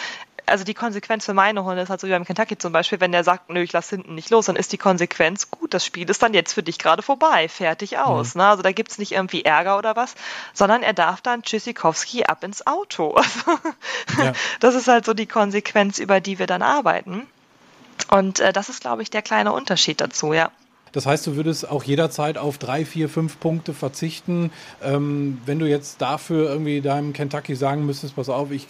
also 0.48 0.64
die 0.64 0.74
Konsequenz 0.74 1.26
für 1.26 1.34
meine 1.34 1.64
Hunde 1.64 1.82
ist 1.82 1.90
halt 1.90 2.00
so 2.00 2.08
wie 2.08 2.12
beim 2.12 2.26
Kentucky 2.26 2.58
zum 2.58 2.72
Beispiel, 2.72 3.00
wenn 3.00 3.12
der 3.12 3.24
sagt, 3.24 3.50
nö, 3.50 3.62
ich 3.62 3.74
lass 3.74 3.90
hinten 3.90 4.16
nicht 4.16 4.30
los, 4.30 4.46
dann 4.46 4.56
ist 4.56 4.72
die 4.72 4.78
Konsequenz, 4.78 5.52
gut, 5.52 5.74
das 5.74 5.86
Spiel 5.86 6.10
ist 6.10 6.24
dann 6.24 6.34
jetzt 6.34 6.54
für 6.54 6.64
dich 6.64 6.80
gerade 6.80 7.02
vorbei, 7.02 7.50
fertig 7.50 7.98
aus. 7.98 8.34
Mhm. 8.34 8.42
Ne? 8.42 8.48
Also 8.48 8.64
da 8.64 8.72
gibt's 8.72 8.98
nicht 8.98 9.12
irgendwie 9.12 9.44
Ärger 9.44 9.78
oder 9.78 9.96
was, 9.96 10.16
sondern 10.54 10.84
er 10.84 10.94
darf 10.94 11.22
dann 11.22 11.44
Tschüssikowski 11.44 12.24
ab 12.24 12.44
ins 12.44 12.66
Auto. 12.66 13.20
ja. 14.18 14.34
Das 14.60 14.76
ist 14.76 14.88
halt 14.88 15.06
so 15.06 15.14
die 15.14 15.28
Konsequenz, 15.28 16.00
über 16.00 16.22
die 16.22 16.40
wir 16.40 16.48
dann 16.48 16.62
arbeiten. 16.62 17.28
Und 18.10 18.40
äh, 18.40 18.54
das 18.54 18.70
ist, 18.70 18.82
glaube 18.82 19.02
ich, 19.02 19.10
der 19.10 19.22
kleine 19.22 19.52
Unterschied 19.52 20.00
dazu, 20.02 20.34
ja. 20.34 20.52
Das 20.92 21.06
heißt, 21.06 21.28
du 21.28 21.36
würdest 21.36 21.70
auch 21.70 21.84
jederzeit 21.84 22.38
auf 22.38 22.58
drei, 22.58 22.86
vier, 22.86 23.10
fünf 23.10 23.40
Punkte 23.40 23.74
verzichten. 23.74 24.52
Ähm, 24.82 25.42
wenn 25.46 25.60
du 25.60 25.68
jetzt 25.68 26.02
dafür 26.02 26.50
irgendwie 26.50 26.82
deinem 26.82 27.14
Kentucky 27.14 27.56
sagen 27.56 27.86
müsstest, 27.86 28.16
pass 28.16 28.30
auf, 28.30 28.52
ich 28.52 28.68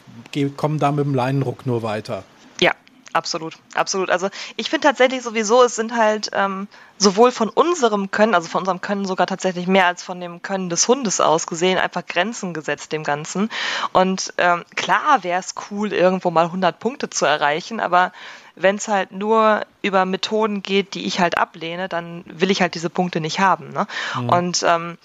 komme 0.56 0.77
da 0.77 0.91
mit 0.91 1.06
dem 1.06 1.15
Leinenruck 1.15 1.65
nur 1.65 1.84
weiter. 1.84 2.23
Ja, 2.62 2.73
Absolut, 3.17 3.58
absolut. 3.73 4.12
Also 4.12 4.30
ich 4.58 4.69
finde 4.69 4.88
tatsächlich 4.88 5.23
sowieso, 5.23 5.63
es 5.63 5.75
sind 5.75 5.95
halt 5.95 6.30
ähm, 6.34 6.67
sowohl 6.99 7.32
von 7.32 7.49
unserem 7.49 8.12
Können, 8.12 8.36
also 8.36 8.47
von 8.47 8.60
unserem 8.60 8.80
Können 8.80 9.06
sogar 9.06 9.25
tatsächlich 9.25 9.65
mehr 9.65 9.88
als 9.88 10.03
von 10.03 10.19
dem 10.19 10.43
Können 10.43 10.69
des 10.69 10.88
Hundes 10.88 11.19
aus 11.19 11.47
gesehen, 11.47 11.80
einfach 11.80 12.06
Grenzen 12.06 12.53
gesetzt 12.53 12.91
dem 12.91 13.03
Ganzen. 13.03 13.49
Und 13.91 14.36
ähm, 14.38 14.65
klar 14.75 15.23
wäre 15.23 15.39
es 15.39 15.56
cool, 15.71 15.93
irgendwo 15.93 16.30
mal 16.30 16.45
100 16.45 16.80
Punkte 16.80 17.10
zu 17.10 17.25
erreichen, 17.25 17.80
aber 17.80 18.12
wenn 18.57 18.75
es 18.75 18.87
halt 18.87 19.11
nur 19.11 19.61
über 19.81 20.05
Methoden 20.05 20.63
geht, 20.63 20.93
die 20.93 21.05
ich 21.05 21.19
halt 21.19 21.37
ablehne, 21.37 21.87
dann 21.87 22.23
will 22.27 22.51
ich 22.51 22.61
halt 22.61 22.75
diese 22.75 22.89
Punkte 22.89 23.21
nicht 23.21 23.39
haben. 23.39 23.69
Ne? 23.69 23.87
Mhm. 24.15 24.29
Und 24.29 24.65
ähm, 24.67 24.97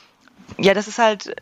ja, 0.58 0.74
das 0.74 0.88
ist 0.88 0.98
halt 0.98 1.34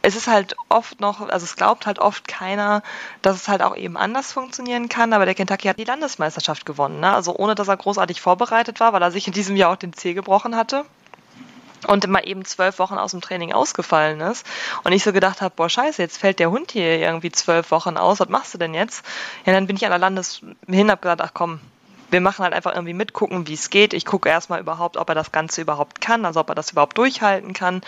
es 0.00 0.14
ist 0.14 0.28
halt 0.28 0.54
oft 0.68 1.00
noch, 1.00 1.28
also 1.28 1.44
es 1.44 1.56
glaubt 1.56 1.86
halt 1.86 1.98
oft 1.98 2.28
keiner, 2.28 2.82
dass 3.20 3.36
es 3.36 3.48
halt 3.48 3.62
auch 3.62 3.76
eben 3.76 3.96
anders 3.96 4.32
funktionieren 4.32 4.88
kann, 4.88 5.12
aber 5.12 5.24
der 5.24 5.34
Kentucky 5.34 5.66
hat 5.68 5.78
die 5.78 5.84
Landesmeisterschaft 5.84 6.64
gewonnen, 6.64 7.00
ne? 7.00 7.12
also 7.12 7.34
ohne 7.34 7.56
dass 7.56 7.68
er 7.68 7.76
großartig 7.76 8.20
vorbereitet 8.20 8.78
war, 8.78 8.92
weil 8.92 9.02
er 9.02 9.10
sich 9.10 9.26
in 9.26 9.32
diesem 9.32 9.56
Jahr 9.56 9.72
auch 9.72 9.76
den 9.76 9.92
Zeh 9.92 10.14
gebrochen 10.14 10.54
hatte 10.54 10.84
und 11.86 12.04
immer 12.04 12.26
eben 12.26 12.44
zwölf 12.44 12.78
Wochen 12.78 12.94
aus 12.94 13.12
dem 13.12 13.20
Training 13.20 13.52
ausgefallen 13.52 14.20
ist. 14.20 14.46
Und 14.84 14.92
ich 14.92 15.04
so 15.04 15.12
gedacht 15.12 15.40
habe, 15.40 15.54
boah, 15.56 15.68
scheiße, 15.68 16.02
jetzt 16.02 16.18
fällt 16.18 16.38
der 16.38 16.50
Hund 16.50 16.72
hier 16.72 16.98
irgendwie 16.98 17.30
zwölf 17.30 17.70
Wochen 17.70 17.96
aus, 17.96 18.20
was 18.20 18.28
machst 18.28 18.54
du 18.54 18.58
denn 18.58 18.74
jetzt? 18.74 19.04
Ja, 19.44 19.52
dann 19.52 19.66
bin 19.66 19.76
ich 19.76 19.84
an 19.84 19.90
der 19.90 19.98
Landes 19.98 20.40
hin, 20.66 20.90
hab 20.90 21.02
gesagt, 21.02 21.20
ach 21.20 21.32
komm, 21.34 21.60
wir 22.10 22.20
machen 22.20 22.42
halt 22.42 22.54
einfach 22.54 22.72
irgendwie 22.72 22.94
mitgucken, 22.94 23.46
wie 23.48 23.54
es 23.54 23.70
geht. 23.70 23.92
Ich 23.92 24.06
gucke 24.06 24.28
erstmal 24.28 24.60
überhaupt, 24.60 24.96
ob 24.96 25.08
er 25.08 25.14
das 25.14 25.32
Ganze 25.32 25.60
überhaupt 25.60 26.00
kann, 26.00 26.24
also 26.24 26.40
ob 26.40 26.48
er 26.48 26.54
das 26.54 26.70
überhaupt 26.70 26.96
durchhalten 26.96 27.52
kann. 27.52 27.82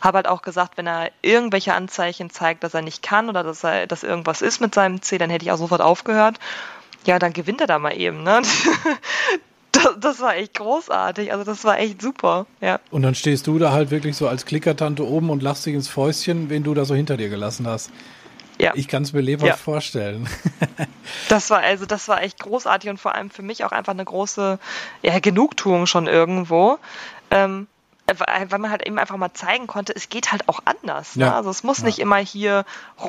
Habe 0.00 0.16
halt 0.16 0.28
auch 0.28 0.42
gesagt, 0.42 0.76
wenn 0.76 0.86
er 0.86 1.10
irgendwelche 1.22 1.74
Anzeichen 1.74 2.30
zeigt, 2.30 2.64
dass 2.64 2.74
er 2.74 2.82
nicht 2.82 3.02
kann 3.02 3.28
oder 3.28 3.42
dass 3.42 3.64
er, 3.64 3.86
dass 3.86 4.02
irgendwas 4.02 4.42
ist 4.42 4.60
mit 4.60 4.74
seinem 4.74 5.00
C, 5.00 5.18
dann 5.18 5.30
hätte 5.30 5.44
ich 5.44 5.52
auch 5.52 5.56
sofort 5.56 5.80
aufgehört. 5.80 6.38
Ja, 7.04 7.18
dann 7.18 7.32
gewinnt 7.32 7.60
er 7.60 7.66
da 7.66 7.78
mal 7.78 7.96
eben, 7.96 8.22
ne? 8.22 8.42
Das, 9.72 9.88
das, 9.98 10.20
war 10.20 10.36
echt 10.36 10.54
großartig. 10.54 11.32
Also 11.32 11.44
das 11.44 11.64
war 11.64 11.78
echt 11.78 12.02
super, 12.02 12.46
ja. 12.60 12.78
Und 12.90 13.02
dann 13.02 13.14
stehst 13.14 13.46
du 13.46 13.58
da 13.58 13.72
halt 13.72 13.90
wirklich 13.90 14.16
so 14.16 14.28
als 14.28 14.44
Klickertante 14.44 15.06
oben 15.06 15.30
und 15.30 15.42
lachst 15.42 15.66
dich 15.66 15.74
ins 15.74 15.88
Fäustchen, 15.88 16.50
wen 16.50 16.62
du 16.62 16.74
da 16.74 16.84
so 16.84 16.94
hinter 16.94 17.16
dir 17.16 17.28
gelassen 17.28 17.66
hast. 17.66 17.90
Ja. 18.58 18.72
Ich 18.76 18.86
kann 18.86 19.02
es 19.02 19.12
mir 19.12 19.22
lebhaft 19.22 19.48
ja. 19.48 19.56
vorstellen. 19.56 20.28
das 21.28 21.50
war 21.50 21.60
also, 21.60 21.86
das 21.86 22.06
war 22.08 22.22
echt 22.22 22.38
großartig 22.38 22.90
und 22.90 23.00
vor 23.00 23.14
allem 23.14 23.30
für 23.30 23.42
mich 23.42 23.64
auch 23.64 23.72
einfach 23.72 23.92
eine 23.92 24.04
große 24.04 24.58
ja, 25.02 25.18
Genugtuung 25.18 25.86
schon 25.86 26.06
irgendwo. 26.06 26.78
Ähm, 27.30 27.66
weil 28.06 28.58
man 28.58 28.70
halt 28.70 28.86
eben 28.86 28.98
einfach 28.98 29.16
mal 29.16 29.32
zeigen 29.32 29.66
konnte, 29.66 29.94
es 29.94 30.08
geht 30.08 30.32
halt 30.32 30.48
auch 30.48 30.60
anders. 30.64 31.16
Ne? 31.16 31.26
Ja. 31.26 31.36
Also 31.36 31.50
es 31.50 31.62
muss 31.62 31.78
ja. 31.78 31.86
nicht 31.86 31.98
immer 31.98 32.16
hier 32.16 32.64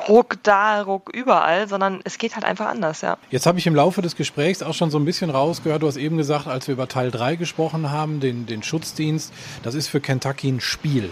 ruck 0.08 0.36
da, 0.42 0.82
ruck 0.82 1.10
überall, 1.12 1.68
sondern 1.68 2.00
es 2.04 2.18
geht 2.18 2.34
halt 2.34 2.44
einfach 2.44 2.66
anders, 2.66 3.00
ja. 3.00 3.18
Jetzt 3.30 3.46
habe 3.46 3.58
ich 3.58 3.66
im 3.66 3.74
Laufe 3.74 4.02
des 4.02 4.16
Gesprächs 4.16 4.62
auch 4.62 4.74
schon 4.74 4.90
so 4.90 4.98
ein 4.98 5.04
bisschen 5.04 5.30
rausgehört, 5.30 5.82
du 5.82 5.88
hast 5.88 5.96
eben 5.96 6.16
gesagt, 6.16 6.46
als 6.46 6.68
wir 6.68 6.72
über 6.72 6.88
Teil 6.88 7.10
3 7.10 7.36
gesprochen 7.36 7.90
haben, 7.90 8.20
den, 8.20 8.46
den 8.46 8.62
Schutzdienst, 8.62 9.32
das 9.62 9.74
ist 9.74 9.88
für 9.88 10.00
Kentucky 10.00 10.48
ein 10.48 10.60
Spiel. 10.60 11.10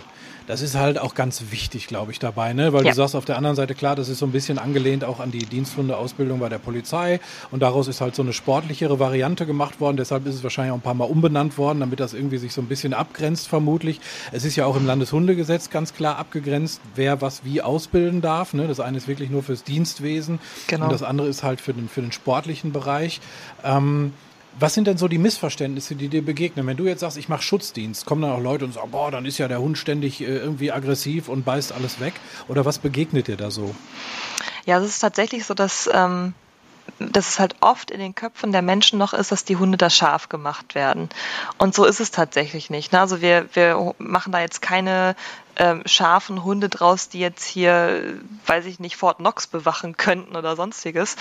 Das 0.53 0.61
ist 0.61 0.75
halt 0.75 0.99
auch 0.99 1.15
ganz 1.15 1.45
wichtig, 1.49 1.87
glaube 1.87 2.13
ich, 2.13 2.19
dabei, 2.19 2.53
ne? 2.53 2.75
Weil 2.75 2.85
ja. 2.85 2.91
du 2.91 2.97
sagst 2.97 3.17
auf 3.17 3.25
der 3.25 3.39
anderen 3.39 3.57
Seite, 3.57 3.75
klar, 3.75 3.97
das 3.97 4.11
ist 4.11 4.19
so 4.19 4.27
ein 4.27 4.33
bisschen 4.33 4.59
angelehnt 4.59 5.03
auch 5.03 5.19
an 5.19 5.31
die 5.31 5.47
Diensthundeausbildung 5.47 6.41
bei 6.41 6.51
der 6.51 6.59
Polizei 6.59 7.21
und 7.51 7.61
daraus 7.61 7.89
ist 7.89 8.03
halt 8.03 8.15
so 8.15 8.21
eine 8.21 8.35
sportlichere 8.35 8.99
Variante 8.99 9.47
gemacht 9.47 9.81
worden. 9.81 9.97
Deshalb 9.97 10.27
ist 10.27 10.35
es 10.35 10.43
wahrscheinlich 10.43 10.73
auch 10.73 10.77
ein 10.77 10.83
paar 10.83 10.93
Mal 10.93 11.07
umbenannt 11.07 11.57
worden, 11.57 11.81
damit 11.81 12.01
das 12.01 12.13
irgendwie 12.13 12.37
sich 12.37 12.53
so 12.53 12.61
ein 12.61 12.67
bisschen 12.67 12.93
abgrenzt, 12.93 13.49
vermutlich. 13.49 13.99
Es 14.31 14.45
ist 14.45 14.55
ja 14.57 14.67
auch 14.67 14.77
im 14.77 14.85
Landeshundegesetz 14.85 15.71
ganz 15.71 15.95
klar 15.95 16.19
abgegrenzt, 16.19 16.83
wer 16.97 17.23
was 17.23 17.47
wie 17.47 17.63
ausbilden 17.63 18.21
darf. 18.21 18.53
Ne? 18.53 18.69
Das 18.69 18.79
eine 18.79 18.99
ist 18.99 19.09
wirklich 19.09 19.31
nur 19.31 19.43
fürs 19.43 19.65
Dienstwesen 19.65 20.39
genau. 20.67 20.85
und 20.85 20.93
das 20.93 21.03
andere 21.03 21.29
ist 21.29 21.43
halt 21.43 21.63
für 21.63 21.73
den, 21.73 21.89
für 21.89 22.03
den 22.03 22.13
sportlichen 22.13 22.73
Bereich. 22.73 23.23
Ähm, 23.65 24.13
was 24.59 24.75
sind 24.75 24.87
denn 24.87 24.99
so 24.99 25.09
die 25.09 25.19
Missverständnisse, 25.19 25.95
die 25.95 26.09
dir 26.09 26.25
begegnen? 26.25 26.67
Wenn 26.67 26.77
du 26.77 26.85
jetzt 26.85 27.01
sagst, 27.01 27.17
ich 27.17 27.29
mache 27.29 27.43
Schutzdienst, 27.43 28.07
kommen 28.07 28.23
dann 28.23 28.33
auch 28.33 28.41
Leute 28.41 28.65
und 28.65 28.75
sagen, 28.75 28.91
boah, 28.91 29.11
dann 29.11 29.25
ist 29.25 29.39
ja 29.39 29.49
der 29.49 29.61
Hund 29.61 29.79
ständig 29.79 30.21
äh, 30.21 30.25
irgendwie 30.25 30.73
aggressiv 30.73 31.29
und 31.29 31.45
beißt 31.45 31.73
alles 31.73 32.01
weg. 32.01 32.15
Oder 32.49 32.65
was 32.65 32.79
begegnet 32.79 33.29
dir 33.29 33.37
da 33.37 33.51
so? 33.51 33.75
Ja, 34.65 34.79
es 34.79 34.87
ist 34.87 35.01
tatsächlich 35.01 35.45
so, 35.45 35.55
dass, 35.55 35.89
ähm, 35.93 36.35
dass 36.99 37.31
es 37.31 37.39
halt 37.39 37.57
oft 37.61 37.91
in 37.91 37.99
den 37.99 38.15
Köpfen 38.15 38.53
der 38.53 38.63
Menschen 38.63 38.99
noch 38.99 39.13
ist, 39.13 39.33
dass 39.33 39.45
die 39.45 39.57
Hunde 39.57 39.79
da 39.79 39.91
scharf 39.91 40.29
gemacht 40.29 40.75
werden. 40.75 41.09
Und 41.59 41.75
so 41.75 41.85
ist 41.85 42.01
es 42.01 42.11
tatsächlich 42.11 42.71
nicht. 42.71 42.93
Ne? 42.93 43.01
Also 43.01 43.21
wir, 43.21 43.49
wir 43.55 43.95
machen 43.99 44.33
da 44.33 44.41
jetzt 44.41 44.63
keine 44.63 45.17
ähm, 45.57 45.83
scharfen 45.87 46.45
Hunde 46.45 46.69
draus, 46.69 47.09
die 47.09 47.21
jetzt 47.21 47.45
hier, 47.45 48.15
weiß 48.47 48.67
ich 48.67 48.81
nicht, 48.81 48.97
Fort 48.97 49.19
Knox 49.19 49.47
bewachen 49.47 49.97
könnten 49.97 50.37
oder 50.37 50.57
sonstiges, 50.57 51.17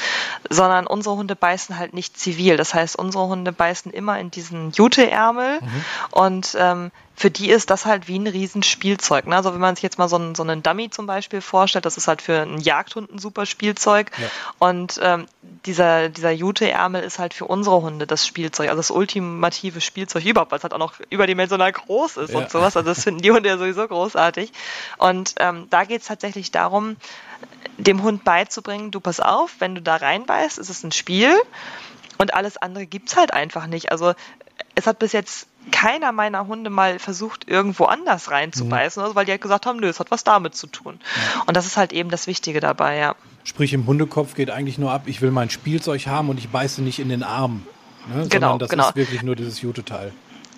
sondern 0.50 0.88
unsere 0.88 1.16
Hunde 1.16 1.36
beißen 1.36 1.78
halt 1.78 1.94
nicht 1.94 2.18
zivil. 2.18 2.58
Das 2.58 2.74
heißt, 2.74 2.96
unsere 2.96 3.28
Hunde 3.28 3.52
beißen 3.52 3.92
immer 3.92 4.20
in 4.20 4.32
diesen 4.32 4.72
Juteärmel 4.72 5.60
mhm. 5.62 5.86
und 6.12 6.56
ähm, 6.60 6.92
für 7.22 7.30
die 7.30 7.52
ist 7.52 7.70
das 7.70 7.86
halt 7.86 8.08
wie 8.08 8.18
ein 8.18 8.26
Riesenspielzeug. 8.26 9.28
Ne? 9.28 9.36
Also 9.36 9.54
wenn 9.54 9.62
man 9.62 9.76
sich 9.76 9.84
jetzt 9.84 10.00
mal 10.00 10.10
so 10.10 10.16
einen, 10.16 10.34
so 10.34 10.42
einen 10.42 10.64
Dummy 10.64 10.90
zum 10.90 11.06
Beispiel 11.06 11.40
vorstellt, 11.42 11.86
das 11.86 11.96
ist 11.96 12.08
halt 12.08 12.20
für 12.22 12.42
einen 12.42 12.60
Jagdhund 12.60 13.14
ein 13.14 13.20
super 13.20 13.46
Spielzeug. 13.46 14.10
Ja. 14.18 14.28
Und 14.58 15.00
ähm, 15.04 15.28
dieser, 15.68 16.10
dieser 16.10 16.32
Jute-Ärmel 16.32 17.04
ist 17.04 17.20
halt 17.20 17.36
für 17.36 17.46
unsere 17.46 17.80
Hunde 17.84 18.08
das 18.08 18.26
Spielzeug, 18.26 18.70
also 18.70 18.80
das 18.80 18.90
ultimative 18.90 19.82
Spielzeug 19.82 20.26
überhaupt, 20.26 20.52
weil 20.52 20.58
es 20.58 20.64
halt 20.64 20.74
auch 20.74 20.80
noch 20.80 20.94
überdimensional 21.12 21.72
groß 21.72 22.18
ist 22.18 22.34
ja. 22.34 22.40
und 22.40 22.50
sowas. 22.50 22.76
Also 22.76 22.90
das 22.90 23.04
finden 23.04 23.22
die 23.22 23.32
Hunde 23.32 23.50
ja 23.50 23.58
sowieso 23.60 23.88
großartig. 23.88 24.21
Und 24.98 25.36
ähm, 25.40 25.68
da 25.70 25.84
geht 25.84 26.02
es 26.02 26.08
tatsächlich 26.08 26.52
darum, 26.52 26.98
dem 27.78 28.04
Hund 28.04 28.24
beizubringen, 28.24 28.92
du 28.92 29.00
pass 29.00 29.20
auf, 29.20 29.56
wenn 29.60 29.76
du 29.76 29.82
da 29.82 29.96
reinbeißt, 29.96 30.58
ist 30.58 30.70
es 30.70 30.84
ein 30.84 30.92
Spiel. 30.92 31.34
Und 32.18 32.34
alles 32.34 32.58
andere 32.58 32.86
gibt 32.86 33.10
es 33.10 33.18
halt 33.18 33.34
einfach 33.34 33.68
nicht. 33.68 33.92
Also 33.92 34.14
es 34.76 34.86
hat 34.86 35.00
bis 35.00 35.12
jetzt 35.12 35.48
keiner 35.72 36.12
meiner 36.12 36.48
Hunde 36.48 36.70
mal 36.70 37.00
versucht, 37.00 37.48
irgendwo 37.48 37.86
anders 37.86 38.32
reinzubeißen, 38.32 39.02
mhm. 39.02 39.06
also, 39.06 39.16
weil 39.16 39.26
die 39.26 39.32
halt 39.32 39.42
gesagt 39.42 39.66
haben, 39.66 39.80
nö, 39.80 39.88
es 39.88 40.00
hat 40.00 40.12
was 40.12 40.24
damit 40.24 40.56
zu 40.56 40.68
tun. 40.68 41.00
Ja. 41.00 41.44
Und 41.46 41.58
das 41.58 41.66
ist 41.66 41.78
halt 41.78 41.94
eben 41.94 42.10
das 42.10 42.28
Wichtige 42.28 42.60
dabei, 42.60 42.98
ja. 42.98 43.16
Sprich, 43.44 43.74
im 43.74 43.86
Hundekopf 43.86 44.34
geht 44.36 44.50
eigentlich 44.50 44.78
nur 44.78 44.92
ab, 44.92 45.04
ich 45.06 45.22
will 45.22 45.32
mein 45.32 45.50
Spielzeug 45.50 46.08
haben 46.08 46.30
und 46.30 46.38
ich 46.38 46.50
beiße 46.50 46.82
nicht 46.82 47.00
in 47.00 47.10
den 47.10 47.24
Arm. 47.24 47.66
Ne? 48.08 48.28
Genau, 48.28 48.30
Sondern 48.30 48.60
das 48.60 48.70
genau. 48.70 48.90
ist 48.90 48.96
wirklich 48.96 49.22
nur 49.24 49.36
dieses 49.36 49.62
Jute-Teil. 49.62 50.12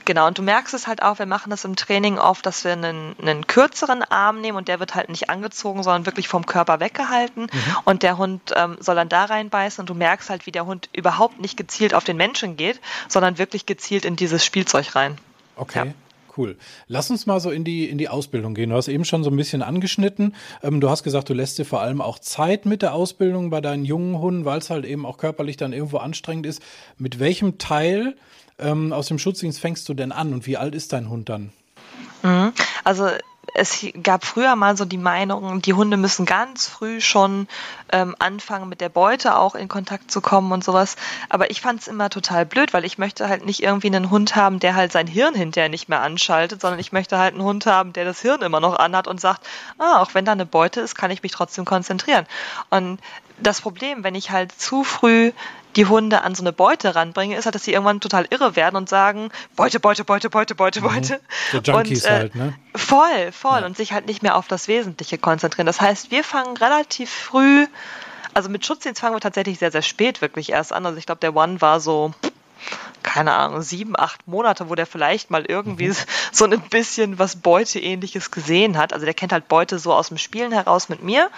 Genau, 0.06 0.28
und 0.28 0.38
du 0.38 0.42
merkst 0.42 0.74
es 0.74 0.88
halt 0.88 1.02
auch, 1.02 1.20
wir 1.20 1.26
machen 1.26 1.50
das 1.50 1.64
im 1.64 1.76
Training 1.76 2.18
oft, 2.18 2.46
dass 2.46 2.64
wir 2.64 2.74
einen, 2.74 3.16
einen 3.22 3.48
kürzeren 3.48 4.04
Arm 4.04 4.42
nehmen 4.42 4.58
und 4.58 4.68
der 4.68 4.80
wird 4.80 4.96
halt 4.96 5.10
nicht 5.10 5.30
angezogen, 5.30 5.84
sondern 5.84 6.06
wirklich 6.06 6.28
vom 6.28 6.46
Körper 6.46 6.80
weggehalten 6.80 7.44
mhm. 7.44 7.76
und 7.86 8.04
der 8.04 8.18
Hund 8.18 8.54
ähm, 8.56 8.78
soll 8.80 8.96
dann 8.96 9.10
da 9.10 9.26
reinbeißen 9.26 9.82
und 9.82 9.90
du 9.90 9.94
merkst 9.94 10.30
halt, 10.30 10.46
wie 10.46 10.52
der 10.52 10.66
Hund 10.66 10.90
überhaupt 10.94 11.40
nicht 11.40 11.56
gezielt 11.56 11.94
auf 11.94 12.04
den 12.04 12.18
Menschen 12.18 12.58
geht, 12.58 12.82
sondern 13.08 13.38
wirklich 13.38 13.66
gezielt 13.66 14.04
in 14.06 14.16
dieses 14.16 14.44
Spielzeug 14.44 14.96
rein. 14.96 15.18
Okay. 15.56 15.88
Ja. 15.88 15.94
Cool. 16.36 16.58
Lass 16.88 17.12
uns 17.12 17.28
mal 17.28 17.40
so 17.40 17.52
in 17.52 17.64
die, 17.64 17.88
in 17.88 18.00
die 18.00 18.10
Ausbildung 18.10 18.56
gehen. 18.56 18.72
Du 18.72 18.76
hast 18.76 18.88
eben 18.88 19.06
schon 19.06 19.24
so 19.24 19.30
ein 19.30 19.36
bisschen 19.36 19.62
angeschnitten. 19.62 20.34
Ähm, 20.64 20.82
du 20.82 20.90
hast 20.90 21.04
gesagt, 21.04 21.30
du 21.30 21.34
lässt 21.34 21.60
dir 21.60 21.66
vor 21.66 21.82
allem 21.82 22.02
auch 22.02 22.18
Zeit 22.18 22.66
mit 22.66 22.82
der 22.82 22.96
Ausbildung 22.96 23.52
bei 23.52 23.62
deinen 23.62 23.86
jungen 23.86 24.18
Hunden, 24.18 24.46
weil 24.46 24.58
es 24.58 24.72
halt 24.72 24.86
eben 24.86 25.06
auch 25.06 25.18
körperlich 25.18 25.58
dann 25.58 25.74
irgendwo 25.74 25.98
anstrengend 25.98 26.48
ist. 26.48 26.62
Mit 26.98 27.20
welchem 27.20 27.60
Teil 27.60 28.16
ähm, 28.60 28.94
aus 28.94 29.08
dem 29.08 29.20
Schutzdienst 29.20 29.60
fängst 29.60 29.88
du 29.90 29.94
denn 29.94 30.12
an 30.12 30.34
und 30.34 30.46
wie 30.46 30.58
alt 30.58 30.76
ist 30.76 30.94
dein 30.94 31.10
Hund 31.10 31.30
dann? 31.30 31.52
Mhm. 32.24 32.54
Also 32.84 33.10
es 33.56 33.86
gab 34.02 34.26
früher 34.26 34.56
mal 34.56 34.76
so 34.78 34.86
die 34.86 34.98
Meinung, 34.98 35.62
die 35.62 35.74
Hunde 35.74 35.98
müssen 35.98 36.26
ganz 36.26 36.68
früh 36.68 37.02
schon 37.02 37.48
ähm, 37.92 38.16
anfangen, 38.18 38.68
mit 38.68 38.82
der 38.82 38.90
Beute 38.90 39.38
auch 39.38 39.54
in 39.54 39.68
Kontakt 39.68 40.10
zu 40.10 40.22
kommen 40.22 40.52
und 40.52 40.64
sowas. 40.64 40.96
Aber 41.30 41.52
ich 41.52 41.62
fand 41.62 41.82
es 41.82 41.88
immer 41.88 42.10
total 42.10 42.46
blöd, 42.46 42.74
weil 42.74 42.86
ich 42.86 42.98
möchte 42.98 43.30
halt 43.30 43.46
nicht 43.46 43.62
irgendwie 43.62 43.88
einen 43.88 44.10
Hund 44.10 44.36
haben, 44.36 44.60
der 44.60 44.76
halt 44.76 44.92
sein 44.92 45.08
Hirn 45.08 45.36
hinterher 45.36 45.70
nicht 45.70 45.88
mehr 45.88 46.02
anschaltet, 46.02 46.62
sondern 46.62 46.80
ich 46.80 46.92
möchte 46.92 47.20
halt 47.20 47.34
einen 47.34 47.44
Hund 47.44 47.66
haben, 47.66 47.94
der 47.94 48.06
das 48.06 48.22
Hirn 48.22 48.42
immer 48.42 48.60
noch 48.60 48.76
anhat 48.76 49.08
und 49.08 49.22
sagt, 49.22 49.46
ah, 49.78 50.02
auch 50.02 50.16
wenn 50.16 50.26
da 50.26 50.32
eine 50.32 50.48
Beute 50.48 50.82
ist, 50.82 50.96
kann 50.96 51.12
ich 51.12 51.22
mich 51.22 51.32
trotzdem 51.32 51.66
konzentrieren. 51.66 52.26
Und 52.72 53.00
das 53.40 53.62
Problem, 53.62 54.04
wenn 54.04 54.16
ich 54.16 54.32
halt 54.32 54.52
zu 54.52 54.84
früh 54.84 55.32
die 55.76 55.86
Hunde 55.86 56.22
an 56.24 56.36
so 56.36 56.44
eine 56.44 56.54
Beute 56.54 56.96
ranbringe, 56.96 57.36
ist 57.36 57.46
halt, 57.46 57.56
dass 57.56 57.64
sie 57.64 57.74
irgendwann 57.74 58.00
total 58.00 58.26
irre 58.30 58.56
werden 58.56 58.76
und 58.76 58.90
sagen, 58.90 59.30
Beute, 59.56 59.80
Beute, 59.80 60.04
Beute, 60.04 60.30
Beute, 60.30 60.56
Beute, 60.56 60.82
mhm. 60.82 60.86
Beute. 60.86 61.20
So 61.52 61.60
Junkies 61.60 62.04
und, 62.06 62.10
äh, 62.10 62.14
halt, 62.14 62.36
ne? 62.36 62.54
Voll, 62.76 63.32
voll. 63.32 63.62
Ja. 63.62 63.66
Und 63.66 63.78
sich 63.78 63.94
halt 63.94 64.08
nicht 64.08 64.24
mehr 64.24 64.36
auf 64.36 64.48
das 64.48 64.68
Wesentliche 64.68 65.18
konzentrieren. 65.18 65.66
Das 65.66 65.82
heißt, 65.82 66.12
wir 66.12 66.24
fangen 66.24 66.58
relativ 66.58 67.10
früh, 67.10 67.68
also 68.34 68.50
mit 68.50 68.66
Schutzdienst 68.66 69.02
fangen 69.02 69.16
wir 69.16 69.20
tatsächlich 69.20 69.60
sehr, 69.60 69.72
sehr 69.72 69.82
spät 69.82 70.22
wirklich 70.22 70.52
erst 70.52 70.74
an. 70.74 70.86
Also 70.86 70.98
ich 70.98 71.06
glaube, 71.06 71.20
der 71.20 71.36
One 71.36 71.62
war 71.62 71.80
so 71.80 72.14
keine 73.04 73.34
Ahnung, 73.34 73.62
sieben, 73.62 74.00
acht 74.00 74.28
Monate, 74.28 74.70
wo 74.70 74.76
der 74.76 74.86
vielleicht 74.86 75.30
mal 75.30 75.46
irgendwie 75.46 75.90
mhm. 75.90 75.96
so 76.32 76.46
ein 76.46 76.62
bisschen 76.70 77.20
was 77.20 77.36
Beute-ähnliches 77.36 78.32
gesehen 78.32 78.78
hat. 78.78 78.94
Also 78.94 79.06
der 79.06 79.14
kennt 79.14 79.34
halt 79.34 79.48
Beute 79.48 79.78
so 79.78 79.94
aus 79.94 80.08
dem 80.08 80.18
Spielen 80.18 80.52
heraus 80.52 80.90
mit 80.90 81.04
mir. 81.04 81.30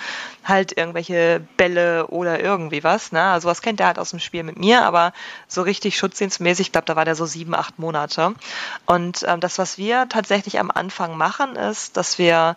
Halt 0.43 0.77
irgendwelche 0.77 1.41
Bälle 1.57 2.07
oder 2.07 2.39
irgendwie 2.39 2.83
was. 2.83 3.11
Ne? 3.11 3.21
Also 3.21 3.49
was 3.49 3.61
kennt 3.61 3.79
der 3.79 3.87
halt 3.87 3.99
aus 3.99 4.11
dem 4.11 4.19
Spiel 4.19 4.43
mit 4.43 4.57
mir, 4.57 4.83
aber 4.83 5.11
so 5.47 5.63
richtig 5.63 5.97
schutzdienstmäßig, 5.97 6.67
ich 6.67 6.71
glaube, 6.71 6.85
da 6.85 6.95
war 6.95 7.05
der 7.05 7.15
so 7.15 7.25
sieben, 7.25 7.55
acht 7.55 7.79
Monate. 7.79 8.35
Und 8.85 9.25
ähm, 9.27 9.39
das, 9.39 9.57
was 9.57 9.77
wir 9.77 10.07
tatsächlich 10.07 10.59
am 10.59 10.71
Anfang 10.71 11.17
machen, 11.17 11.55
ist, 11.55 11.97
dass 11.97 12.17
wir 12.17 12.55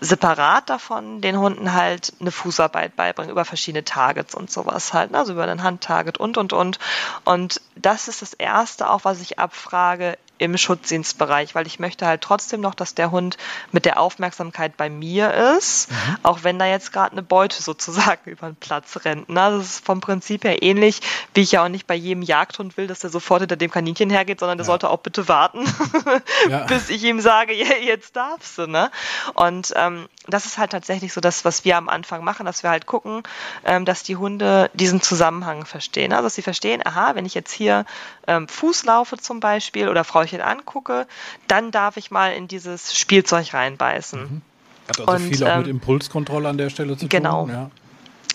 separat 0.00 0.70
davon 0.70 1.20
den 1.20 1.38
Hunden 1.38 1.72
halt 1.72 2.12
eine 2.20 2.30
Fußarbeit 2.30 2.96
beibringen 2.96 3.30
über 3.30 3.44
verschiedene 3.44 3.84
Targets 3.84 4.34
und 4.34 4.50
sowas 4.50 4.92
halt, 4.92 5.10
ne? 5.10 5.18
also 5.18 5.32
über 5.32 5.44
einen 5.44 5.62
Handtarget 5.62 6.18
und 6.18 6.36
und 6.38 6.52
und. 6.52 6.78
Und 7.24 7.60
das 7.76 8.08
ist 8.08 8.22
das 8.22 8.32
Erste 8.34 8.90
auch, 8.90 9.04
was 9.04 9.20
ich 9.20 9.38
abfrage, 9.38 10.18
im 10.38 10.56
Schutzdienstbereich, 10.56 11.54
weil 11.54 11.66
ich 11.66 11.78
möchte 11.78 12.06
halt 12.06 12.22
trotzdem 12.22 12.60
noch, 12.60 12.74
dass 12.74 12.94
der 12.94 13.10
Hund 13.10 13.36
mit 13.72 13.84
der 13.84 14.00
Aufmerksamkeit 14.00 14.76
bei 14.76 14.88
mir 14.88 15.56
ist, 15.58 15.90
mhm. 15.90 16.16
auch 16.22 16.44
wenn 16.44 16.58
da 16.58 16.66
jetzt 16.66 16.92
gerade 16.92 17.12
eine 17.12 17.22
Beute 17.22 17.62
sozusagen 17.62 18.20
über 18.30 18.46
den 18.46 18.56
Platz 18.56 19.04
rennt. 19.04 19.28
Ne? 19.28 19.34
Das 19.34 19.64
ist 19.64 19.84
vom 19.84 20.00
Prinzip 20.00 20.44
her 20.44 20.62
ähnlich, 20.62 21.00
wie 21.34 21.40
ich 21.40 21.52
ja 21.52 21.64
auch 21.64 21.68
nicht 21.68 21.86
bei 21.86 21.94
jedem 21.94 22.22
Jagdhund 22.22 22.76
will, 22.76 22.86
dass 22.86 23.00
der 23.00 23.10
sofort 23.10 23.40
hinter 23.40 23.56
dem 23.56 23.70
Kaninchen 23.70 24.10
hergeht, 24.10 24.40
sondern 24.40 24.58
der 24.58 24.64
ja. 24.64 24.68
sollte 24.68 24.90
auch 24.90 25.00
bitte 25.00 25.28
warten, 25.28 25.64
ja. 26.48 26.64
bis 26.68 26.88
ich 26.88 27.02
ihm 27.04 27.20
sage, 27.20 27.54
ja, 27.54 27.76
jetzt 27.76 28.16
darfst 28.16 28.58
du. 28.58 28.66
Ne? 28.66 28.90
Und 29.34 29.72
ähm, 29.76 30.08
das 30.26 30.46
ist 30.46 30.58
halt 30.58 30.70
tatsächlich 30.70 31.12
so 31.12 31.20
das, 31.20 31.44
was 31.44 31.64
wir 31.64 31.76
am 31.76 31.88
Anfang 31.88 32.22
machen, 32.22 32.46
dass 32.46 32.62
wir 32.62 32.70
halt 32.70 32.86
gucken, 32.86 33.22
ähm, 33.64 33.84
dass 33.84 34.02
die 34.02 34.16
Hunde 34.16 34.70
diesen 34.74 35.00
Zusammenhang 35.00 35.64
verstehen. 35.64 36.12
Also 36.12 36.24
dass 36.24 36.34
sie 36.34 36.42
verstehen, 36.42 36.82
aha, 36.84 37.14
wenn 37.14 37.26
ich 37.26 37.34
jetzt 37.34 37.52
hier 37.52 37.84
ähm, 38.26 38.46
Fuß 38.46 38.84
laufe 38.84 39.16
zum 39.16 39.40
Beispiel 39.40 39.88
oder 39.88 40.04
Frau 40.04 40.27
Spielzeugchen 40.28 40.40
angucke, 40.40 41.06
dann 41.46 41.70
darf 41.70 41.96
ich 41.96 42.10
mal 42.10 42.32
in 42.32 42.48
dieses 42.48 42.96
Spielzeug 42.96 43.54
reinbeißen. 43.54 44.20
Mhm. 44.20 44.42
Hat 44.88 45.00
also 45.00 45.12
und, 45.12 45.34
viel 45.34 45.44
auch 45.44 45.54
ähm, 45.54 45.58
mit 45.60 45.68
Impulskontrolle 45.68 46.48
an 46.48 46.58
der 46.58 46.70
Stelle 46.70 46.96
zu 46.96 47.08
genau. 47.08 47.42
tun. 47.42 47.48
Genau. 47.48 47.70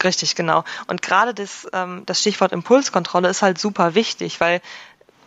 Richtig, 0.03 0.35
genau. 0.35 0.65
Und 0.87 1.01
gerade 1.01 1.33
das, 1.33 1.67
ähm, 1.71 2.03
das 2.05 2.19
Stichwort 2.19 2.51
Impulskontrolle 2.51 3.29
ist 3.29 3.41
halt 3.41 3.57
super 3.57 3.95
wichtig, 3.95 4.41
weil 4.41 4.61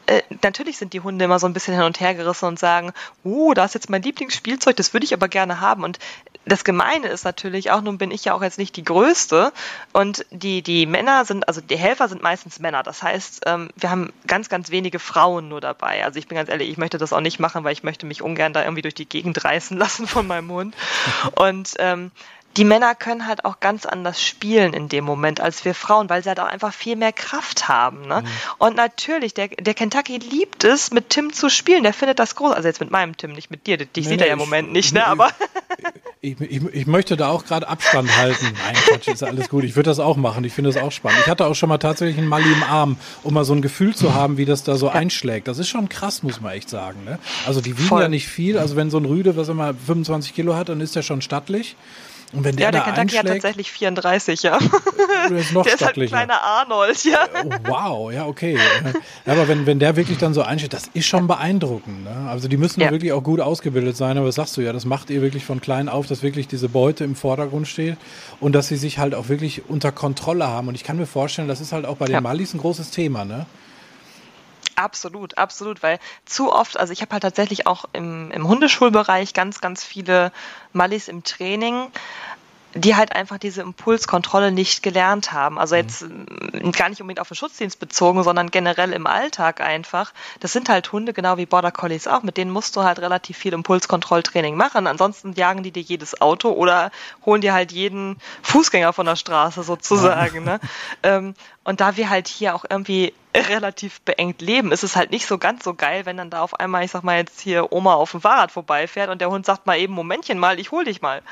äh, 0.07 0.23
natürlich 0.43 0.79
sind 0.79 0.93
die 0.93 1.01
Hunde 1.01 1.25
immer 1.25 1.39
so 1.39 1.47
ein 1.47 1.53
bisschen 1.53 1.75
hin 1.75 1.85
und 1.85 2.01
her 2.01 2.15
gerissen 2.15 2.47
und 2.47 2.59
sagen, 2.59 2.93
oh, 3.25 3.55
da 3.55 3.65
ist 3.65 3.75
jetzt 3.75 3.91
mein 3.91 4.03
Lieblingsspielzeug, 4.03 4.77
das 4.77 4.93
würde 4.93 5.05
ich 5.05 5.15
aber 5.15 5.29
gerne 5.29 5.61
haben. 5.61 5.85
Und 5.85 5.99
das 6.45 6.63
Gemeine 6.63 7.09
ist 7.09 7.25
natürlich 7.25 7.73
auch, 7.73 7.83
nun 7.83 7.99
bin 7.99 8.13
ich 8.13 8.25
ja 8.25 8.35
auch 8.35 8.43
jetzt 8.43 8.59
nicht 8.59 8.77
die 8.77 8.85
Größte 8.85 9.53
und 9.93 10.25
die, 10.31 10.63
die 10.63 10.87
Männer 10.87 11.25
sind, 11.25 11.49
also 11.49 11.61
die 11.61 11.77
Helfer 11.77 12.09
sind 12.09 12.23
meistens 12.23 12.61
Männer. 12.61 12.85
Das 12.85 13.03
heißt, 13.03 13.43
ähm, 13.47 13.71
wir 13.75 13.91
haben 13.91 14.13
ganz, 14.29 14.49
ganz 14.49 14.71
wenige 14.71 15.01
Frauen 15.01 15.49
nur 15.49 15.61
dabei. 15.61 16.05
Also 16.05 16.21
ich 16.21 16.29
bin 16.29 16.37
ganz 16.37 16.49
ehrlich, 16.49 16.71
ich 16.71 16.79
möchte 16.79 16.99
das 16.99 17.13
auch 17.13 17.21
nicht 17.21 17.41
machen, 17.41 17.65
weil 17.65 17.73
ich 17.73 17.83
möchte 17.83 18.07
mich 18.07 18.23
ungern 18.23 18.53
da 18.53 18.63
irgendwie 18.63 18.83
durch 18.83 18.95
die 18.95 19.09
Gegend 19.09 19.45
reißen 19.45 19.77
lassen 19.79 20.07
von 20.07 20.27
meinem 20.27 20.51
Hund. 20.51 20.77
Und 21.35 21.75
ähm, 21.79 22.13
die 22.57 22.65
Männer 22.65 22.95
können 22.95 23.27
halt 23.27 23.45
auch 23.45 23.61
ganz 23.61 23.85
anders 23.87 24.23
spielen 24.23 24.73
in 24.73 24.89
dem 24.89 25.05
Moment 25.05 25.41
als 25.41 25.65
wir 25.65 25.75
Frauen, 25.75 26.09
weil 26.09 26.23
sie 26.23 26.29
halt 26.29 26.41
auch 26.41 26.47
einfach 26.47 26.73
viel 26.73 26.97
mehr 26.97 27.13
Kraft 27.13 27.69
haben. 27.69 28.07
Ne? 28.07 28.23
Mhm. 28.23 28.27
Und 28.59 28.77
natürlich, 28.77 29.35
der, 29.35 29.49
der 29.49 29.75
Kentucky 29.75 30.19
liebt 30.19 30.65
es, 30.65 30.91
mit 30.91 31.11
Tim 31.11 31.33
zu 31.33 31.51
spielen. 31.51 31.83
Der 31.83 31.93
findet 31.93 32.19
das 32.19 32.35
groß. 32.35 32.53
Also 32.53 32.69
jetzt 32.69 32.81
mit 32.81 32.91
meinem 32.91 33.17
Tim, 33.17 33.33
nicht 33.33 33.51
mit 33.51 33.67
dir. 33.67 33.77
Dich 33.77 33.89
nee, 33.95 34.03
sieht 34.03 34.11
nee, 34.19 34.25
er 34.25 34.27
ja 34.29 34.33
im 34.33 34.39
Moment 34.39 34.73
nicht, 34.73 34.95
ne? 34.95 35.07
Aber. 35.07 35.31
Ich, 36.23 36.41
ich, 36.41 36.63
ich, 36.73 36.87
möchte 36.87 37.17
da 37.17 37.29
auch 37.29 37.45
gerade 37.45 37.69
Abstand 37.69 38.17
halten. 38.17 38.47
Nein, 38.65 38.75
Quatsch, 38.75 39.09
ist 39.09 39.23
alles 39.23 39.49
gut. 39.49 39.65
Ich 39.65 39.77
würde 39.77 39.91
das 39.91 40.01
auch 40.01 40.17
machen. 40.17 40.43
Ich 40.45 40.53
finde 40.53 40.73
das 40.73 40.83
auch 40.83 40.91
spannend. 40.91 41.21
Ich 41.21 41.31
hatte 41.31 41.47
auch 41.47 41.55
schon 41.55 41.69
mal 41.69 41.79
tatsächlich 41.79 42.19
einen 42.19 42.29
Mali 42.29 42.51
im 42.51 42.63
Arm, 42.63 42.97
um 43.23 43.35
mal 43.35 43.45
so 43.45 43.53
ein 43.53 43.63
Gefühl 43.63 43.95
zu 43.95 44.15
haben, 44.15 44.39
wie 44.39 44.47
das 44.47 44.65
da 44.65 44.77
so 44.77 44.87
ja. 44.87 44.93
einschlägt. 44.93 45.47
Das 45.47 45.59
ist 45.59 45.69
schon 45.69 45.89
krass, 45.89 46.23
muss 46.23 46.41
man 46.41 46.53
echt 46.53 46.71
sagen. 46.71 47.05
Ne? 47.05 47.19
Also 47.47 47.61
die 47.61 47.77
wiegen 47.77 47.89
Voll. 47.89 48.03
ja 48.03 48.09
nicht 48.09 48.29
viel. 48.29 48.59
Also 48.59 48.77
wenn 48.77 48.91
so 48.91 48.99
ein 48.99 49.05
Rüde, 49.05 49.37
was 49.37 49.49
immer 49.49 49.75
25 49.75 50.35
Kilo 50.35 50.57
hat, 50.57 50.69
dann 50.69 50.81
ist 50.81 50.97
der 50.97 51.03
schon 51.03 51.21
stattlich. 51.21 51.77
Und 52.33 52.45
wenn 52.45 52.57
der 52.57 52.67
ja, 52.67 52.71
der 52.73 52.81
Kentucky 52.83 53.17
hat 53.17 53.27
tatsächlich 53.27 53.71
34, 53.71 54.43
ja. 54.43 54.59
Der 55.29 55.39
ist 55.39 55.53
noch 55.53 55.65
der 55.65 55.75
ist 55.75 55.85
halt 55.85 55.97
ein 55.97 56.07
kleiner 56.07 56.41
Arnold, 56.41 57.03
ja. 57.05 57.27
Oh, 57.45 57.51
wow, 57.65 58.13
ja, 58.13 58.27
okay. 58.27 58.59
Aber 59.25 59.49
wenn, 59.49 59.67
wenn 59.67 59.79
der 59.79 59.97
wirklich 59.97 60.19
dann 60.19 60.35
so 60.35 60.43
einsteht, 60.43 60.73
das 60.73 60.89
ist 60.93 61.07
schon 61.07 61.27
beeindruckend. 61.27 62.05
Ne? 62.05 62.29
Also 62.29 62.47
die 62.47 62.57
müssen 62.57 62.81
ja. 62.81 62.91
wirklich 62.91 63.13
auch 63.13 63.23
gut 63.23 63.41
ausgebildet 63.41 63.97
sein, 63.97 64.19
aber 64.19 64.27
das 64.27 64.37
sagst 64.37 64.57
du 64.57 64.61
ja, 64.61 64.73
das 64.73 64.85
macht 64.85 65.11
ihr 65.11 65.23
wirklich 65.23 65.45
von 65.45 65.61
klein 65.61 65.89
auf, 65.89 66.07
dass 66.07 66.23
wirklich 66.23 66.47
diese 66.47 66.69
Beute 66.69 67.03
im 67.03 67.17
Vordergrund 67.17 67.67
steht 67.67 67.97
und 68.39 68.53
dass 68.53 68.69
sie 68.69 68.77
sich 68.77 68.99
halt 68.99 69.15
auch 69.15 69.29
wirklich 69.29 69.69
unter 69.69 69.91
Kontrolle 69.91 70.47
haben. 70.47 70.69
Und 70.69 70.75
ich 70.75 70.85
kann 70.85 70.97
mir 70.97 71.07
vorstellen, 71.07 71.49
das 71.49 71.61
ist 71.61 71.73
halt 71.73 71.87
auch 71.87 71.97
bei 71.97 72.07
den 72.07 72.15
ja. 72.15 72.21
Malis 72.21 72.55
ein 72.55 72.59
großes 72.59 72.91
Thema, 72.91 73.25
ne? 73.25 73.47
Absolut, 74.77 75.39
absolut, 75.39 75.83
weil 75.83 75.99
zu 76.27 76.53
oft, 76.53 76.79
also 76.79 76.93
ich 76.93 77.01
habe 77.01 77.13
halt 77.13 77.23
tatsächlich 77.23 77.67
auch 77.67 77.87
im, 77.95 78.31
im 78.31 78.47
Hundeschulbereich 78.47 79.33
ganz, 79.33 79.63
ganz 79.63 79.83
viele 79.83 80.33
Mallis 80.75 81.09
im 81.09 81.25
Training, 81.25 81.91
die 82.75 82.95
halt 82.95 83.15
einfach 83.15 83.39
diese 83.39 83.63
Impulskontrolle 83.63 84.53
nicht 84.53 84.83
gelernt 84.83 85.33
haben. 85.33 85.59
Also 85.59 85.77
jetzt 85.77 86.03
mhm. 86.03 86.73
gar 86.73 86.89
nicht 86.89 87.01
unbedingt 87.01 87.21
auf 87.21 87.29
den 87.29 87.37
Schutzdienst 87.37 87.79
bezogen, 87.79 88.23
sondern 88.23 88.51
generell 88.51 88.93
im 88.93 89.07
Alltag 89.07 89.61
einfach. 89.61 90.13
Das 90.41 90.53
sind 90.53 90.69
halt 90.69 90.93
Hunde, 90.93 91.13
genau 91.13 91.39
wie 91.39 91.47
Border 91.47 91.73
Collies 91.73 92.07
auch. 92.07 92.23
Mit 92.23 92.37
denen 92.37 92.51
musst 92.51 92.77
du 92.77 92.83
halt 92.83 92.99
relativ 92.99 93.39
viel 93.39 93.55
Impulskontrolltraining 93.55 94.57
machen. 94.57 94.87
Ansonsten 94.87 95.33
jagen 95.33 95.63
die 95.63 95.71
dir 95.71 95.83
jedes 95.83 96.21
Auto 96.21 96.51
oder 96.51 96.91
holen 97.25 97.41
dir 97.41 97.55
halt 97.55 97.73
jeden 97.73 98.19
Fußgänger 98.43 98.93
von 98.93 99.07
der 99.07 99.17
Straße 99.17 99.63
sozusagen. 99.63 100.47
Ja. 100.47 100.59
Ne? 101.03 101.35
Und 101.67 101.81
da 101.81 101.97
wir 101.97 102.09
halt 102.11 102.29
hier 102.29 102.55
auch 102.55 102.65
irgendwie 102.71 103.13
relativ 103.35 104.01
beengt 104.03 104.41
leben, 104.41 104.71
ist 104.71 104.85
es 104.85 104.95
halt 104.95 105.11
nicht 105.11 105.27
so 105.27 105.37
ganz 105.37 105.65
so 105.65 105.75
geil, 105.75 106.07
wenn 106.07 106.17
dann 106.17 106.31
da 106.31 106.41
auf 106.41 106.61
einmal, 106.61 106.85
ich 106.85 106.93
sag 106.93 107.03
mal 107.03 107.17
jetzt 107.17 107.41
hier 107.41 107.73
Oma 107.73 107.95
auf 107.95 108.13
dem 108.13 108.21
Fahrrad 108.21 108.53
vorbeifährt 108.53 109.11
und 109.11 109.21
der 109.21 109.31
Hund 109.31 109.45
sagt 109.45 109.67
mal 109.67 109.77
eben, 109.77 109.93
Momentchen 109.93 110.39
mal, 110.39 110.61
ich 110.61 110.71
hol 110.71 110.85
dich 110.85 111.03
mal. 111.03 111.23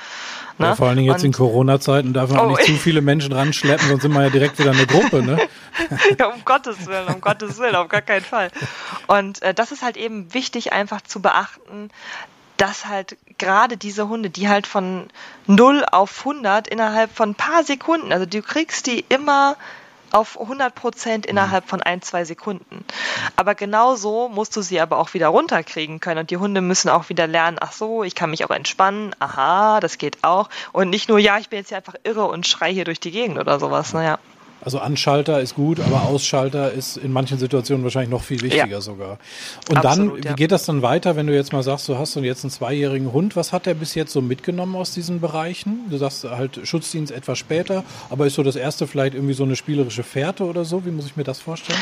Ne? 0.58 0.66
Ja, 0.66 0.74
vor 0.74 0.88
allen 0.88 0.96
Dingen 0.96 1.08
jetzt 1.08 1.20
und, 1.20 1.26
in 1.26 1.32
Corona-Zeiten 1.34 2.12
darf 2.12 2.30
man 2.30 2.40
oh, 2.40 2.42
auch 2.42 2.58
nicht 2.58 2.64
zu 2.64 2.72
viele 2.72 3.00
Menschen 3.00 3.32
ranschleppen, 3.32 3.86
sonst 3.86 4.02
sind 4.02 4.12
wir 4.12 4.24
ja 4.24 4.30
direkt 4.30 4.58
wieder 4.58 4.72
eine 4.72 4.88
Gruppe, 4.88 5.22
ne? 5.22 5.38
ja, 6.18 6.26
um 6.26 6.44
Gottes 6.44 6.84
Willen, 6.88 7.14
um 7.14 7.20
Gottes 7.20 7.58
Willen, 7.58 7.76
auf 7.76 7.86
gar 7.86 8.02
keinen 8.02 8.24
Fall. 8.24 8.50
Und 9.06 9.40
äh, 9.42 9.54
das 9.54 9.70
ist 9.70 9.84
halt 9.84 9.96
eben 9.96 10.34
wichtig 10.34 10.72
einfach 10.72 11.00
zu 11.00 11.22
beachten, 11.22 11.90
dass 12.56 12.86
halt 12.86 13.16
gerade 13.38 13.76
diese 13.76 14.08
Hunde, 14.08 14.30
die 14.30 14.48
halt 14.48 14.66
von 14.66 15.06
0 15.46 15.84
auf 15.92 16.18
100 16.26 16.66
innerhalb 16.66 17.14
von 17.14 17.30
ein 17.30 17.34
paar 17.36 17.62
Sekunden, 17.62 18.12
also 18.12 18.26
du 18.26 18.42
kriegst 18.42 18.88
die 18.88 19.04
immer 19.08 19.56
auf 20.14 20.40
100 20.40 20.74
Prozent 20.74 21.26
innerhalb 21.26 21.68
von 21.68 21.82
ein, 21.82 22.00
zwei 22.00 22.24
Sekunden. 22.24 22.84
Aber 23.36 23.54
genauso 23.54 24.28
musst 24.28 24.54
du 24.56 24.62
sie 24.62 24.80
aber 24.80 24.98
auch 24.98 25.12
wieder 25.12 25.28
runterkriegen 25.28 25.98
können 25.98 26.20
und 26.20 26.30
die 26.30 26.36
Hunde 26.36 26.60
müssen 26.60 26.88
auch 26.88 27.08
wieder 27.08 27.26
lernen, 27.26 27.58
ach 27.60 27.72
so, 27.72 28.04
ich 28.04 28.14
kann 28.14 28.30
mich 28.30 28.44
auch 28.44 28.50
entspannen, 28.50 29.14
aha, 29.18 29.80
das 29.80 29.98
geht 29.98 30.18
auch 30.22 30.48
und 30.72 30.90
nicht 30.90 31.08
nur, 31.08 31.18
ja, 31.18 31.38
ich 31.38 31.48
bin 31.48 31.58
jetzt 31.58 31.68
hier 31.68 31.78
einfach 31.78 31.96
irre 32.04 32.26
und 32.26 32.46
schrei 32.46 32.72
hier 32.72 32.84
durch 32.84 33.00
die 33.00 33.10
Gegend 33.10 33.38
oder 33.38 33.58
sowas, 33.58 33.92
naja. 33.92 34.18
Also 34.64 34.78
Anschalter 34.78 35.40
ist 35.40 35.54
gut, 35.54 35.80
aber 35.80 36.02
Ausschalter 36.02 36.72
ist 36.72 36.96
in 36.96 37.12
manchen 37.12 37.38
Situationen 37.38 37.84
wahrscheinlich 37.84 38.10
noch 38.10 38.22
viel 38.22 38.40
wichtiger 38.40 38.66
ja. 38.66 38.80
sogar. 38.80 39.18
Und 39.68 39.84
Absolut, 39.84 40.24
dann, 40.24 40.32
wie 40.32 40.36
geht 40.36 40.52
das 40.52 40.64
dann 40.64 40.82
weiter, 40.82 41.16
wenn 41.16 41.26
du 41.26 41.34
jetzt 41.34 41.52
mal 41.52 41.62
sagst, 41.62 41.88
du 41.88 41.98
hast 41.98 42.14
jetzt 42.16 42.44
einen 42.44 42.50
zweijährigen 42.50 43.12
Hund, 43.12 43.36
was 43.36 43.52
hat 43.52 43.66
der 43.66 43.74
bis 43.74 43.94
jetzt 43.94 44.12
so 44.12 44.20
mitgenommen 44.20 44.76
aus 44.76 44.92
diesen 44.92 45.20
Bereichen? 45.20 45.80
Du 45.90 45.98
sagst 45.98 46.24
halt 46.24 46.60
Schutzdienst 46.64 47.12
etwas 47.12 47.38
später, 47.38 47.84
aber 48.10 48.26
ist 48.26 48.34
so 48.34 48.42
das 48.42 48.56
erste 48.56 48.86
vielleicht 48.86 49.14
irgendwie 49.14 49.34
so 49.34 49.44
eine 49.44 49.56
spielerische 49.56 50.02
Fährte 50.02 50.44
oder 50.44 50.64
so? 50.64 50.84
Wie 50.84 50.90
muss 50.90 51.06
ich 51.06 51.16
mir 51.16 51.24
das 51.24 51.40
vorstellen? 51.40 51.80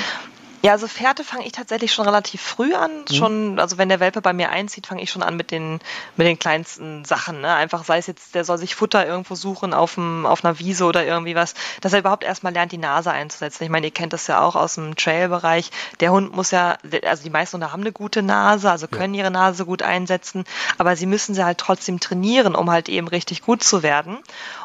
Ja, 0.63 0.73
also 0.73 0.87
Fährte 0.87 1.25
fange 1.25 1.45
ich 1.45 1.53
tatsächlich 1.53 1.93
schon 1.93 2.07
relativ 2.07 2.41
früh 2.41 2.73
an. 2.75 2.91
Mhm. 3.11 3.15
Schon, 3.15 3.59
also 3.59 3.79
wenn 3.79 3.89
der 3.89 3.99
Welpe 3.99 4.23
bei 4.23 4.33
mir 4.33 4.51
einzieht, 4.51 4.87
fange 4.87 5.03
ich 5.03 5.11
schon 5.11 5.23
an 5.23 5.37
mit 5.37 5.51
den 5.51 5.81
mit 6.17 6.27
den 6.27 6.39
kleinsten 6.39 7.05
Sachen. 7.05 7.41
Ne? 7.41 7.53
Einfach 7.53 7.85
sei 7.85 7.99
es 7.99 8.07
jetzt, 8.07 8.37
der 8.37 8.45
soll 8.45 8.59
sich 8.59 8.77
Futter 8.77 9.05
irgendwo 9.05 9.35
suchen 9.35 9.75
auf 9.75 9.95
dem 9.95 10.25
auf 10.25 10.45
einer 10.45 10.61
Wiese 10.61 10.85
oder 10.85 11.05
irgendwie 11.05 11.35
was, 11.35 11.55
dass 11.81 11.93
er 11.93 11.99
überhaupt 11.99 12.23
erstmal 12.23 12.53
lernt, 12.53 12.71
die 12.71 12.79
Nase 12.79 13.11
einzusetzen. 13.11 13.65
Ich 13.65 13.71
meine, 13.71 13.89
ihr 13.89 13.93
kennt 13.93 14.13
das 14.13 14.29
ja 14.29 14.41
auch 14.41 14.55
aus 14.55 14.77
dem 14.77 14.95
Trail-Bereich. 14.95 15.73
Der 15.99 16.13
Hund 16.13 16.35
muss 16.35 16.53
ja, 16.53 16.77
also 17.05 17.25
die 17.25 17.31
meisten 17.31 17.55
Hunde 17.55 17.73
haben 17.73 17.81
eine 17.81 17.93
gute 17.93 18.23
Nase, 18.23 18.71
also 18.71 18.87
können 18.87 19.15
ja. 19.15 19.25
ihre 19.25 19.33
Nase 19.33 19.67
gut 19.67 19.83
einsetzen, 19.83 20.45
aber 20.79 20.95
sie 20.95 21.07
müssen 21.07 21.35
sie 21.35 21.45
halt 21.45 21.59
trotzdem 21.59 21.99
trainieren, 21.99 22.55
um 22.55 22.71
halt 22.71 22.89
eben 22.89 23.09
richtig 23.09 23.43
gut 23.43 23.65
zu 23.65 23.83
werden. 23.83 24.19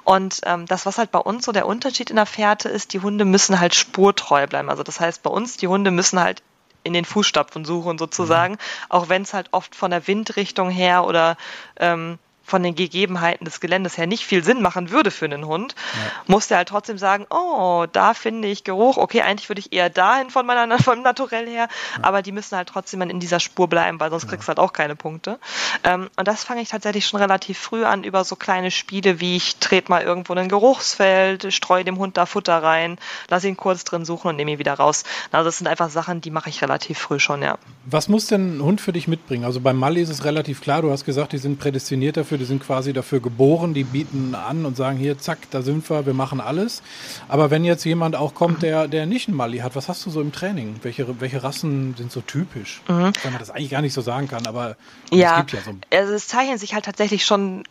Und 0.08 0.40
ähm, 0.46 0.66
das, 0.68 0.86
was 0.86 0.98
halt 1.00 1.12
bei 1.12 1.20
uns 1.20 1.44
so 1.44 1.52
der 1.52 1.66
Unterschied 1.66 2.10
in 2.10 2.16
der 2.16 2.26
Fährte 2.26 2.70
ist, 2.70 2.94
die 2.94 3.02
Hunde 3.02 3.26
müssen 3.26 3.60
halt 3.60 3.76
spurtreu 3.76 4.48
bleiben. 4.48 4.70
Also 4.70 4.82
das 4.82 5.02
heißt, 5.02 5.22
bei 5.22 5.30
uns 5.30 5.58
die 5.58 5.68
Hunde 5.68 5.92
müssen 5.92 6.18
halt 6.18 6.42
in 6.86 6.94
den 6.94 7.04
Fußstapfen 7.04 7.66
suchen 7.66 7.98
sozusagen, 7.98 8.54
mhm. 8.54 8.60
auch 8.88 9.10
wenn 9.10 9.24
es 9.24 9.34
halt 9.34 9.50
oft 9.52 9.76
von 9.76 9.92
der 9.92 10.08
Windrichtung 10.08 10.70
her 10.70 11.04
oder 11.04 11.36
ähm, 11.76 12.20
von 12.48 12.64
den 12.64 12.76
Gegebenheiten 12.76 13.44
des 13.46 13.60
Geländes 13.60 13.98
her 13.98 14.08
nicht 14.08 14.26
viel 14.26 14.44
Sinn 14.44 14.62
machen 14.62 14.90
würde 14.90 15.12
für 15.12 15.26
einen 15.26 15.46
Hund, 15.46 15.76
ja. 15.76 16.12
muss 16.28 16.48
der 16.48 16.58
halt 16.58 16.70
trotzdem 16.70 16.98
sagen, 16.98 17.28
oh, 17.30 17.86
da 17.92 18.14
finde 18.14 18.48
ich 18.48 18.64
Geruch, 18.64 18.98
okay, 18.98 19.22
eigentlich 19.22 19.50
würde 19.50 19.60
ich 19.60 19.74
eher 19.74 19.90
dahin 19.90 20.30
von 20.30 20.46
meiner 20.46 20.80
vom 20.84 21.02
Naturell 21.02 21.48
her, 21.48 21.68
ja. 21.68 22.04
aber 22.04 22.22
die 22.22 22.32
müssen 22.32 22.56
halt 22.56 22.70
trotzdem 22.70 23.02
in 23.02 23.20
dieser 23.20 23.42
Spur 23.42 23.68
bleiben, 23.68 24.00
weil 24.00 24.10
sonst 24.10 24.24
ja. 24.24 24.30
kriegst 24.30 24.48
du 24.48 24.50
halt 24.50 24.60
auch 24.60 24.72
keine 24.72 24.96
Punkte. 24.96 25.40
Ähm, 25.84 26.10
und 26.16 26.28
das 26.28 26.46
fange 26.46 26.62
ich 26.62 26.70
tatsächlich 26.70 27.06
schon 27.06 27.20
relativ 27.20 27.60
früh 27.60 27.84
an 27.84 28.04
über 28.04 28.24
so 28.24 28.38
kleine 28.38 28.72
Spiele 28.72 29.20
wie 29.20 29.36
ich 29.36 29.58
trete 29.58 29.92
mal 29.92 30.02
irgendwo 30.02 30.34
in 30.34 30.40
ein 30.40 30.50
Geruchsfeld, 30.50 31.54
streue 31.54 31.84
dem 31.84 31.98
Hund 31.98 32.16
da 32.16 32.26
Futter 32.26 32.64
rein, 32.64 32.98
lass 33.28 33.44
ihn 33.44 33.58
kurz 33.58 33.84
drin 33.84 34.06
suchen 34.06 34.30
und 34.30 34.38
nehme 34.38 34.52
ihn 34.52 34.60
wieder 34.60 34.76
raus. 34.76 35.04
Also 35.32 35.46
das 35.46 35.58
sind 35.58 35.68
einfach 35.68 35.90
Sachen, 35.90 36.22
die 36.22 36.32
mache 36.32 36.50
ich 36.50 36.62
relativ 36.62 36.98
früh 36.98 37.20
schon, 37.20 37.42
ja. 37.42 37.58
Was 37.86 38.08
muss 38.08 38.28
denn 38.28 38.58
ein 38.58 38.64
Hund 38.64 38.80
für 38.80 38.94
dich 38.94 39.08
mitbringen? 39.08 39.44
Also 39.44 39.60
beim 39.60 39.78
Mali 39.78 40.02
ist 40.02 40.10
es 40.10 40.24
relativ 40.24 40.62
klar, 40.62 40.82
du 40.82 40.92
hast 40.92 41.06
gesagt, 41.06 41.34
die 41.34 41.38
sind 41.38 41.60
prädestiniert 41.60 42.18
dafür, 42.18 42.37
du, 42.38 42.40
die 42.40 42.46
sind 42.46 42.64
quasi 42.64 42.94
dafür 42.94 43.20
geboren, 43.20 43.74
die 43.74 43.84
bieten 43.84 44.36
an 44.36 44.66
und 44.66 44.78
sagen, 44.78 44.98
hier, 44.98 45.18
zack, 45.18 45.40
da 45.52 45.62
sind 45.62 45.90
wir, 45.90 46.06
wir 46.06 46.14
machen 46.14 46.40
alles. 46.40 46.82
Aber 47.28 47.52
wenn 47.52 47.64
jetzt 47.64 47.84
jemand 47.84 48.16
auch 48.16 48.34
kommt, 48.34 48.64
der, 48.64 48.88
der 48.88 49.06
nicht 49.06 49.28
einen 49.28 49.38
Mali 49.38 49.60
hat, 49.60 49.76
was 49.76 49.90
hast 49.90 50.06
du 50.06 50.10
so 50.10 50.22
im 50.22 50.32
Training? 50.32 50.80
Welche, 50.84 51.20
welche 51.20 51.44
Rassen 51.44 51.96
sind 51.98 52.12
so 52.12 52.22
typisch? 52.22 52.82
Mhm. 52.88 53.12
Wenn 53.24 53.32
man 53.32 53.40
das 53.40 53.50
eigentlich 53.50 53.72
gar 53.72 53.82
nicht 53.82 53.94
so 53.94 54.02
sagen 54.02 54.28
kann, 54.28 54.48
aber 54.48 54.76
ja, 55.12 55.32
es 55.32 55.38
gibt 55.38 55.54
ja 55.54 55.60
so. 55.72 55.78
Also 55.96 56.14
es 56.14 56.28
zeichnet 56.28 56.60
sich 56.60 56.74
halt 56.74 56.86
tatsächlich 56.86 57.26
schon, 57.26 57.64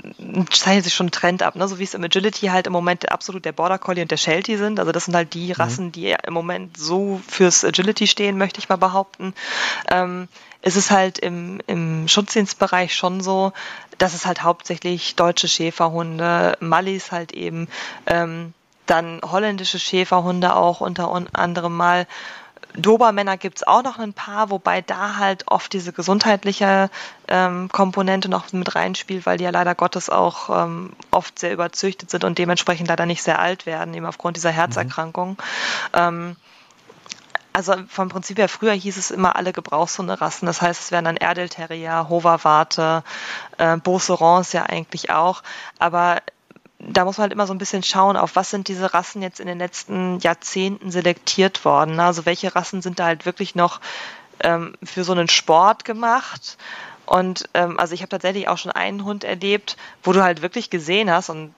zeichnet 0.51 0.85
sich 0.85 0.95
schon 0.95 1.07
ein 1.07 1.12
Trend 1.12 1.43
ab, 1.43 1.57
ne? 1.57 1.67
so 1.69 1.79
wie 1.79 1.85
es 1.85 1.95
im 1.95 2.05
Agility 2.05 2.47
halt 2.49 2.67
im 2.67 2.73
Moment 2.73 3.11
absolut 3.11 3.45
der 3.45 3.53
Border 3.53 3.79
Collie 3.79 4.03
und 4.03 4.11
der 4.11 4.17
Sheltie 4.17 4.57
sind. 4.57 4.81
Also 4.81 4.93
das 4.93 5.07
sind 5.07 5.14
halt 5.14 5.35
die 5.35 5.49
mhm. 5.49 5.53
Rassen, 5.53 5.87
mhm. 5.87 5.93
die 5.93 6.14
im 6.27 6.35
Moment 6.35 6.77
so 6.77 7.21
fürs 7.27 7.64
Agility 7.64 8.07
stehen, 8.07 8.39
möchte 8.39 8.59
ich 8.59 8.69
mal 8.69 8.77
behaupten. 8.77 9.35
Ähm, 9.91 10.29
ist 10.67 10.77
es 10.77 10.91
halt 10.91 11.21
im, 11.21 11.61
im 11.69 12.09
Schutzdienstbereich 12.09 12.93
schon 12.93 13.21
so, 13.21 13.53
dass 13.99 14.14
es 14.14 14.26
halt 14.26 14.42
hauptsächlich 14.42 15.16
deutsche 15.16 15.49
Schäferhunde, 15.49 16.57
Mallis 16.61 17.12
halt 17.12 17.32
eben, 17.32 17.68
ähm, 18.07 18.53
dann 18.86 19.20
holländische 19.24 19.78
Schäferhunde 19.78 20.55
auch 20.55 20.80
unter 20.80 21.11
anderem 21.32 21.76
mal. 21.76 22.07
Dobermänner 22.76 23.36
gibt 23.36 23.59
es 23.59 23.66
auch 23.66 23.82
noch 23.82 23.99
ein 23.99 24.12
paar, 24.12 24.51
wobei 24.51 24.82
da 24.82 25.16
halt 25.16 25.44
oft 25.49 25.72
diese 25.72 25.92
gesundheitliche 25.92 26.90
ähm, 27.26 27.68
Komponente 27.72 28.28
noch 28.28 28.53
mit 28.53 28.74
reinspielt, 28.74 29.24
weil 29.24 29.38
die 29.38 29.44
ja 29.44 29.51
leider 29.51 29.74
Gottes 29.74 30.11
auch 30.11 30.51
ähm, 30.51 30.92
oft 31.11 31.38
sehr 31.38 31.53
überzüchtet 31.53 32.11
sind 32.11 32.24
und 32.24 32.38
dementsprechend 32.38 32.88
leider 32.88 33.07
nicht 33.07 33.22
sehr 33.22 33.38
alt 33.38 33.66
werden, 33.66 33.94
eben 33.94 34.07
aufgrund 34.07 34.36
dieser 34.36 34.51
Herzerkrankung. 34.51 35.30
Mhm. 35.30 35.36
Ähm, 35.94 36.36
also 37.57 37.72
vom 37.88 38.11
Prinzip 38.11 38.36
her, 38.36 38.50
früher 38.50 38.74
hieß 38.74 38.98
es 38.98 39.11
immer 39.11 39.34
alle 39.34 39.54
Gebrauchshunderassen. 39.54 40.44
Das 40.44 40.61
heißt, 40.61 40.78
es 40.78 40.90
wären 40.90 41.07
dann 41.07 41.16
Erdel 41.16 41.48
Terrier, 41.48 42.11
Hoverwarte, 42.11 43.02
äh, 43.57 43.78
Beaucerons 43.78 44.52
ja 44.52 44.64
eigentlich 44.64 45.09
auch. 45.09 45.42
Aber 45.78 46.20
da 46.78 47.07
muss 47.07 47.16
man 47.16 47.22
halt 47.22 47.32
immer 47.32 47.46
so 47.46 47.54
ein 47.54 47.59
bisschen 47.59 47.82
schauen, 47.82 48.18
auf 48.18 48.36
was 48.36 48.50
sind 48.50 48.68
diese 48.68 48.92
Rassen 48.92 49.22
jetzt 49.22 49.40
in 49.40 49.46
den 49.46 49.59
letzten 49.59 50.18
Jahrzehnten 50.18 50.90
selektiert 50.90 51.64
worden. 51.64 51.98
Also 51.98 52.26
welche 52.26 52.54
Rassen 52.54 52.82
sind 52.82 52.98
da 52.98 53.07
halt 53.07 53.24
wirklich 53.24 53.54
noch 53.54 53.80
ähm, 54.40 54.76
für 54.82 55.02
so 55.02 55.12
einen 55.12 55.28
Sport 55.28 55.86
gemacht? 55.86 56.59
Und 57.07 57.48
ähm, 57.54 57.80
also 57.80 57.94
ich 57.94 58.02
habe 58.02 58.11
tatsächlich 58.11 58.48
auch 58.48 58.59
schon 58.59 58.72
einen 58.72 59.02
Hund 59.02 59.24
erlebt, 59.24 59.78
wo 60.02 60.12
du 60.12 60.22
halt 60.22 60.42
wirklich 60.42 60.68
gesehen 60.68 61.11
hast 61.11 61.30
und 61.30 61.54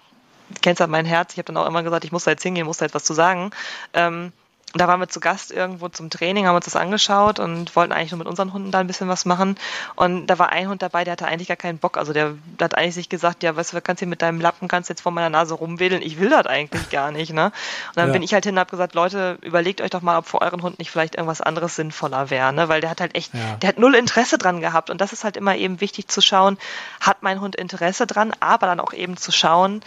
kennst 0.62 0.80
halt 0.80 0.92
mein 0.92 1.06
Herz, 1.06 1.32
ich 1.32 1.38
habe 1.38 1.52
dann 1.52 1.56
auch 1.56 1.66
immer 1.66 1.82
gesagt, 1.82 2.04
ich 2.04 2.12
muss 2.12 2.22
da 2.22 2.30
jetzt 2.30 2.44
hingehen, 2.44 2.66
muss 2.66 2.78
da 2.78 2.86
etwas 2.86 3.02
zu 3.02 3.14
sagen. 3.14 3.50
Ähm, 3.94 4.32
da 4.74 4.86
waren 4.86 5.00
wir 5.00 5.08
zu 5.08 5.20
Gast 5.20 5.50
irgendwo 5.50 5.88
zum 5.88 6.10
Training, 6.10 6.46
haben 6.46 6.54
uns 6.54 6.66
das 6.66 6.76
angeschaut 6.76 7.38
und 7.38 7.74
wollten 7.74 7.92
eigentlich 7.92 8.10
nur 8.10 8.18
mit 8.18 8.28
unseren 8.28 8.52
Hunden 8.52 8.70
da 8.70 8.80
ein 8.80 8.86
bisschen 8.86 9.08
was 9.08 9.24
machen. 9.24 9.56
Und 9.96 10.26
da 10.26 10.38
war 10.38 10.50
ein 10.50 10.68
Hund 10.68 10.82
dabei, 10.82 11.04
der 11.04 11.12
hatte 11.12 11.26
eigentlich 11.26 11.48
gar 11.48 11.56
keinen 11.56 11.78
Bock. 11.78 11.96
Also 11.96 12.12
der, 12.12 12.34
der 12.58 12.66
hat 12.66 12.76
eigentlich 12.76 12.94
sich 12.94 13.08
gesagt, 13.08 13.42
ja, 13.42 13.56
weißt 13.56 13.72
du, 13.72 13.80
kannst 13.80 14.00
hier 14.00 14.08
mit 14.08 14.20
deinem 14.20 14.40
Lappen, 14.40 14.68
kannst 14.68 14.90
jetzt 14.90 15.00
vor 15.00 15.12
meiner 15.12 15.30
Nase 15.30 15.54
rumwedeln. 15.54 16.02
Ich 16.02 16.20
will 16.20 16.28
das 16.28 16.46
eigentlich 16.46 16.90
gar 16.90 17.10
nicht, 17.12 17.32
ne? 17.32 17.46
Und 17.46 17.96
dann 17.96 18.08
ja. 18.08 18.12
bin 18.12 18.22
ich 18.22 18.34
halt 18.34 18.44
hin 18.44 18.56
und 18.56 18.60
hab 18.60 18.70
gesagt, 18.70 18.94
Leute, 18.94 19.38
überlegt 19.40 19.80
euch 19.80 19.90
doch 19.90 20.02
mal, 20.02 20.18
ob 20.18 20.26
für 20.26 20.42
euren 20.42 20.62
Hund 20.62 20.78
nicht 20.78 20.90
vielleicht 20.90 21.14
irgendwas 21.14 21.40
anderes 21.40 21.76
sinnvoller 21.76 22.28
wäre, 22.28 22.52
ne? 22.52 22.68
Weil 22.68 22.82
der 22.82 22.90
hat 22.90 23.00
halt 23.00 23.14
echt, 23.14 23.32
ja. 23.32 23.56
der 23.62 23.70
hat 23.70 23.78
null 23.78 23.94
Interesse 23.94 24.36
dran 24.36 24.60
gehabt. 24.60 24.90
Und 24.90 25.00
das 25.00 25.14
ist 25.14 25.24
halt 25.24 25.38
immer 25.38 25.56
eben 25.56 25.80
wichtig 25.80 26.08
zu 26.08 26.20
schauen, 26.20 26.58
hat 27.00 27.22
mein 27.22 27.40
Hund 27.40 27.56
Interesse 27.56 28.06
dran, 28.06 28.32
aber 28.40 28.66
dann 28.66 28.80
auch 28.80 28.92
eben 28.92 29.16
zu 29.16 29.32
schauen, 29.32 29.82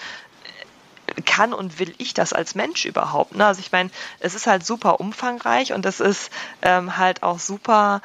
kann 1.25 1.53
und 1.53 1.79
will 1.79 1.93
ich 1.97 2.13
das 2.13 2.33
als 2.33 2.55
Mensch 2.55 2.85
überhaupt? 2.85 3.35
Ne? 3.35 3.45
Also 3.45 3.59
ich 3.59 3.71
meine, 3.71 3.89
es 4.19 4.35
ist 4.35 4.47
halt 4.47 4.65
super 4.65 4.99
umfangreich 4.99 5.73
und 5.73 5.85
es 5.85 5.99
ist 5.99 6.31
ähm, 6.61 6.97
halt 6.97 7.23
auch 7.23 7.39
super 7.39 8.01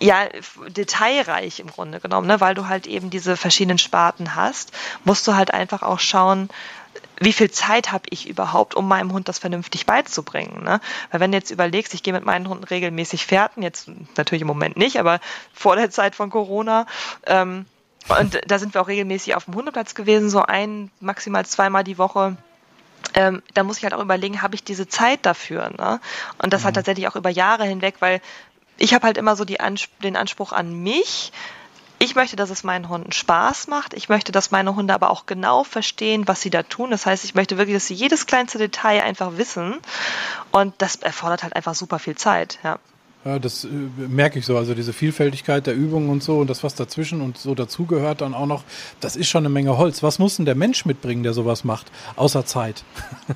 ja, 0.00 0.26
detailreich 0.68 1.60
im 1.60 1.68
Grunde 1.68 2.00
genommen, 2.00 2.26
ne? 2.26 2.40
weil 2.40 2.54
du 2.54 2.68
halt 2.68 2.86
eben 2.86 3.10
diese 3.10 3.36
verschiedenen 3.36 3.78
Sparten 3.78 4.34
hast, 4.34 4.72
musst 5.04 5.26
du 5.26 5.34
halt 5.34 5.52
einfach 5.52 5.82
auch 5.82 6.00
schauen, 6.00 6.48
wie 7.20 7.32
viel 7.32 7.50
Zeit 7.50 7.92
habe 7.92 8.04
ich 8.10 8.28
überhaupt, 8.28 8.74
um 8.74 8.88
meinem 8.88 9.12
Hund 9.12 9.28
das 9.28 9.38
vernünftig 9.38 9.86
beizubringen? 9.86 10.64
Ne? 10.64 10.80
Weil 11.10 11.20
wenn 11.20 11.32
du 11.32 11.38
jetzt 11.38 11.50
überlegst, 11.50 11.94
ich 11.94 12.02
gehe 12.02 12.12
mit 12.12 12.24
meinen 12.24 12.48
Hunden 12.48 12.64
regelmäßig 12.64 13.24
fährten, 13.24 13.62
jetzt 13.62 13.88
natürlich 14.16 14.42
im 14.42 14.48
Moment 14.48 14.76
nicht, 14.76 14.98
aber 14.98 15.20
vor 15.52 15.76
der 15.76 15.90
Zeit 15.90 16.14
von 16.14 16.30
Corona, 16.30 16.86
ähm, 17.26 17.66
und 18.08 18.40
da 18.46 18.58
sind 18.58 18.74
wir 18.74 18.80
auch 18.80 18.88
regelmäßig 18.88 19.34
auf 19.34 19.46
dem 19.46 19.54
Hundeplatz 19.54 19.94
gewesen, 19.94 20.30
so 20.30 20.42
ein, 20.42 20.90
maximal 21.00 21.46
zweimal 21.46 21.84
die 21.84 21.98
Woche. 21.98 22.36
Ähm, 23.14 23.42
da 23.54 23.62
muss 23.64 23.78
ich 23.78 23.84
halt 23.84 23.94
auch 23.94 24.02
überlegen, 24.02 24.42
habe 24.42 24.54
ich 24.54 24.64
diese 24.64 24.88
Zeit 24.88 25.24
dafür? 25.24 25.70
Ne? 25.70 26.00
Und 26.42 26.52
das 26.52 26.62
mhm. 26.62 26.66
halt 26.66 26.76
tatsächlich 26.76 27.08
auch 27.08 27.16
über 27.16 27.30
Jahre 27.30 27.64
hinweg, 27.64 27.96
weil 28.00 28.20
ich 28.76 28.92
habe 28.92 29.06
halt 29.06 29.18
immer 29.18 29.36
so 29.36 29.44
die 29.44 29.60
Ans 29.60 29.88
den 30.02 30.16
Anspruch 30.16 30.52
an 30.52 30.82
mich, 30.82 31.32
ich 31.98 32.14
möchte, 32.16 32.36
dass 32.36 32.50
es 32.50 32.64
meinen 32.64 32.88
Hunden 32.88 33.12
Spaß 33.12 33.68
macht. 33.68 33.94
Ich 33.94 34.08
möchte, 34.08 34.32
dass 34.32 34.50
meine 34.50 34.74
Hunde 34.74 34.92
aber 34.92 35.10
auch 35.10 35.26
genau 35.26 35.64
verstehen, 35.64 36.26
was 36.28 36.40
sie 36.40 36.50
da 36.50 36.62
tun. 36.62 36.90
Das 36.90 37.06
heißt, 37.06 37.24
ich 37.24 37.34
möchte 37.34 37.56
wirklich, 37.56 37.76
dass 37.76 37.86
sie 37.86 37.94
jedes 37.94 38.26
kleinste 38.26 38.58
Detail 38.58 39.02
einfach 39.02 39.38
wissen. 39.38 39.80
Und 40.50 40.74
das 40.78 40.96
erfordert 40.96 41.44
halt 41.44 41.56
einfach 41.56 41.74
super 41.74 41.98
viel 41.98 42.16
Zeit, 42.16 42.58
ja. 42.62 42.78
Ja, 43.24 43.38
das 43.38 43.64
äh, 43.64 43.68
merke 43.68 44.38
ich 44.38 44.46
so. 44.46 44.56
Also 44.56 44.74
diese 44.74 44.92
Vielfältigkeit 44.92 45.66
der 45.66 45.74
Übungen 45.74 46.10
und 46.10 46.22
so 46.22 46.38
und 46.38 46.50
das, 46.50 46.62
was 46.62 46.74
dazwischen 46.74 47.20
und 47.20 47.38
so 47.38 47.54
dazugehört 47.54 48.20
dann 48.20 48.34
auch 48.34 48.46
noch, 48.46 48.64
das 49.00 49.16
ist 49.16 49.28
schon 49.28 49.40
eine 49.40 49.48
Menge 49.48 49.78
Holz. 49.78 50.02
Was 50.02 50.18
muss 50.18 50.36
denn 50.36 50.44
der 50.44 50.54
Mensch 50.54 50.84
mitbringen, 50.84 51.22
der 51.22 51.32
sowas 51.32 51.64
macht, 51.64 51.90
außer 52.16 52.44
Zeit? 52.44 52.84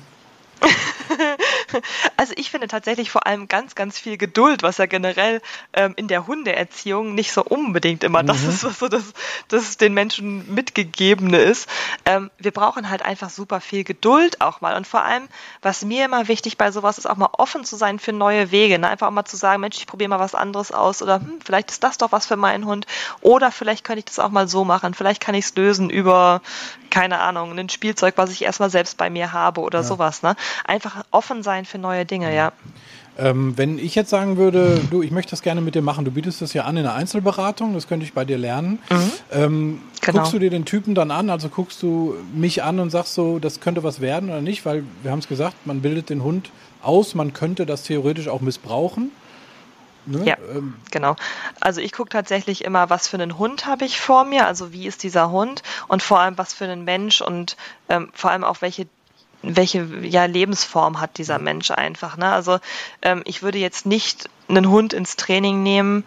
Also 2.17 2.33
ich 2.35 2.51
finde 2.51 2.67
tatsächlich 2.67 3.11
vor 3.11 3.25
allem 3.25 3.47
ganz, 3.47 3.75
ganz 3.75 3.97
viel 3.97 4.17
Geduld, 4.17 4.61
was 4.61 4.77
ja 4.77 4.87
generell 4.87 5.41
ähm, 5.73 5.93
in 5.95 6.09
der 6.09 6.27
Hundeerziehung 6.27 7.15
nicht 7.15 7.31
so 7.31 7.43
unbedingt 7.43 8.03
immer 8.03 8.23
mhm. 8.23 8.27
das 8.27 8.43
ist, 8.43 8.63
was 8.65 8.79
so 8.79 8.87
das, 8.89 9.13
das 9.47 9.77
den 9.77 9.93
Menschen 9.93 10.53
mitgegebene 10.53 11.39
ist. 11.39 11.69
Ähm, 12.05 12.29
wir 12.37 12.51
brauchen 12.51 12.89
halt 12.89 13.01
einfach 13.01 13.29
super 13.29 13.61
viel 13.61 13.83
Geduld 13.83 14.41
auch 14.41 14.61
mal. 14.61 14.75
Und 14.75 14.85
vor 14.85 15.03
allem, 15.03 15.29
was 15.61 15.85
mir 15.85 16.05
immer 16.05 16.27
wichtig 16.27 16.57
bei 16.57 16.71
sowas 16.71 16.97
ist, 16.97 17.05
auch 17.05 17.15
mal 17.15 17.29
offen 17.33 17.63
zu 17.63 17.77
sein 17.77 17.99
für 17.99 18.11
neue 18.11 18.51
Wege. 18.51 18.79
Ne? 18.79 18.89
Einfach 18.89 19.07
auch 19.07 19.11
mal 19.11 19.25
zu 19.25 19.37
sagen, 19.37 19.61
Mensch, 19.61 19.77
ich 19.77 19.87
probiere 19.87 20.09
mal 20.09 20.19
was 20.19 20.35
anderes 20.35 20.71
aus 20.71 21.01
oder 21.01 21.15
hm, 21.15 21.39
vielleicht 21.43 21.71
ist 21.71 21.83
das 21.83 21.97
doch 21.97 22.11
was 22.11 22.25
für 22.25 22.37
meinen 22.37 22.65
Hund. 22.65 22.85
Oder 23.21 23.51
vielleicht 23.51 23.83
könnte 23.83 23.99
ich 23.99 24.05
das 24.05 24.19
auch 24.19 24.29
mal 24.29 24.47
so 24.47 24.65
machen. 24.65 24.93
Vielleicht 24.93 25.21
kann 25.21 25.35
ich 25.35 25.45
es 25.45 25.55
lösen 25.55 25.89
über, 25.89 26.41
keine 26.89 27.19
Ahnung, 27.19 27.57
ein 27.57 27.69
Spielzeug, 27.69 28.15
was 28.17 28.31
ich 28.31 28.43
erstmal 28.43 28.69
selbst 28.69 28.97
bei 28.97 29.09
mir 29.09 29.33
habe 29.33 29.61
oder 29.61 29.79
ja. 29.79 29.83
sowas. 29.83 30.21
Ne? 30.21 30.35
Einfach 30.65 31.03
offen 31.11 31.43
sein 31.43 31.58
für 31.65 31.77
neue 31.77 32.05
Dinge, 32.05 32.35
ja. 32.35 32.51
Ähm, 33.17 33.57
wenn 33.57 33.77
ich 33.79 33.95
jetzt 33.95 34.09
sagen 34.09 34.37
würde, 34.37 34.79
du, 34.89 35.01
ich 35.01 35.11
möchte 35.11 35.31
das 35.31 35.41
gerne 35.41 35.59
mit 35.59 35.75
dir 35.75 35.81
machen, 35.81 36.05
du 36.05 36.11
bietest 36.11 36.41
das 36.41 36.53
ja 36.53 36.63
an 36.63 36.77
in 36.77 36.83
der 36.83 36.93
Einzelberatung, 36.93 37.73
das 37.73 37.87
könnte 37.87 38.05
ich 38.05 38.13
bei 38.13 38.23
dir 38.23 38.37
lernen. 38.37 38.79
Mhm. 38.89 39.11
Ähm, 39.31 39.81
genau. 39.99 40.19
Guckst 40.19 40.33
du 40.33 40.39
dir 40.39 40.49
den 40.49 40.63
Typen 40.63 40.95
dann 40.95 41.11
an, 41.11 41.29
also 41.29 41.49
guckst 41.49 41.81
du 41.83 42.15
mich 42.33 42.63
an 42.63 42.79
und 42.79 42.91
sagst 42.91 43.15
so, 43.15 43.39
das 43.39 43.59
könnte 43.59 43.83
was 43.83 43.99
werden 43.99 44.29
oder 44.29 44.41
nicht, 44.41 44.65
weil 44.65 44.85
wir 45.03 45.11
haben 45.11 45.19
es 45.19 45.27
gesagt, 45.27 45.55
man 45.65 45.81
bildet 45.81 46.09
den 46.09 46.23
Hund 46.23 46.49
aus, 46.81 47.13
man 47.13 47.33
könnte 47.33 47.65
das 47.65 47.83
theoretisch 47.83 48.29
auch 48.29 48.39
missbrauchen. 48.39 49.11
Ne? 50.05 50.23
Ja, 50.25 50.37
ähm. 50.55 50.75
genau. 50.91 51.15
Also 51.59 51.81
ich 51.81 51.91
gucke 51.91 52.09
tatsächlich 52.09 52.63
immer, 52.63 52.89
was 52.89 53.07
für 53.07 53.17
einen 53.17 53.37
Hund 53.37 53.65
habe 53.65 53.85
ich 53.85 53.99
vor 53.99 54.23
mir, 54.23 54.47
also 54.47 54.71
wie 54.71 54.87
ist 54.87 55.03
dieser 55.03 55.29
Hund 55.29 55.61
und 55.87 56.01
vor 56.01 56.19
allem, 56.19 56.37
was 56.37 56.53
für 56.53 56.65
einen 56.65 56.85
Mensch 56.85 57.21
und 57.21 57.57
ähm, 57.89 58.09
vor 58.13 58.31
allem 58.31 58.43
auch 58.43 58.61
welche 58.61 58.87
welche 59.41 59.83
ja, 60.01 60.25
Lebensform 60.25 60.99
hat 60.99 61.17
dieser 61.17 61.39
Mensch 61.39 61.71
einfach. 61.71 62.17
Ne? 62.17 62.31
Also 62.31 62.59
ähm, 63.01 63.21
ich 63.25 63.41
würde 63.41 63.57
jetzt 63.57 63.85
nicht 63.85 64.29
einen 64.47 64.69
Hund 64.69 64.93
ins 64.93 65.15
Training 65.15 65.63
nehmen, 65.63 66.03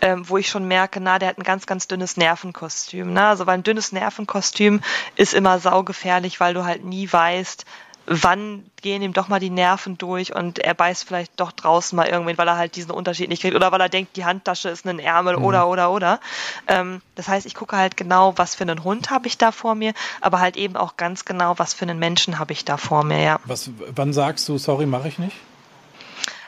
ähm, 0.00 0.28
wo 0.28 0.36
ich 0.36 0.48
schon 0.48 0.66
merke, 0.66 1.00
na, 1.00 1.18
der 1.18 1.28
hat 1.28 1.38
ein 1.38 1.44
ganz, 1.44 1.66
ganz 1.66 1.86
dünnes 1.86 2.16
Nervenkostüm. 2.16 3.12
Ne? 3.12 3.24
Also 3.24 3.46
weil 3.46 3.58
ein 3.58 3.62
dünnes 3.62 3.92
Nervenkostüm 3.92 4.80
ist 5.16 5.34
immer 5.34 5.58
saugefährlich, 5.58 6.40
weil 6.40 6.54
du 6.54 6.64
halt 6.64 6.84
nie 6.84 7.10
weißt, 7.10 7.64
wann 8.06 8.64
gehen 8.80 9.02
ihm 9.02 9.12
doch 9.12 9.28
mal 9.28 9.40
die 9.40 9.50
Nerven 9.50 9.96
durch 9.96 10.34
und 10.34 10.58
er 10.58 10.74
beißt 10.74 11.04
vielleicht 11.04 11.38
doch 11.38 11.52
draußen 11.52 11.94
mal 11.96 12.08
irgendwen, 12.08 12.36
weil 12.38 12.48
er 12.48 12.56
halt 12.56 12.76
diesen 12.76 12.90
Unterschied 12.90 13.28
nicht 13.28 13.42
kriegt 13.42 13.54
oder 13.54 13.70
weil 13.72 13.80
er 13.80 13.88
denkt, 13.88 14.16
die 14.16 14.24
Handtasche 14.24 14.68
ist 14.68 14.86
ein 14.86 14.98
Ärmel 14.98 15.36
mhm. 15.36 15.44
oder 15.44 15.68
oder 15.68 15.90
oder. 15.90 16.20
Ähm, 16.66 17.00
das 17.14 17.28
heißt, 17.28 17.46
ich 17.46 17.54
gucke 17.54 17.76
halt 17.76 17.96
genau, 17.96 18.36
was 18.36 18.54
für 18.54 18.62
einen 18.62 18.82
Hund 18.84 19.10
habe 19.10 19.26
ich 19.26 19.38
da 19.38 19.52
vor 19.52 19.74
mir, 19.74 19.92
aber 20.20 20.40
halt 20.40 20.56
eben 20.56 20.76
auch 20.76 20.96
ganz 20.96 21.24
genau, 21.24 21.58
was 21.58 21.74
für 21.74 21.84
einen 21.84 21.98
Menschen 21.98 22.38
habe 22.38 22.52
ich 22.52 22.64
da 22.64 22.76
vor 22.76 23.04
mir, 23.04 23.20
ja. 23.20 23.40
Was, 23.44 23.70
wann 23.94 24.12
sagst 24.12 24.48
du, 24.48 24.58
sorry, 24.58 24.86
mache 24.86 25.08
ich 25.08 25.18
nicht? 25.18 25.36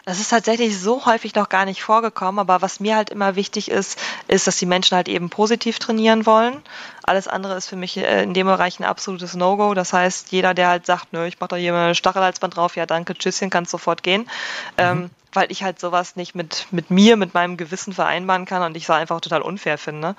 Das 0.06 0.20
ist 0.20 0.28
tatsächlich 0.28 0.78
so 0.78 1.06
häufig 1.06 1.34
noch 1.34 1.48
gar 1.48 1.64
nicht 1.64 1.82
vorgekommen, 1.82 2.38
aber 2.38 2.60
was 2.60 2.78
mir 2.78 2.96
halt 2.96 3.08
immer 3.08 3.36
wichtig 3.36 3.70
ist, 3.70 3.98
ist, 4.28 4.46
dass 4.46 4.58
die 4.58 4.66
Menschen 4.66 4.96
halt 4.96 5.08
eben 5.08 5.30
positiv 5.30 5.78
trainieren 5.78 6.26
wollen. 6.26 6.60
Alles 7.04 7.26
andere 7.26 7.56
ist 7.56 7.68
für 7.68 7.76
mich 7.76 7.96
äh, 7.96 8.22
in 8.22 8.34
dem 8.34 8.46
Bereich 8.46 8.78
ein 8.78 8.84
absolutes 8.84 9.34
No-Go. 9.34 9.72
Das 9.72 9.94
heißt, 9.94 10.30
jeder, 10.30 10.52
der 10.52 10.68
halt 10.68 10.84
sagt, 10.84 11.12
nö, 11.12 11.24
ich 11.26 11.40
mache 11.40 11.48
da 11.48 11.56
hier 11.56 11.72
mal 11.72 11.94
Stachelhalsband 11.94 12.56
drauf, 12.56 12.76
ja 12.76 12.84
danke, 12.84 13.14
tschüsschen, 13.14 13.48
kannst 13.48 13.70
sofort 13.70 14.02
gehen. 14.02 14.28
Ähm, 14.76 14.96
mhm. 14.96 15.04
Ähm, 15.04 15.10
weil 15.34 15.50
ich 15.50 15.64
halt 15.64 15.80
sowas 15.80 16.16
nicht 16.16 16.34
mit, 16.34 16.66
mit 16.70 16.90
mir, 16.90 17.16
mit 17.16 17.34
meinem 17.34 17.56
Gewissen 17.56 17.92
vereinbaren 17.92 18.44
kann 18.44 18.62
und 18.62 18.76
ich 18.76 18.84
es 18.84 18.90
einfach 18.90 19.20
total 19.20 19.42
unfair 19.42 19.78
finde. 19.78 20.14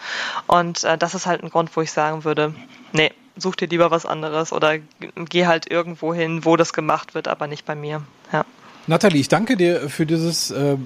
Und 0.48 0.84
äh, 0.84 0.98
das 0.98 1.16
ist 1.16 1.26
halt 1.26 1.42
ein 1.42 1.50
Grund, 1.50 1.76
wo 1.76 1.82
ich 1.82 1.92
sagen 1.92 2.24
würde, 2.24 2.54
nee, 2.92 3.14
such 3.38 3.56
dir 3.56 3.68
lieber 3.68 3.92
was 3.92 4.06
anderes 4.06 4.52
oder 4.52 4.78
geh 5.16 5.46
halt 5.46 5.70
irgendwo 5.70 6.14
hin, 6.14 6.46
wo 6.46 6.56
das 6.56 6.74
gemacht 6.74 7.16
wird, 7.16 7.28
aber 7.28 7.48
nicht 7.48 7.66
bei 7.66 7.76
mir. 7.76 8.02
Nathalie, 8.88 9.20
ich 9.20 9.30
danke 9.30 9.58
dir 9.58 9.90
für 9.90 10.06
dieses 10.06 10.52
äh, 10.52 10.78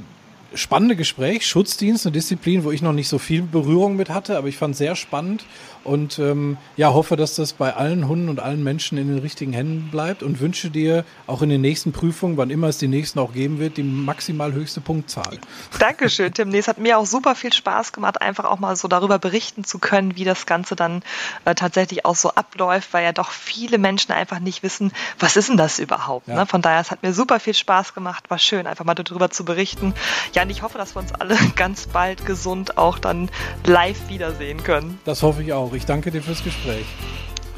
spannende 0.53 0.95
Gespräch. 0.95 1.45
Schutzdienst, 1.45 2.05
eine 2.05 2.13
Disziplin, 2.13 2.63
wo 2.63 2.71
ich 2.71 2.81
noch 2.81 2.93
nicht 2.93 3.09
so 3.09 3.17
viel 3.17 3.41
Berührung 3.41 3.97
mit 3.97 4.09
hatte, 4.09 4.37
aber 4.37 4.47
ich 4.47 4.55
fand 4.55 4.71
es 4.73 4.77
sehr 4.77 4.95
spannend 4.95 5.43
und 5.83 6.19
ähm, 6.19 6.57
ja, 6.77 6.93
hoffe, 6.93 7.15
dass 7.15 7.35
das 7.35 7.53
bei 7.53 7.73
allen 7.73 8.07
Hunden 8.07 8.29
und 8.29 8.39
allen 8.39 8.63
Menschen 8.63 8.97
in 8.97 9.07
den 9.07 9.19
richtigen 9.19 9.53
Händen 9.53 9.89
bleibt 9.91 10.23
und 10.23 10.39
wünsche 10.39 10.69
dir 10.69 11.05
auch 11.27 11.41
in 11.41 11.49
den 11.49 11.61
nächsten 11.61 11.91
Prüfungen, 11.91 12.37
wann 12.37 12.49
immer 12.49 12.67
es 12.67 12.77
die 12.77 12.87
nächsten 12.87 13.19
auch 13.19 13.33
geben 13.33 13.59
wird, 13.59 13.77
die 13.77 13.83
maximal 13.83 14.53
höchste 14.53 14.81
Punktzahl. 14.81 15.37
Dankeschön, 15.79 16.33
Tim. 16.33 16.49
Nee, 16.49 16.59
es 16.59 16.67
hat 16.67 16.77
mir 16.77 16.97
auch 16.97 17.05
super 17.05 17.35
viel 17.35 17.53
Spaß 17.53 17.93
gemacht, 17.93 18.21
einfach 18.21 18.45
auch 18.45 18.59
mal 18.59 18.75
so 18.75 18.87
darüber 18.87 19.19
berichten 19.19 19.63
zu 19.63 19.79
können, 19.79 20.15
wie 20.15 20.25
das 20.25 20.45
Ganze 20.45 20.75
dann 20.75 21.01
äh, 21.45 21.55
tatsächlich 21.55 22.05
auch 22.05 22.15
so 22.15 22.31
abläuft, 22.31 22.93
weil 22.93 23.03
ja 23.03 23.11
doch 23.11 23.31
viele 23.31 23.77
Menschen 23.77 24.11
einfach 24.11 24.39
nicht 24.39 24.63
wissen, 24.63 24.91
was 25.17 25.37
ist 25.37 25.49
denn 25.49 25.57
das 25.57 25.79
überhaupt. 25.79 26.27
Ja. 26.27 26.35
Ne? 26.35 26.45
Von 26.45 26.61
daher, 26.61 26.81
es 26.81 26.91
hat 26.91 27.03
mir 27.03 27.13
super 27.13 27.39
viel 27.39 27.53
Spaß 27.53 27.93
gemacht, 27.93 28.29
war 28.29 28.39
schön, 28.39 28.67
einfach 28.67 28.85
mal 28.85 28.95
darüber 28.95 29.29
zu 29.29 29.45
berichten. 29.45 29.93
Ja, 30.33 30.43
und 30.43 30.49
ich 30.49 30.61
hoffe, 30.61 30.77
dass 30.77 30.95
wir 30.95 30.99
uns 30.99 31.13
alle 31.13 31.37
ganz 31.55 31.87
bald 31.87 32.25
gesund 32.25 32.77
auch 32.77 32.99
dann 32.99 33.29
live 33.65 34.09
wiedersehen 34.09 34.63
können. 34.63 34.99
Das 35.05 35.23
hoffe 35.23 35.43
ich 35.43 35.53
auch 35.53 35.68
auch. 35.69 35.73
Ich 35.73 35.85
danke 35.85 36.11
dir 36.11 36.21
fürs 36.21 36.43
Gespräch. 36.43 36.85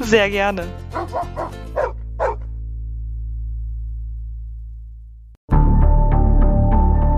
Sehr 0.00 0.30
gerne. 0.30 0.64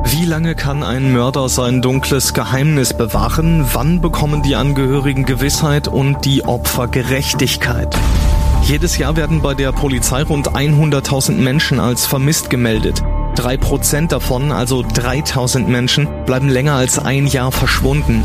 Wie 0.05 0.25
lange 0.27 0.55
kann 0.55 0.83
ein 0.83 1.13
Mörder 1.13 1.49
sein 1.49 1.83
dunkles 1.83 2.35
Geheimnis 2.35 2.97
bewahren? 2.97 3.67
Wann 3.73 4.01
bekommen 4.01 4.43
die 4.43 4.55
Angehörigen 4.55 5.25
Gewissheit 5.25 5.89
und 5.89 6.25
die 6.25 6.45
Opfer 6.45 6.89
Gerechtigkeit? 6.89 7.95
Jedes 8.63 8.97
Jahr 8.97 9.17
werden 9.17 9.43
bei 9.43 9.53
der 9.55 9.73
Polizei 9.73 10.23
rund 10.23 10.53
100.000 10.53 11.33
Menschen 11.33 11.79
als 11.79 12.07
vermisst 12.07 12.49
gemeldet. 12.49 13.03
Drei 13.35 13.57
Prozent 13.59 14.13
davon, 14.13 14.53
also 14.53 14.83
3000 14.83 15.69
Menschen, 15.69 16.09
bleiben 16.25 16.49
länger 16.49 16.75
als 16.75 16.99
ein 16.99 17.27
Jahr 17.27 17.53
verschwunden. 17.53 18.25